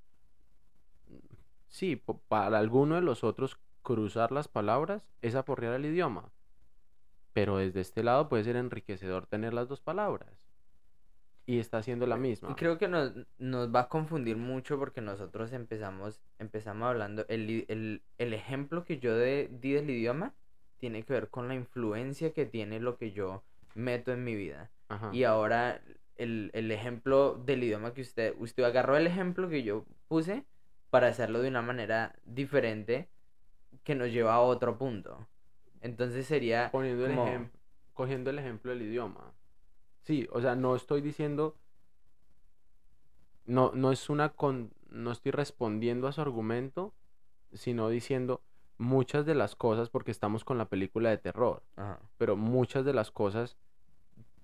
sí, 1.69 1.97
para 2.29 2.59
alguno 2.59 2.95
de 2.95 3.03
los 3.03 3.25
otros 3.25 3.59
cruzar 3.83 4.33
las 4.33 4.49
palabras 4.49 5.03
es 5.21 5.35
aporrear 5.35 5.75
el 5.75 5.87
idioma. 5.87 6.33
Pero 7.33 7.59
desde 7.59 7.81
este 7.81 8.03
lado 8.03 8.29
puede 8.29 8.45
ser 8.45 8.57
enriquecedor 8.57 9.27
tener 9.27 9.55
las 9.55 9.69
dos 9.69 9.81
palabras. 9.81 10.29
Y 11.47 11.59
está 11.59 11.79
haciendo 11.79 12.07
la 12.07 12.17
misma. 12.17 12.51
Y 12.51 12.55
creo 12.55 12.79
que 12.79 12.87
nos, 12.87 13.13
nos 13.39 13.75
va 13.75 13.81
a 13.81 13.89
confundir 13.89 14.37
mucho 14.37 14.79
porque 14.79 15.01
nosotros 15.01 15.53
empezamos, 15.53 16.21
empezamos 16.39 16.87
hablando, 16.89 17.25
el, 17.29 17.65
el, 17.69 18.03
el 18.19 18.33
ejemplo 18.35 18.85
que 18.85 18.99
yo 18.99 19.17
de- 19.17 19.49
di 19.51 19.73
del 19.73 19.91
idioma 19.91 20.35
tiene 20.79 21.03
que 21.03 21.13
ver 21.13 21.29
con 21.29 21.49
la 21.49 21.55
influencia 21.55 22.33
que 22.33 22.47
tiene 22.47 22.79
lo 22.79 22.97
que 22.97 23.11
yo 23.13 23.43
meto 23.75 24.13
en 24.13 24.23
mi 24.23 24.35
vida. 24.37 24.71
Ajá. 24.89 25.11
Y 25.13 25.25
ahora 25.25 25.81
el, 26.17 26.51
el 26.55 26.71
ejemplo 26.71 27.35
del 27.45 27.65
idioma 27.65 27.95
que 27.95 28.03
usted, 28.03 28.35
usted 28.39 28.63
agarró 28.63 28.97
el 28.97 29.07
ejemplo 29.07 29.49
que 29.49 29.63
yo 29.65 29.87
puse 30.07 30.45
para 30.91 31.09
hacerlo 31.09 31.41
de 31.43 31.49
una 31.49 31.63
manera 31.63 32.15
diferente 32.25 33.09
que 33.83 33.95
nos 33.95 34.09
lleva 34.13 34.35
a 34.35 34.41
otro 34.41 34.79
punto. 34.79 35.27
Entonces 35.81 36.27
sería 36.27 36.71
Poniendo 36.71 37.07
el 37.07 37.15
como- 37.15 37.27
ejem- 37.27 37.51
cogiendo 37.95 38.31
el 38.31 38.39
ejemplo 38.39 38.71
del 38.71 38.83
idioma. 38.83 39.33
Sí, 40.03 40.29
o 40.33 40.41
sea, 40.41 40.55
no 40.57 40.75
estoy 40.77 41.01
diciendo. 41.01 41.57
No, 43.47 43.73
no 43.75 43.93
es 43.93 44.09
una 44.11 44.31
con. 44.31 44.73
No 44.89 45.13
estoy 45.13 45.33
respondiendo 45.33 46.09
a 46.09 46.13
su 46.13 46.21
argumento, 46.21 46.93
sino 47.53 47.89
diciendo 47.89 48.43
muchas 48.79 49.25
de 49.27 49.35
las 49.35 49.55
cosas, 49.57 49.89
porque 49.91 50.11
estamos 50.11 50.45
con 50.45 50.59
la 50.59 50.69
película 50.69 51.11
de 51.11 51.19
terror. 51.19 51.63
Ajá. 51.77 52.01
pero 52.17 52.37
muchas 52.37 52.85
de 52.85 52.93
las 52.95 53.11
cosas 53.11 53.57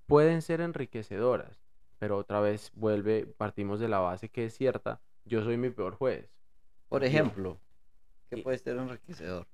pueden 0.07 0.41
ser 0.43 0.61
enriquecedoras, 0.61 1.61
pero 1.99 2.16
otra 2.16 2.41
vez 2.41 2.70
vuelve, 2.74 3.26
partimos 3.26 3.80
de 3.80 3.89
la 3.89 3.99
base 3.99 4.28
que 4.30 4.45
es 4.47 4.55
cierta, 4.57 5.01
yo 5.24 5.43
soy 5.43 5.57
mi 5.57 5.70
peor 5.70 5.95
juez. 5.97 6.30
Por 6.89 7.03
ejemplo, 7.05 7.59
¿qué 8.30 8.39
puede 8.39 8.59
ser 8.59 8.76
enriquecedor? 8.76 9.47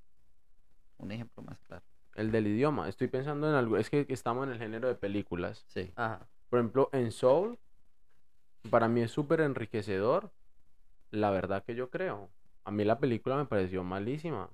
Un 1.03 1.13
ejemplo 1.13 1.43
más 1.43 1.59
claro. 1.61 1.85
El 2.15 2.31
del 2.31 2.47
idioma, 2.47 2.89
estoy 2.89 3.09
pensando 3.09 3.49
en 3.49 3.55
algo, 3.55 3.77
es 3.77 3.91
que 3.91 4.07
estamos 4.09 4.47
en 4.47 4.53
el 4.53 4.59
género 4.59 4.89
de 4.89 4.95
películas. 4.95 5.65
Sí. 5.69 5.93
Ajá. 5.97 6.29
Por 6.49 6.59
ejemplo, 6.59 6.89
en 6.93 7.11
Soul, 7.11 7.59
para 8.71 8.89
mí 8.89 9.01
es 9.01 9.11
súper 9.11 9.41
enriquecedor 9.41 10.31
la 11.13 11.31
verdad 11.31 11.63
que 11.63 11.75
yo 11.75 11.91
creo. 11.91 12.31
A 12.65 12.71
mí 12.71 12.85
la 12.85 12.99
película 12.99 13.37
me 13.37 13.45
pareció 13.45 13.85
malísima. 13.85 14.51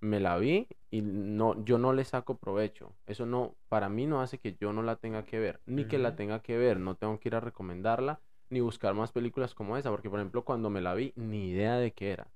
Me 0.00 0.20
la 0.20 0.36
vi 0.36 0.68
y 0.90 1.00
no, 1.00 1.64
yo 1.64 1.78
no 1.78 1.92
le 1.92 2.04
saco 2.04 2.36
provecho. 2.36 2.94
Eso 3.06 3.24
no, 3.24 3.56
para 3.68 3.88
mí 3.88 4.06
no 4.06 4.20
hace 4.20 4.38
que 4.38 4.56
yo 4.60 4.72
no 4.72 4.82
la 4.82 4.96
tenga 4.96 5.24
que 5.24 5.38
ver, 5.38 5.60
ni 5.64 5.86
que 5.86 5.98
la 5.98 6.16
tenga 6.16 6.40
que 6.40 6.58
ver. 6.58 6.78
No 6.78 6.96
tengo 6.96 7.18
que 7.18 7.28
ir 7.30 7.34
a 7.34 7.40
recomendarla, 7.40 8.20
ni 8.50 8.60
buscar 8.60 8.94
más 8.94 9.12
películas 9.12 9.54
como 9.54 9.76
esa, 9.76 9.90
porque 9.90 10.10
por 10.10 10.18
ejemplo 10.18 10.44
cuando 10.44 10.68
me 10.68 10.80
la 10.80 10.94
vi, 10.94 11.12
ni 11.16 11.48
idea 11.50 11.76
de 11.76 11.92
qué 11.92 12.10
era. 12.12 12.28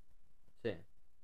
Sí. 0.62 0.72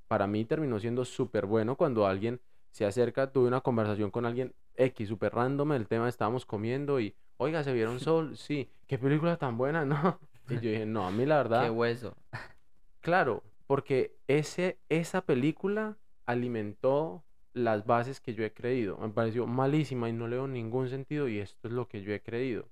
Para 0.09 0.27
mí 0.27 0.45
terminó 0.45 0.79
siendo 0.79 1.05
súper 1.05 1.47
bueno 1.47 1.77
cuando 1.77 2.07
alguien 2.07 2.41
se 2.71 2.85
acerca, 2.85 3.33
tuve 3.33 3.49
una 3.49 3.61
conversación 3.61 4.11
con 4.11 4.27
alguien 4.27 4.55
X, 4.77 5.09
súper 5.09 5.35
random, 5.35 5.73
el 5.73 5.89
tema 5.89 6.09
estábamos 6.09 6.45
comiendo 6.45 7.01
y, 7.01 7.15
oiga, 7.39 7.65
¿se 7.65 7.73
vieron 7.73 8.01
Soul? 8.01 8.37
Sí, 8.37 8.69
qué 8.87 8.99
película 8.99 9.37
tan 9.37 9.57
buena, 9.57 9.85
¿no? 9.87 10.19
Y 10.49 10.55
yo 10.55 10.71
dije, 10.71 10.87
no, 10.87 11.07
a 11.07 11.11
mí 11.11 11.27
la 11.27 11.39
verdad... 11.39 11.65
Qué 11.65 11.71
hueso. 11.71 12.15
Claro, 13.01 13.45
porque 13.69 14.17
ese, 14.27 14.81
esa 14.89 15.21
película 15.21 15.97
alimentó 16.25 17.23
las 17.53 17.87
bases 17.87 18.21
que 18.21 18.35
yo 18.35 18.45
he 18.45 18.53
creído. 18.53 18.99
Me 18.99 19.09
pareció 19.11 19.47
malísima 19.47 20.09
y 20.09 20.13
no 20.13 20.27
le 20.27 20.37
veo 20.37 20.49
ningún 20.49 20.89
sentido 20.89 21.29
y 21.29 21.39
esto 21.39 21.69
es 21.69 21.73
lo 21.73 21.89
que 21.89 22.03
yo 22.03 22.13
he 22.13 22.21
creído. 22.21 22.69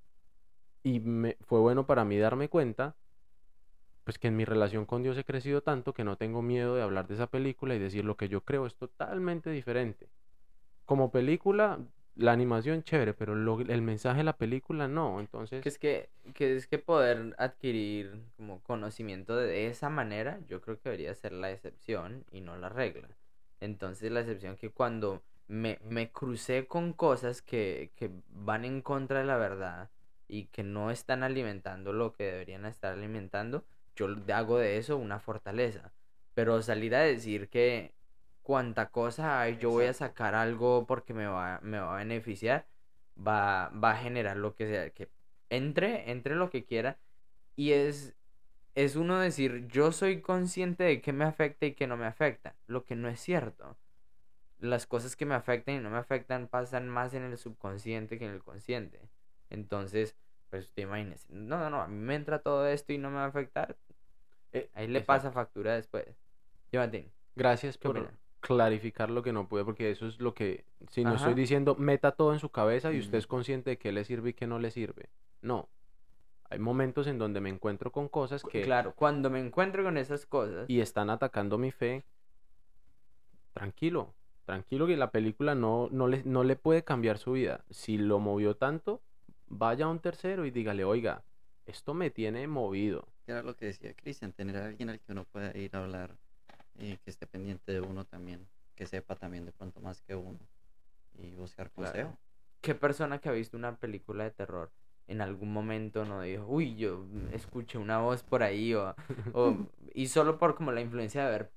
Y 0.83 0.99
me, 0.99 1.37
fue 1.43 1.61
bueno 1.61 1.87
para 1.87 2.05
mí 2.05 2.19
darme 2.19 2.49
cuenta, 2.49 2.97
pues 4.05 4.19
que 4.19 4.29
en 4.29 4.37
mi 4.37 4.45
relación 4.45 4.87
con 4.87 5.03
Dios 5.03 5.17
he 5.19 5.25
crecido 5.25 5.63
tanto 5.63 5.95
que 5.95 6.05
no 6.05 6.17
tengo 6.17 6.43
miedo 6.43 6.77
de 6.77 6.83
hablar 6.83 7.09
de 7.09 7.15
esa 7.15 7.27
película 7.27 7.75
y 7.75 7.79
decir 7.79 8.05
lo 8.05 8.17
que 8.17 8.29
yo 8.29 8.43
creo 8.43 8.67
es 8.67 8.75
totalmente 8.77 9.51
diferente. 9.51 10.09
Como 10.85 11.11
película, 11.11 11.79
la 12.17 12.33
animación 12.33 12.83
chévere, 12.83 13.15
pero 13.15 13.35
lo- 13.35 13.61
el 13.61 13.83
mensaje 13.83 14.19
de 14.19 14.25
la 14.25 14.37
película 14.37 14.87
no. 14.87 15.21
Entonces, 15.21 15.63
Que 15.63 15.69
es 15.69 15.79
que, 15.79 16.11
que 16.35 16.57
es 16.57 16.67
que 16.67 16.79
poder 16.79 17.35
adquirir 17.39 18.23
como 18.37 18.63
conocimiento 18.63 19.37
de 19.37 19.67
esa 19.67 19.89
manera, 19.89 20.39
yo 20.47 20.61
creo 20.61 20.77
que 20.79 20.91
debería 20.91 21.15
ser 21.15 21.33
la 21.33 21.51
excepción 21.51 22.25
y 22.31 22.41
no 22.41 22.57
la 22.57 22.69
regla. 22.69 23.09
Entonces 23.61 24.11
la 24.13 24.21
excepción 24.21 24.57
que 24.57 24.71
cuando 24.71 25.23
me, 25.49 25.79
me 25.89 26.11
crucé 26.11 26.67
con 26.67 26.93
cosas 26.93 27.41
que, 27.43 27.93
que 27.97 28.11
van 28.29 28.65
en 28.65 28.83
contra 28.83 29.21
de 29.21 29.25
la 29.25 29.37
verdad 29.37 29.91
y 30.29 30.47
que 30.47 30.63
no 30.63 30.91
están 30.91 31.23
alimentando 31.23 31.93
lo 31.93 32.13
que 32.13 32.25
deberían 32.25 32.67
estar 32.67 32.93
alimentando, 32.93 33.65
yo 33.97 34.09
hago 34.35 34.59
de 34.59 34.79
eso 34.79 34.97
una 34.97 35.21
fortaleza. 35.21 35.93
Pero 36.35 36.63
salir 36.63 36.95
a 36.95 37.01
decir 37.01 37.49
que 37.49 37.95
cuanta 38.43 38.91
cosa 38.91 39.41
hay, 39.41 39.59
yo 39.59 39.71
voy 39.71 39.87
a 39.87 39.95
sacar 39.95 40.35
algo 40.35 40.87
porque 40.87 41.15
me 41.15 41.27
va, 41.27 41.61
me 41.63 41.79
va 41.79 41.95
a 41.95 41.99
beneficiar, 41.99 42.67
va, 43.17 43.71
va 43.71 43.93
a 43.93 43.97
generar 43.97 44.37
lo 44.37 44.55
que 44.55 44.67
sea, 44.67 44.91
que 44.91 45.09
entre, 45.51 46.11
entre 46.11 46.37
lo 46.37 46.51
que 46.51 46.65
quiera. 46.65 46.99
Y 47.57 47.73
es, 47.73 48.15
es 48.75 48.97
uno 48.97 49.19
decir, 49.19 49.67
yo 49.69 49.93
soy 49.93 50.21
consciente 50.21 50.85
de 50.85 51.01
qué 51.01 51.13
me 51.13 51.25
afecta 51.25 51.67
y 51.67 51.75
qué 51.75 51.87
no 51.87 51.97
me 51.97 52.07
afecta, 52.07 52.55
lo 52.67 52.85
que 52.85 52.97
no 52.97 53.09
es 53.09 53.21
cierto. 53.21 53.77
Las 54.59 54.87
cosas 54.87 55.17
que 55.17 55.27
me 55.27 55.35
afectan 55.35 55.77
y 55.77 55.79
no 55.81 55.91
me 55.91 55.99
afectan 55.99 56.49
pasan 56.49 56.89
más 56.89 57.15
en 57.15 57.23
el 57.25 57.39
subconsciente 57.39 58.19
que 58.19 58.27
en 58.27 58.33
el 58.33 58.43
consciente. 58.43 59.01
Entonces, 59.51 60.17
pues 60.51 60.67
usted 60.67 60.85
imagínese, 60.85 61.27
no, 61.31 61.59
no, 61.59 61.71
no, 61.71 61.83
a 61.83 61.89
mí 61.89 61.97
me 61.97 62.15
entra 62.15 62.41
todo 62.41 62.67
esto 62.69 62.93
y 62.93 62.99
no 62.99 63.11
me 63.11 63.17
va 63.17 63.25
a 63.25 63.29
afectar. 63.29 63.77
Eh, 64.55 64.71
Ahí 64.75 64.87
le 64.87 65.01
exacto. 65.01 65.07
pasa 65.07 65.33
factura 65.33 65.75
después. 65.75 66.07
Jonathan, 66.73 67.05
Gracias 67.37 67.77
¿qué 67.77 67.89
por 67.89 68.11
clarificar 68.41 69.11
lo 69.11 69.23
que 69.23 69.33
no 69.33 69.49
pude, 69.49 69.65
porque 69.65 69.91
eso 69.91 70.07
es 70.07 70.21
lo 70.21 70.35
que, 70.35 70.65
si 70.91 71.05
no 71.05 71.15
estoy 71.15 71.35
diciendo, 71.35 71.75
meta 71.77 72.13
todo 72.13 72.33
en 72.33 72.39
su 72.39 72.51
cabeza 72.51 72.93
y 72.93 72.99
usted 72.99 73.19
Mm. 73.19 73.19
es 73.19 73.27
consciente 73.27 73.71
de 73.71 73.79
qué 73.79 73.93
le 73.93 74.05
sirve 74.05 74.31
y 74.31 74.35
qué 74.35 74.47
no 74.47 74.59
le 74.59 74.71
sirve. 74.71 75.11
No. 75.43 75.69
Hay 76.51 76.59
momentos 76.59 77.07
en 77.07 77.19
donde 77.19 77.41
me 77.41 77.49
encuentro 77.49 77.91
con 77.91 78.09
cosas 78.09 78.43
que 78.43 78.63
Claro, 78.63 78.93
cuando 78.95 79.31
me 79.31 79.41
encuentro 79.41 79.83
con 79.83 79.97
esas 79.97 80.27
cosas, 80.27 80.69
y 80.69 80.81
están 80.81 81.11
atacando 81.11 81.59
mi 81.59 81.71
fe. 81.71 82.05
Tranquilo, 83.55 84.15
tranquilo 84.45 84.87
que 84.87 84.97
la 84.97 85.11
película 85.11 85.55
no, 85.55 85.89
no, 85.91 86.07
le, 86.09 86.23
no 86.25 86.45
le 86.45 86.57
puede 86.57 86.85
cambiar 86.85 87.19
su 87.19 87.33
vida. 87.33 87.65
Si 87.71 87.97
lo 87.99 88.19
movió 88.19 88.57
tanto, 88.57 89.01
vaya 89.47 89.87
a 89.87 89.89
un 89.89 90.01
tercero 90.01 90.45
y 90.45 90.51
dígale, 90.51 90.85
oiga, 90.85 91.23
esto 91.67 91.95
me 91.95 92.11
tiene 92.11 92.47
movido. 92.47 93.09
Que 93.25 93.33
era 93.33 93.43
lo 93.43 93.57
que 93.57 93.67
decía 93.67 93.95
Cristian, 93.95 94.33
tener 94.33 94.57
a 94.57 94.67
alguien 94.67 94.91
al 94.91 95.01
que 95.01 95.13
uno 95.13 95.25
pueda 95.25 95.57
ir 95.57 95.75
a 95.75 95.83
hablar 95.83 96.17
y 96.79 96.97
que 96.99 97.11
esté 97.11 97.27
pendiente 97.27 97.73
de 97.73 97.81
uno 97.81 98.05
también, 98.05 98.47
que 98.75 98.87
sepa 98.87 99.15
también 99.17 99.47
de 99.47 99.53
pronto 99.53 99.81
más 99.81 100.01
que 100.03 100.15
uno 100.15 100.39
y 101.19 101.35
buscar 101.35 101.71
Claro. 101.71 101.87
consejo. 101.93 102.19
¿Qué 102.61 102.75
persona 102.75 103.19
que 103.21 103.29
ha 103.29 103.33
visto 103.33 103.57
una 103.57 103.77
película 103.77 104.25
de 104.25 104.31
terror 104.31 104.71
en 105.07 105.21
algún 105.21 105.53
momento 105.53 106.05
no 106.07 106.23
dijo, 106.23 106.47
uy, 106.49 106.77
yo 106.77 107.05
escuché 107.33 107.77
una 107.77 107.99
voz 107.99 108.23
por 108.23 108.43
ahí 108.43 108.73
o, 108.75 108.95
o- 109.35 109.57
y 109.95 110.09
solo 110.09 110.39
por 110.39 110.55
como 110.55 110.73
la 110.73 110.81
influencia 110.81 111.25
de 111.27 111.31
ver 111.31 111.51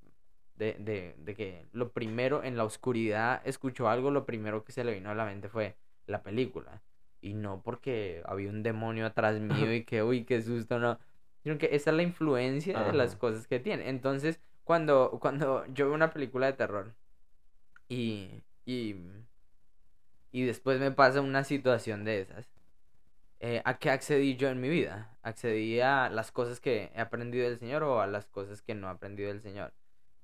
de, 0.56 0.74
de, 0.80 1.16
de 1.20 1.36
que 1.36 1.66
lo 1.72 1.92
primero 1.92 2.44
en 2.44 2.58
la 2.58 2.64
oscuridad 2.66 3.42
escuchó 3.46 3.88
algo, 3.90 4.12
lo 4.12 4.26
primero 4.26 4.64
que 4.66 4.72
se 4.72 4.84
le 4.84 4.94
vino 4.94 5.10
a 5.10 5.16
la 5.16 5.24
mente 5.26 5.48
fue 5.50 5.78
la 6.08 6.24
película 6.24 6.82
y 7.22 7.36
no 7.36 7.62
porque 7.64 8.22
había 8.26 8.50
un 8.50 8.64
demonio 8.64 9.06
atrás 9.06 9.40
mío 9.40 9.74
y 9.74 9.84
que, 9.86 10.04
uy, 10.04 10.26
qué 10.26 10.42
susto, 10.42 10.78
no, 10.80 11.00
sino 11.48 11.58
que 11.58 11.70
esa 11.76 11.92
es 11.92 11.96
la 11.98 12.04
influencia 12.04 12.84
de 12.84 12.94
las 12.94 13.12
Ajá. 13.14 13.20
cosas 13.20 13.48
que 13.48 13.60
tiene. 13.60 13.90
Entonces, 13.90 14.40
cuando, 14.66 15.18
cuando 15.22 15.66
yo 15.68 15.86
veo 15.88 15.96
una 15.96 16.12
película 16.12 16.48
de 16.48 16.54
terror 16.54 16.96
y, 17.90 18.44
y, 18.66 18.96
y 20.32 20.44
después 20.46 20.80
me 20.80 20.92
pasa 20.92 21.22
una 21.22 21.44
situación 21.44 22.04
de 22.04 22.22
esas, 22.22 22.50
eh, 23.40 23.62
¿a 23.66 23.78
qué 23.80 23.92
accedí 23.92 24.36
yo 24.38 24.50
en 24.50 24.62
mi 24.62 24.70
vida? 24.70 25.18
¿Accedí 25.24 25.80
a 25.82 26.10
las 26.10 26.32
cosas 26.32 26.60
que 26.60 26.92
he 26.96 27.02
aprendido 27.02 27.50
del 27.50 27.60
Señor 27.60 27.84
o 27.84 28.02
a 28.02 28.08
las 28.08 28.28
cosas 28.28 28.62
que 28.62 28.76
no 28.76 28.88
he 28.88 28.92
aprendido 28.92 29.30
del 29.30 29.42
Señor? 29.42 29.74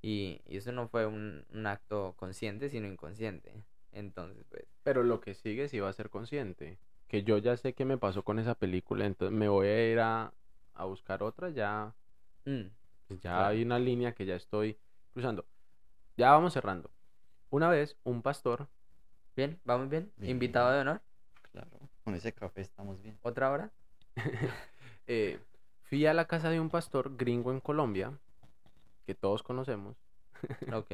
Y, 0.02 0.42
y 0.46 0.58
eso 0.58 0.72
no 0.72 0.88
fue 0.90 1.06
un, 1.06 1.46
un 1.54 1.68
acto 1.68 2.16
consciente, 2.18 2.70
sino 2.70 2.88
inconsciente. 2.88 3.54
Entonces, 3.92 4.46
pues, 4.50 4.66
Pero 4.84 5.04
lo 5.04 5.20
que 5.20 5.34
sigue 5.34 5.70
sí 5.70 5.80
va 5.80 5.90
a 5.90 5.94
ser 5.94 6.10
consciente. 6.10 6.78
Que 7.08 7.24
yo 7.24 7.38
ya 7.38 7.56
sé 7.58 7.74
qué 7.74 7.86
me 7.86 7.98
pasó 7.98 8.24
con 8.24 8.40
esa 8.40 8.56
película, 8.56 9.06
entonces 9.06 9.38
me 9.38 9.48
voy 9.48 9.68
a 9.68 9.92
ir 9.92 10.00
a, 10.00 10.34
a 10.76 10.86
buscar 10.86 11.24
otra, 11.24 11.50
ya, 11.50 11.94
mm, 12.46 12.62
pues 13.08 13.20
ya 13.22 13.32
Claro. 13.32 13.46
hay 13.48 13.64
una 13.64 13.80
línea 13.80 14.14
que 14.14 14.26
ya 14.26 14.36
estoy 14.36 14.78
cruzando. 15.14 15.46
Ya 16.18 16.32
vamos 16.32 16.54
cerrando. 16.54 16.90
Una 17.50 17.70
vez, 17.70 17.98
un 18.04 18.22
pastor, 18.22 18.68
bien, 19.36 19.60
vamos 19.66 19.90
bien. 19.90 20.12
Bien. 20.18 20.32
Invitado 20.32 20.72
de 20.72 20.80
honor, 20.82 21.02
Claro, 21.52 21.70
con 22.04 22.16
ese 22.16 22.34
café 22.34 22.62
estamos 22.62 23.02
bien. 23.02 23.18
otra 23.22 23.52
hora. 23.52 23.72
eh, 25.08 25.40
fui 25.84 26.06
a 26.06 26.14
la 26.14 26.26
casa 26.26 26.50
de 26.50 26.60
un 26.60 26.70
pastor 26.70 27.16
gringo 27.16 27.52
en 27.52 27.60
Colombia, 27.60 28.18
que 29.06 29.14
todos 29.16 29.44
conocemos, 29.44 29.96
Ok. 30.74 30.92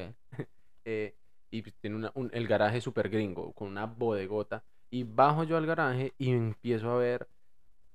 eh, 0.84 1.14
y 1.50 1.62
pues 1.62 1.74
tiene 1.80 1.96
una- 1.96 2.12
un- 2.14 2.30
el 2.34 2.46
garaje 2.46 2.80
súper 2.80 3.08
gringo, 3.08 3.52
con 3.52 3.68
una 3.68 3.86
bodegota, 3.86 4.62
y 4.90 5.04
bajo 5.04 5.44
yo 5.44 5.56
al 5.56 5.66
garaje 5.66 6.12
y 6.18 6.30
empiezo 6.30 6.90
a 6.90 6.96
ver 6.98 7.28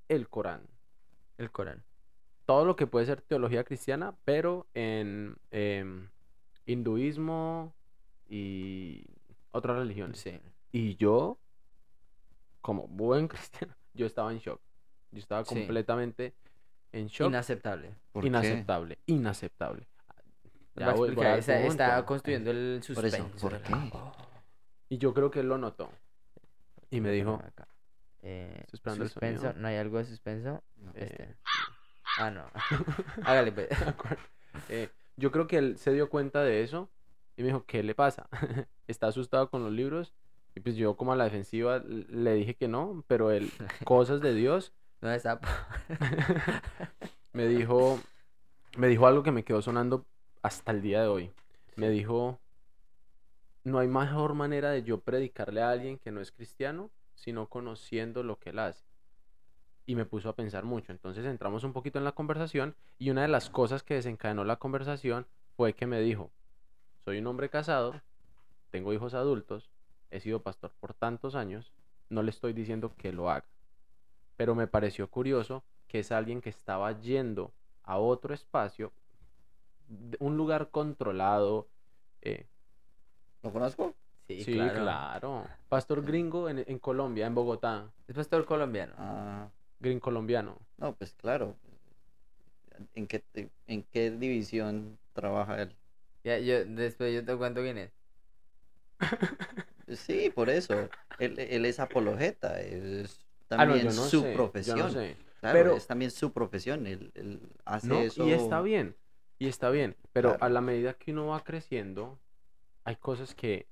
el 0.07 0.27
Corán. 0.29 0.67
El 1.37 1.51
Corán. 1.51 1.83
todo 2.45 2.63
lo 2.65 2.75
que 2.75 2.85
puede 2.87 3.05
ser 3.05 3.21
teología 3.21 3.63
cristiana, 3.63 4.15
pero 4.23 4.67
en 4.73 5.35
em, 5.51 6.09
hinduismo 6.65 7.73
y 8.27 9.05
otras 9.51 9.77
religiones. 9.77 10.19
Sí. 10.19 10.39
Y 10.71 10.95
yo, 10.97 11.37
como 12.61 12.87
buen 12.87 13.27
cristiano, 13.27 13.75
yo 13.93 14.05
estaba 14.05 14.31
en 14.31 14.39
shock. 14.39 14.61
Yo 15.11 15.19
estaba 15.19 15.43
Sí. 15.45 15.55
completamente 15.55 16.33
en 16.91 17.07
shock. 17.07 17.27
Inaceptable. 17.29 17.95
¿Por 18.11 18.21
qué? 18.23 18.27
inaceptable, 18.27 18.99
inaceptable. 19.07 19.87
Va 20.79 20.91
a 20.91 20.93
voy- 20.93 21.15
voy 21.15 21.25
a 21.25 21.37
está 21.37 22.05
construyendo 22.05 22.51
el 22.51 22.81
Por 22.93 23.05
eso, 23.05 23.17
suspenso. 23.17 23.37
¿por 23.41 23.53
la- 23.53 23.61
qué? 23.61 23.91
Y 24.89 24.97
yo 24.97 25.13
creo 25.13 25.31
que 25.31 25.39
él 25.39 25.47
lo 25.47 25.57
notó. 25.57 25.89
Y 26.91 26.99
me 27.01 27.11
dijo, 27.11 27.35
Acá. 27.43 27.67
Eh, 28.27 28.65
esperando 28.71 29.05
suspenso. 29.05 29.53
¿no 29.53 29.67
hay 29.67 29.75
algo 29.75 29.99
de 29.99 30.05
suspenso? 30.05 30.63
No. 30.77 30.91
Eh, 30.95 31.05
Este. 31.11 31.35
Ah, 32.17 32.31
no. 32.31 32.45
Hágale, 33.23 33.51
pues. 33.51 33.67
eh, 34.69 34.89
yo 35.15 35.31
creo 35.31 35.45
que 35.47 35.57
él 35.59 35.77
se 35.77 35.93
dio 35.93 36.09
cuenta 36.09 36.41
de 36.43 36.63
eso 36.63 36.89
y 37.37 37.41
me 37.43 37.49
dijo, 37.49 37.65
¿qué 37.65 37.83
le 37.83 37.93
pasa? 37.93 38.27
¿Está 38.87 39.07
asustado 39.07 39.49
con 39.49 39.63
los 39.63 39.71
libros? 39.71 40.11
Y 40.55 40.61
pues 40.61 40.75
yo 40.75 40.95
como 40.97 41.13
a 41.13 41.15
la 41.15 41.25
defensiva 41.25 41.79
le 41.85 42.33
dije 42.33 42.55
que 42.55 42.67
no, 42.67 43.03
pero 43.07 43.29
él, 43.31 43.51
cosas 43.85 44.21
de 44.21 44.33
Dios, 44.33 44.73
No 45.01 45.11
está. 45.11 45.39
me 47.33 47.47
dijo, 47.47 47.99
me 48.77 48.87
dijo 48.87 49.05
algo 49.05 49.21
que 49.21 49.31
me 49.31 49.43
quedó 49.43 49.61
sonando 49.61 50.05
hasta 50.41 50.71
el 50.71 50.81
día 50.81 51.01
de 51.01 51.07
hoy. 51.09 51.31
Me 51.75 51.89
dijo, 51.89 52.39
no 53.63 53.79
hay 53.79 53.87
mejor 53.87 54.33
manera 54.33 54.71
de 54.71 54.83
yo 54.83 54.99
predicarle 55.01 55.61
a 55.61 55.69
alguien 55.71 55.97
que 55.99 56.11
no 56.11 56.21
es 56.21 56.31
cristiano, 56.31 56.89
sino 57.15 57.47
conociendo 57.47 58.23
lo 58.23 58.37
que 58.39 58.51
él 58.51 58.59
hace. 58.59 58.85
Y 59.85 59.95
me 59.95 60.05
puso 60.05 60.29
a 60.29 60.35
pensar 60.35 60.63
mucho. 60.63 60.91
Entonces 60.91 61.25
entramos 61.25 61.63
un 61.63 61.73
poquito 61.73 61.97
en 61.97 62.05
la 62.05 62.13
conversación 62.13 62.75
y 62.97 63.09
una 63.09 63.23
de 63.23 63.27
las 63.27 63.49
cosas 63.49 63.83
que 63.83 63.95
desencadenó 63.95 64.43
la 64.43 64.57
conversación 64.57 65.25
fue 65.55 65.73
que 65.73 65.87
me 65.87 66.01
dijo, 66.01 66.31
soy 67.03 67.19
un 67.19 67.27
hombre 67.27 67.49
casado, 67.49 68.01
tengo 68.71 68.93
hijos 68.93 69.13
adultos, 69.13 69.69
he 70.11 70.19
sido 70.19 70.41
pastor 70.41 70.71
por 70.79 70.93
tantos 70.93 71.35
años, 71.35 71.71
no 72.09 72.23
le 72.23 72.31
estoy 72.31 72.53
diciendo 72.53 72.93
que 72.97 73.13
lo 73.13 73.29
haga. 73.29 73.47
Pero 74.37 74.55
me 74.55 74.67
pareció 74.67 75.09
curioso 75.09 75.63
que 75.87 75.99
es 75.99 76.11
alguien 76.11 76.41
que 76.41 76.49
estaba 76.49 76.91
yendo 76.99 77.53
a 77.83 77.97
otro 77.97 78.33
espacio, 78.33 78.91
un 80.19 80.35
lugar 80.35 80.71
controlado. 80.71 81.67
eh, 82.21 82.47
¿Lo 83.43 83.51
conozco? 83.51 83.93
Sí, 84.27 84.43
sí, 84.43 84.53
claro. 84.53 84.81
claro. 84.81 85.47
Pastor 85.69 86.03
gringo 86.03 86.49
en, 86.49 86.63
en 86.67 86.79
Colombia, 86.79 87.27
en 87.27 87.35
Bogotá. 87.35 87.91
Es 88.07 88.15
pastor 88.15 88.45
colombiano. 88.45 88.93
Ah, 88.97 89.49
Green 89.79 89.99
colombiano. 89.99 90.57
no, 90.77 90.95
pues 90.95 91.13
claro. 91.13 91.55
¿En 92.93 93.07
qué, 93.07 93.23
¿En 93.67 93.83
qué 93.83 94.11
división 94.11 94.97
trabaja 95.13 95.61
él? 95.61 95.75
Ya, 96.23 96.39
yo, 96.39 96.65
después 96.65 97.13
yo 97.13 97.23
te 97.23 97.37
cuento 97.37 97.61
quién 97.61 97.77
es. 97.77 97.91
Sí, 99.99 100.31
por 100.33 100.49
eso. 100.49 100.89
Él, 101.19 101.37
él 101.39 101.65
es 101.65 101.79
apologeta. 101.79 102.59
Es 102.61 103.19
Ah, 103.51 103.57
no, 103.65 103.73
también 103.73 103.85
no 103.85 103.91
su 103.91 104.21
sé, 104.21 104.33
profesión. 104.33 104.79
no 104.79 104.89
sé. 104.89 105.15
Claro, 105.39 105.59
Pero- 105.59 105.75
es 105.77 105.85
también 105.85 106.09
su 106.09 106.33
profesión. 106.33 106.87
Él, 106.87 107.11
él 107.13 107.39
hace 107.63 107.87
No, 107.87 107.99
eso. 107.99 108.25
Y 108.27 108.31
está 108.31 108.61
bien, 108.61 108.95
y 109.37 109.47
está 109.47 109.69
bien. 109.69 109.95
Pero 110.13 110.31
a 110.31 110.37
Claro. 110.37 110.53
la 110.55 110.61
medida 110.61 110.93
que 110.95 111.11
uno 111.11 111.27
va 111.27 111.43
creciendo, 111.43 112.17
hay 112.85 112.95
cosas 112.95 113.35
que 113.35 113.67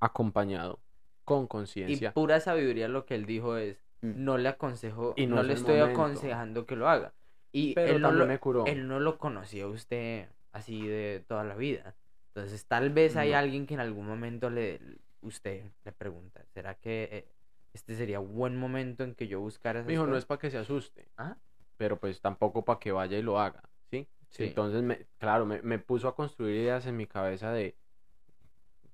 acompañado, 0.00 0.80
con 1.24 1.42
Y 1.44 1.48
conciencia. 1.48 2.12
pura 2.12 2.40
sabiduría 2.40 2.88
lo 2.88 3.06
que 3.06 3.14
él 3.14 3.26
dijo 3.26 3.56
es, 3.56 3.78
Mm. 4.00 4.12
no 4.24 4.38
le 4.38 4.48
aconsejo, 4.48 5.14
Y 5.16 5.26
no 5.26 5.36
no, 5.36 5.40
es 5.42 5.48
le 5.48 5.54
estoy 5.54 5.78
momento. 5.78 5.92
aconsejando 5.92 6.66
que 6.66 6.76
lo 6.76 6.88
haga. 6.88 7.12
Y 7.52 7.74
Pero 7.74 7.94
él, 7.94 8.02
no 8.02 8.12
lo, 8.12 8.26
me 8.26 8.38
curó. 8.38 8.64
él 8.66 8.86
no 8.88 9.00
lo 9.00 9.18
conocía 9.18 9.64
a 9.64 9.68
usted 9.68 10.28
así 10.52 10.86
de 10.86 11.24
toda 11.26 11.44
la 11.44 11.56
vida. 11.56 11.96
Entonces 12.34 12.66
tal 12.66 12.90
vez 12.90 13.16
hay 13.16 13.32
No. 13.32 13.38
alguien 13.38 13.66
que 13.66 13.74
en 13.74 13.80
algún 13.80 14.06
momento 14.06 14.50
le 14.50 14.80
usted 15.20 15.64
le 15.84 15.92
pregunta, 15.92 16.44
¿será 16.54 16.74
que 16.76 17.08
eh, 17.10 17.28
este 17.74 17.96
sería 17.96 18.20
un 18.20 18.34
buen 18.36 18.56
momento 18.56 19.02
en 19.02 19.14
que 19.16 19.26
yo 19.26 19.40
buscara 19.40 19.82
Me 19.82 19.92
dijo, 19.92 20.04
no 20.06 20.10
cosas?" 20.10 20.22
es 20.22 20.26
para 20.26 20.38
que 20.38 20.50
se 20.50 20.58
asuste, 20.58 21.08
Ah, 21.16 21.36
pero 21.76 21.98
pues 21.98 22.20
tampoco 22.20 22.64
para 22.64 22.78
que 22.78 22.92
vaya 22.92 23.18
y 23.18 23.22
lo 23.22 23.40
haga, 23.40 23.62
¿sí? 23.90 24.06
sí. 24.30 24.44
Entonces, 24.44 24.82
me, 24.82 25.06
claro, 25.18 25.44
me, 25.46 25.60
me 25.62 25.78
puso 25.80 26.06
a 26.08 26.14
construir 26.14 26.54
ideas 26.56 26.86
en 26.86 26.96
mi 26.96 27.06
cabeza 27.06 27.50
de 27.52 27.76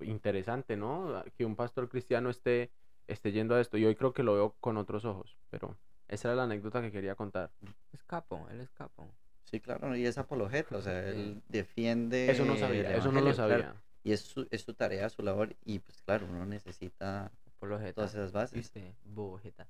interesante, 0.00 0.76
¿no? 0.76 1.22
Que 1.36 1.44
un 1.44 1.56
pastor 1.56 1.88
cristiano 1.88 2.30
esté, 2.30 2.70
esté 3.06 3.32
yendo 3.32 3.54
a 3.54 3.60
esto. 3.60 3.76
Y 3.78 3.84
hoy 3.84 3.94
creo 3.96 4.12
que 4.12 4.22
lo 4.22 4.34
veo 4.34 4.54
con 4.60 4.76
otros 4.76 5.04
ojos, 5.04 5.36
pero 5.50 5.76
esa 6.08 6.28
era 6.28 6.36
la 6.36 6.44
anécdota 6.44 6.80
que 6.82 6.92
quería 6.92 7.14
contar. 7.14 7.50
Es 7.92 8.02
capo, 8.04 8.46
él 8.50 8.60
es 8.60 8.70
capo. 8.70 9.08
Sí, 9.44 9.60
claro, 9.60 9.94
y 9.96 10.04
es 10.06 10.18
apologeta. 10.18 10.76
O 10.76 10.82
sea, 10.82 11.08
él 11.08 11.34
Sí. 11.36 11.42
defiende. 11.48 12.30
Eso 12.30 12.44
no 12.44 12.56
sabía, 12.56 12.96
eso 12.96 13.12
no 13.12 13.20
lo 13.20 13.32
claro, 13.32 13.36
sabía. 13.36 13.74
Y 14.02 14.12
es 14.12 14.20
su, 14.20 14.46
es 14.50 14.62
su 14.62 14.74
tarea, 14.74 15.08
su 15.08 15.22
labor. 15.22 15.54
Y 15.64 15.78
pues 15.78 16.02
claro, 16.02 16.26
uno 16.28 16.44
necesita 16.44 17.30
Apologeta. 17.56 17.94
todas 17.94 18.14
esas 18.14 18.32
bases. 18.32 18.66
usted, 18.66 18.92
bobojeta. 19.04 19.66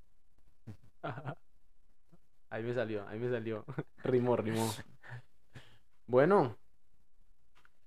Ahí 2.51 2.63
me 2.63 2.73
salió, 2.73 3.07
ahí 3.09 3.19
me 3.19 3.29
salió. 3.31 3.65
rimó, 4.05 4.37
rimó. 4.37 4.73
Bueno, 6.07 6.57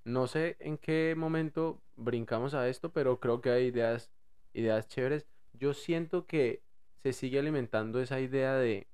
no 0.07 0.27
sé 0.27 0.57
en 0.59 0.77
qué 0.77 1.15
momento 1.17 1.81
brincamos 1.95 2.53
a 2.53 2.67
esto, 2.67 2.91
pero 2.91 3.19
creo 3.19 3.41
que 3.41 3.51
hay 3.51 3.65
ideas, 3.67 4.11
ideas 4.53 4.87
chéveres. 4.87 5.27
Yo 5.53 5.73
siento 5.73 6.25
que 6.25 6.61
se 7.03 7.13
sigue 7.13 7.39
alimentando 7.39 8.01
esa 8.01 8.19
idea 8.19 8.55
de 8.55 8.87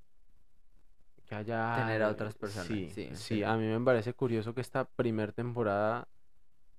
que 1.28 1.36
haya 1.36 1.76
Tener 1.76 2.04
a 2.04 2.10
otras 2.10 2.36
personas, 2.36 2.68
Sí, 2.68 2.90
sí, 2.90 3.10
sí, 3.16 3.36
sí. 3.38 3.44
a 3.44 3.56
mí 3.56 3.66
me 3.66 3.80
parece 3.80 4.14
curioso 4.14 4.54
que 4.54 4.62
esta 4.62 4.86
primer 4.86 5.32
temporada, 5.34 6.08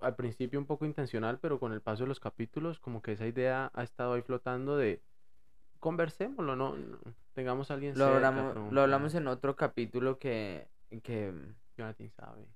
al 0.00 0.14
principio 0.16 0.58
un 0.58 0.66
poco 0.66 0.84
intencional, 0.84 1.38
pero 1.40 1.58
con 1.58 1.72
el 1.72 1.80
paso 1.80 2.04
de 2.04 2.08
los 2.08 2.20
capítulos, 2.20 2.78
como 2.78 3.00
que 3.02 3.12
esa 3.12 3.26
idea 3.26 3.70
ha 3.74 3.82
estado 3.82 4.14
ahí 4.14 4.22
flotando 4.22 4.76
de 4.76 5.00
conversémoslo, 5.80 6.56
no, 6.56 6.76
no- 6.76 6.98
tengamos 7.34 7.70
a 7.70 7.74
alguien 7.74 7.94
Lo 7.94 8.04
cerca, 8.04 8.16
hablamos, 8.16 8.72
lo 8.72 8.80
hablamos 8.82 9.14
en 9.14 9.28
otro 9.28 9.56
capítulo 9.56 10.18
que, 10.18 10.68
que 11.02 11.32
Jonathan 11.76 12.10
sabe. 12.10 12.46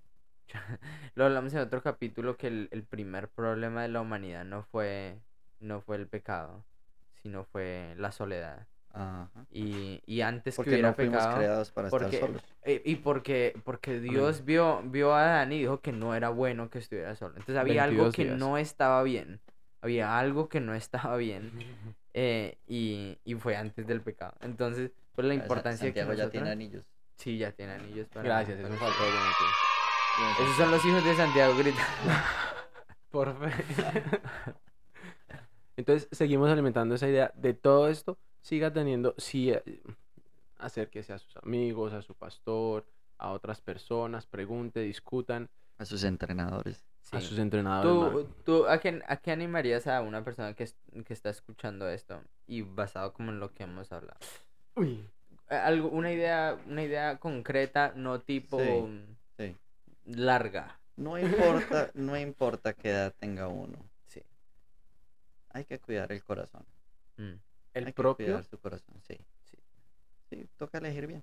lo 1.14 1.24
hablamos 1.26 1.52
en 1.54 1.60
otro 1.60 1.82
capítulo 1.82 2.36
que 2.36 2.46
el, 2.48 2.68
el 2.72 2.84
primer 2.84 3.28
problema 3.28 3.82
de 3.82 3.88
la 3.88 4.00
humanidad 4.00 4.44
no 4.44 4.62
fue 4.62 5.18
no 5.60 5.80
fue 5.80 5.96
el 5.96 6.06
pecado, 6.06 6.64
sino 7.22 7.44
fue 7.44 7.94
la 7.96 8.12
soledad. 8.12 8.66
Ajá. 8.90 9.28
Y, 9.50 10.00
y 10.06 10.22
antes 10.22 10.54
que 10.54 10.56
Porque 10.56 10.70
hubiera 10.70 10.90
no 10.90 10.96
pecado. 10.96 11.36
creados 11.36 11.70
para 11.72 11.88
estar 11.88 12.00
porque- 12.00 12.20
solos. 12.20 12.42
eh, 12.62 12.80
y 12.84 12.96
porque, 12.96 13.54
porque 13.64 14.00
Dios 14.00 14.44
vio, 14.44 14.82
vio 14.84 15.14
a 15.14 15.22
Adán 15.22 15.52
y 15.52 15.58
dijo 15.58 15.80
que 15.80 15.92
no 15.92 16.14
era 16.14 16.30
bueno 16.30 16.70
que 16.70 16.78
estuviera 16.78 17.14
solo. 17.16 17.32
Entonces 17.36 17.56
había 17.56 17.84
algo 17.84 18.04
22 18.04 18.14
que 18.14 18.24
días. 18.24 18.38
no 18.38 18.56
estaba 18.56 19.02
bien. 19.02 19.40
Había 19.82 20.18
algo 20.18 20.48
que 20.48 20.60
no 20.60 20.74
estaba 20.74 21.16
bien. 21.16 21.52
eh, 22.14 22.58
y, 22.66 23.18
y 23.24 23.34
fue 23.34 23.56
antes 23.56 23.86
del 23.86 24.00
pecado. 24.00 24.34
Entonces, 24.40 24.90
pues 25.14 25.26
la 25.26 25.34
Sa- 25.34 25.40
importancia 25.42 25.92
que 25.92 26.00
Santiago 26.00 26.12
ya 26.14 26.30
tiene 26.30 26.46
nosotros- 26.46 26.52
anillos. 26.52 26.86
Sí, 27.16 27.36
ya 27.36 27.50
tiene 27.52 27.72
anillos 27.74 28.06
para... 28.08 28.22
Gracias, 28.24 28.58
eso 28.60 28.68
faltó. 28.74 29.02
Y 29.04 29.67
Esos 30.40 30.56
son 30.56 30.70
los 30.70 30.84
hijos 30.84 31.04
de 31.04 31.14
Santiago, 31.14 31.56
grita. 31.56 31.82
Por 33.10 33.34
fe. 33.38 33.64
Entonces, 35.76 36.08
seguimos 36.10 36.50
alimentando 36.50 36.94
esa 36.94 37.08
idea 37.08 37.32
de 37.34 37.54
todo 37.54 37.88
esto. 37.88 38.18
Siga 38.42 38.72
teniendo, 38.72 39.14
sí, 39.18 39.50
eh, 39.50 39.82
acérquese 40.58 41.12
a 41.12 41.18
sus 41.18 41.36
amigos, 41.38 41.92
a 41.92 42.02
su 42.02 42.14
pastor, 42.14 42.86
a 43.18 43.30
otras 43.30 43.60
personas, 43.60 44.26
pregunte, 44.26 44.80
discutan, 44.80 45.48
A 45.78 45.84
sus 45.84 46.02
entrenadores. 46.04 46.84
a 47.12 47.20
sus 47.20 47.38
entrenadores. 47.38 48.26
¿Tú, 48.44 48.62
tú 48.62 48.66
a, 48.66 48.78
qué, 48.78 49.02
a 49.06 49.16
qué 49.18 49.30
animarías 49.32 49.86
a 49.86 50.00
una 50.02 50.24
persona 50.24 50.54
que, 50.54 50.64
es- 50.64 50.76
que 51.04 51.12
está 51.12 51.30
escuchando 51.30 51.88
esto 51.88 52.20
y 52.46 52.62
basado 52.62 53.12
como 53.12 53.30
en 53.30 53.40
lo 53.40 53.52
que 53.52 53.64
hemos 53.64 53.90
hablado? 53.92 54.18
Uy, 54.74 55.04
Algo, 55.48 55.88
una 55.88 56.12
idea, 56.12 56.58
una 56.66 56.82
idea 56.82 57.18
concreta, 57.18 57.92
no 57.96 58.20
tipo 58.20 58.58
sí. 58.58 59.16
Larga. 60.08 60.80
No 60.96 61.18
importa, 61.18 61.90
no 61.94 62.16
importa 62.18 62.72
qué 62.72 62.90
edad 62.90 63.14
tenga 63.18 63.48
uno. 63.48 63.78
Sí. 64.06 64.22
Hay 65.50 65.64
que 65.64 65.78
cuidar 65.78 66.10
el 66.12 66.22
corazón. 66.24 66.64
Mm, 67.16 67.22
el 67.22 67.40
Hay 67.74 67.84
que 67.84 67.92
propio. 67.92 68.26
cuidar 68.26 68.44
su 68.44 68.58
corazón, 68.58 69.00
sí. 69.06 69.16
Sí. 69.44 69.58
Sí, 70.30 70.48
toca 70.56 70.78
elegir 70.78 71.06
bien. 71.06 71.22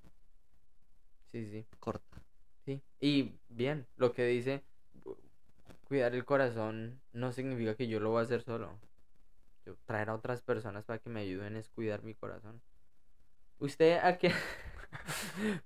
Sí, 1.26 1.46
sí, 1.50 1.66
Corta. 1.80 2.22
sí. 2.66 2.82
Y 3.02 3.34
bien, 3.50 3.86
lo 3.98 4.14
que 4.14 4.26
dice, 4.26 4.64
cu- 5.04 5.18
cuidar 5.88 6.16
el 6.16 6.24
corazón 6.24 7.02
no 7.12 7.32
significa 7.34 7.76
que 7.76 7.88
yo 7.88 8.00
lo 8.00 8.12
voy 8.12 8.20
a 8.22 8.24
hacer 8.24 8.42
solo. 8.44 8.80
Yo 9.66 9.76
traer 9.86 10.10
a 10.10 10.16
otras 10.16 10.42
personas 10.42 10.86
para 10.86 11.00
que 11.00 11.10
me 11.10 11.20
ayuden 11.22 11.58
es 11.58 11.70
cuidar 11.70 12.04
mi 12.04 12.14
corazón. 12.16 12.62
¿Usted 13.60 13.98
a 14.02 14.18
qué? 14.18 14.32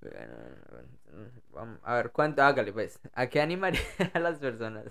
Bueno, 0.02 0.34
bueno, 0.72 1.30
vamos 1.52 1.80
a 1.84 1.96
ver, 1.96 2.12
¿cuánto? 2.12 2.42
Hágale 2.44 2.72
pues. 2.74 3.00
¿A 3.14 3.28
qué 3.28 3.42
animaría 3.42 3.82
a 4.14 4.20
las 4.20 4.40
personas? 4.40 4.86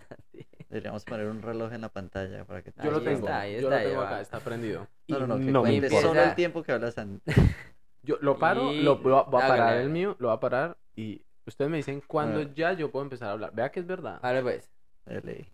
Deberíamos 0.69 1.05
poner 1.05 1.27
un 1.27 1.41
reloj 1.43 1.73
en 1.73 1.81
la 1.81 1.89
pantalla 1.89 2.45
para 2.45 2.63
que 2.63 2.73
Yo 2.83 2.91
lo 2.91 2.99
Ahí 2.99 3.05
tengo, 3.05 3.19
está, 3.19 3.41
ahí 3.41 3.53
yo 3.55 3.59
está, 3.59 3.71
lo 3.71 3.77
ahí 3.77 3.87
tengo 3.87 4.01
acá, 4.03 4.21
está 4.21 4.41
prendido. 4.41 4.87
No, 5.09 5.21
no, 5.21 5.27
no, 5.27 5.39
que 5.39 5.53
cuente 5.53 5.87
importa. 5.87 6.07
solo 6.09 6.23
el 6.23 6.35
tiempo 6.35 6.63
que 6.63 6.73
habla 6.73 6.91
Santi. 6.91 7.23
Yo 8.03 8.17
lo 8.21 8.39
paro, 8.39 8.73
Y 8.73 8.83
lo 8.83 8.99
voy 8.99 9.13
a, 9.15 9.23
voy 9.23 9.43
a 9.43 9.45
hágale, 9.47 9.61
parar 9.63 9.77
el 9.79 9.91
mío, 9.91 10.17
lo 10.19 10.29
voy 10.29 10.37
a 10.37 10.41
parar 10.41 10.79
y 10.97 11.23
ustedes 11.47 11.71
me 11.71 11.77
dicen 11.79 12.03
cuándo 12.07 12.43
ya 12.43 12.73
yo 12.73 12.91
puedo 12.91 13.03
empezar 13.05 13.29
a 13.29 13.33
hablar. 13.33 13.53
Vea 13.55 13.71
que 13.71 13.81
es 13.81 13.87
verdad. 13.87 14.19
Hágale 14.23 14.43
pues. 14.43 14.71
Dele. 15.05 15.51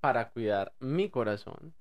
Para 0.00 0.30
cuidar 0.30 0.72
mi 0.80 1.08
corazón, 1.10 1.74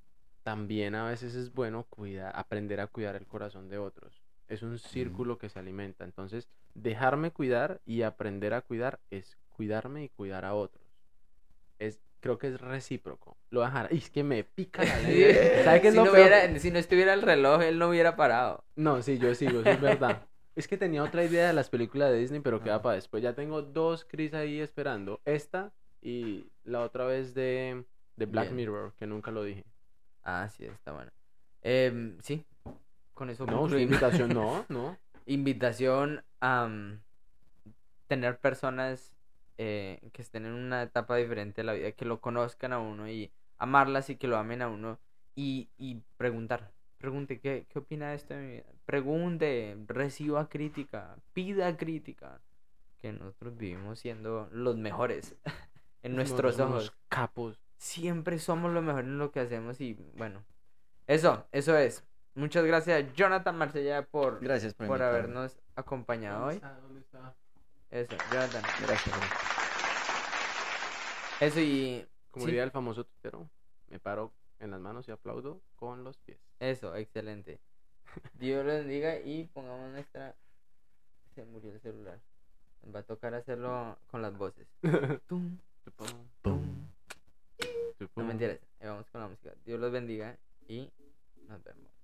también 0.44 0.96
a 0.96 1.08
veces 1.08 1.36
es 1.36 1.54
bueno 1.54 1.86
cuidar, 1.90 2.32
aprender 2.36 2.80
a 2.80 2.88
cuidar 2.88 3.16
el 3.16 3.26
corazón 3.28 3.70
de 3.70 3.78
otros. 3.78 4.23
Es 4.54 4.62
un 4.62 4.78
círculo 4.78 5.38
que 5.38 5.50
se 5.50 5.60
alimenta. 5.60 6.04
Entonces, 6.04 6.48
dejarme 6.74 7.32
cuidar 7.32 7.82
y 7.86 8.04
aprender 8.04 8.54
a 8.54 8.62
cuidar 8.62 9.00
es 9.10 9.38
cuidarme 9.50 10.04
y 10.04 10.10
cuidar 10.10 10.46
a 10.46 10.54
otros. 10.54 10.86
Es, 11.80 12.00
creo 12.20 12.38
que 12.38 12.48
es 12.48 12.62
recíproco. 12.62 13.38
Lo 13.50 13.62
voy 13.62 13.68
a 13.68 13.70
dejar. 13.72 13.88
¡Ay, 13.92 13.98
es 13.98 14.10
que 14.10 14.24
me 14.24 14.44
pica 14.44 14.84
la 14.84 14.98
lengua! 15.00 15.34
¿Sabe 15.64 15.82
qué 15.82 15.88
es 15.88 15.94
si, 15.94 16.00
lo 16.00 16.06
no 16.06 16.12
peor? 16.12 16.28
hubiera, 16.28 16.60
si 16.60 16.72
no 16.72 16.80
estuviera 16.80 17.14
el 17.14 17.22
reloj, 17.22 17.62
él 17.64 17.80
no 17.80 17.90
hubiera 17.90 18.16
parado. 18.16 18.64
No, 18.76 19.02
sí, 19.02 19.18
yo 19.18 19.34
sigo, 19.36 19.62
eso 19.62 19.72
es 19.72 19.82
verdad. 19.82 20.28
Es 20.56 20.68
que 20.68 20.78
tenía 20.78 21.04
otra 21.04 21.24
idea 21.24 21.48
de 21.48 21.54
las 21.54 21.72
películas 21.72 22.12
de 22.12 22.20
Disney, 22.20 22.40
pero 22.40 22.62
queda 22.62 22.80
para 22.80 22.94
después. 22.96 23.24
Ya 23.24 23.34
tengo 23.34 23.64
dos 23.64 24.06
Chris 24.06 24.36
ahí 24.36 24.60
esperando. 24.60 25.20
Esta 25.26 25.74
y 26.00 26.46
la 26.64 26.82
otra 26.82 27.06
vez 27.06 27.34
de, 27.34 27.84
de 28.18 28.26
Black 28.28 28.50
Bien. 28.50 28.58
Mirror, 28.58 28.94
que 28.94 29.08
nunca 29.08 29.32
lo 29.32 29.44
dije. 29.44 29.66
Ah, 30.24 30.48
sí, 30.50 30.66
está 30.66 30.92
bueno. 30.92 31.12
Em, 31.64 32.20
sí, 32.22 32.46
con 33.14 33.30
eso 33.30 33.46
No, 33.46 33.68
su 33.70 33.78
invitación 33.78 34.30
no, 34.34 34.66
no. 34.70 34.98
Invitación 35.26 36.24
a 36.40 36.68
mm, 36.68 37.02
tener 38.08 38.40
personas 38.40 39.16
eh, 39.58 40.10
que 40.12 40.22
estén 40.22 40.46
en 40.46 40.54
una 40.54 40.84
etapa 40.84 41.16
diferente 41.16 41.62
de 41.62 41.66
la 41.66 41.74
vida, 41.74 41.92
que 41.92 42.06
lo 42.06 42.20
conozcan 42.20 42.74
a 42.74 42.80
uno 42.80 43.10
y 43.10 43.32
amarlas 43.58 44.10
y 44.10 44.16
que 44.16 44.28
lo 44.28 44.38
amen 44.38 44.62
a 44.62 44.68
uno 44.68 45.00
y, 45.36 45.70
y 45.78 46.02
preguntar. 46.18 46.72
Pregunte, 46.98 47.40
¿qué, 47.40 47.66
¿qué 47.70 47.80
opina 47.80 48.10
de 48.10 48.16
esto 48.16 48.34
de 48.34 48.40
mi 48.42 48.52
vida? 48.54 48.66
Pregunte, 48.86 49.78
reciba 49.88 50.50
crítica, 50.50 51.16
pida 51.34 51.76
crítica. 51.78 52.42
Que 53.02 53.12
nosotros 53.12 53.58
vivimos 53.58 54.00
siendo 54.00 54.48
los 54.52 54.78
mejores 54.78 55.36
en 56.04 56.16
nuestros 56.16 56.60
ojos. 56.60 56.94
capos. 57.10 57.60
siempre 57.78 58.40
somos 58.40 58.72
lo 58.72 58.82
mejor 58.82 59.04
en 59.04 59.18
lo 59.18 59.32
que 59.32 59.42
hacemos 59.42 59.82
y 59.82 59.94
bueno, 60.16 60.44
eso, 61.08 61.46
eso 61.52 61.78
es. 61.78 62.06
Muchas 62.36 62.66
gracias 62.66 63.14
Jonathan 63.14 63.56
Marsella 63.58 64.04
por, 64.06 64.40
Gracias 64.40 64.74
por, 64.74 65.02
habernos 65.02 65.60
acompañado 65.76 66.46
hoy. 66.48 66.56
está? 66.56 66.74
¿Dónde 66.80 67.00
está? 67.02 67.36
Eso, 67.92 68.16
Jonathan. 68.32 68.64
Gracias. 68.82 69.16
Eso 71.40 71.60
y 71.60 72.08
Como 72.32 72.46
Sí. 72.46 72.52
diría 72.52 72.64
el 72.64 72.72
famoso 72.72 73.04
tuitero, 73.04 73.48
me 73.90 74.00
paro 74.00 74.34
en 74.60 74.72
las 74.72 74.80
manos 74.80 75.08
y 75.08 75.12
aplaudo 75.12 75.62
con 75.76 76.04
los 76.04 76.18
pies. 76.18 76.40
eso, 76.60 76.96
excelente. 76.96 77.60
Dios 78.34 78.66
los 78.66 78.76
bendiga 78.80 79.20
y 79.20 79.44
pongamos 79.46 79.92
nuestra... 79.92 80.36
Se 81.36 81.46
murió 81.46 81.72
el 81.72 81.80
celular. 81.82 82.20
Va 82.94 83.00
a 83.00 83.04
tocar 83.04 83.34
hacerlo 83.36 83.98
con 84.10 84.22
las 84.24 84.36
voces. 84.38 84.68
Tum, 85.28 85.58
Tupum, 85.84 86.08
Pum. 86.42 86.88
no 88.16 88.24
mentiras, 88.24 88.60
ahí 88.80 88.88
vamos 88.88 89.06
con 89.12 89.22
la 89.22 89.28
música. 89.28 89.54
Dios 89.66 89.80
los 89.80 89.92
bendiga 89.92 90.38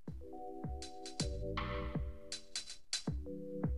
thank 0.10 0.24
you 3.64 3.69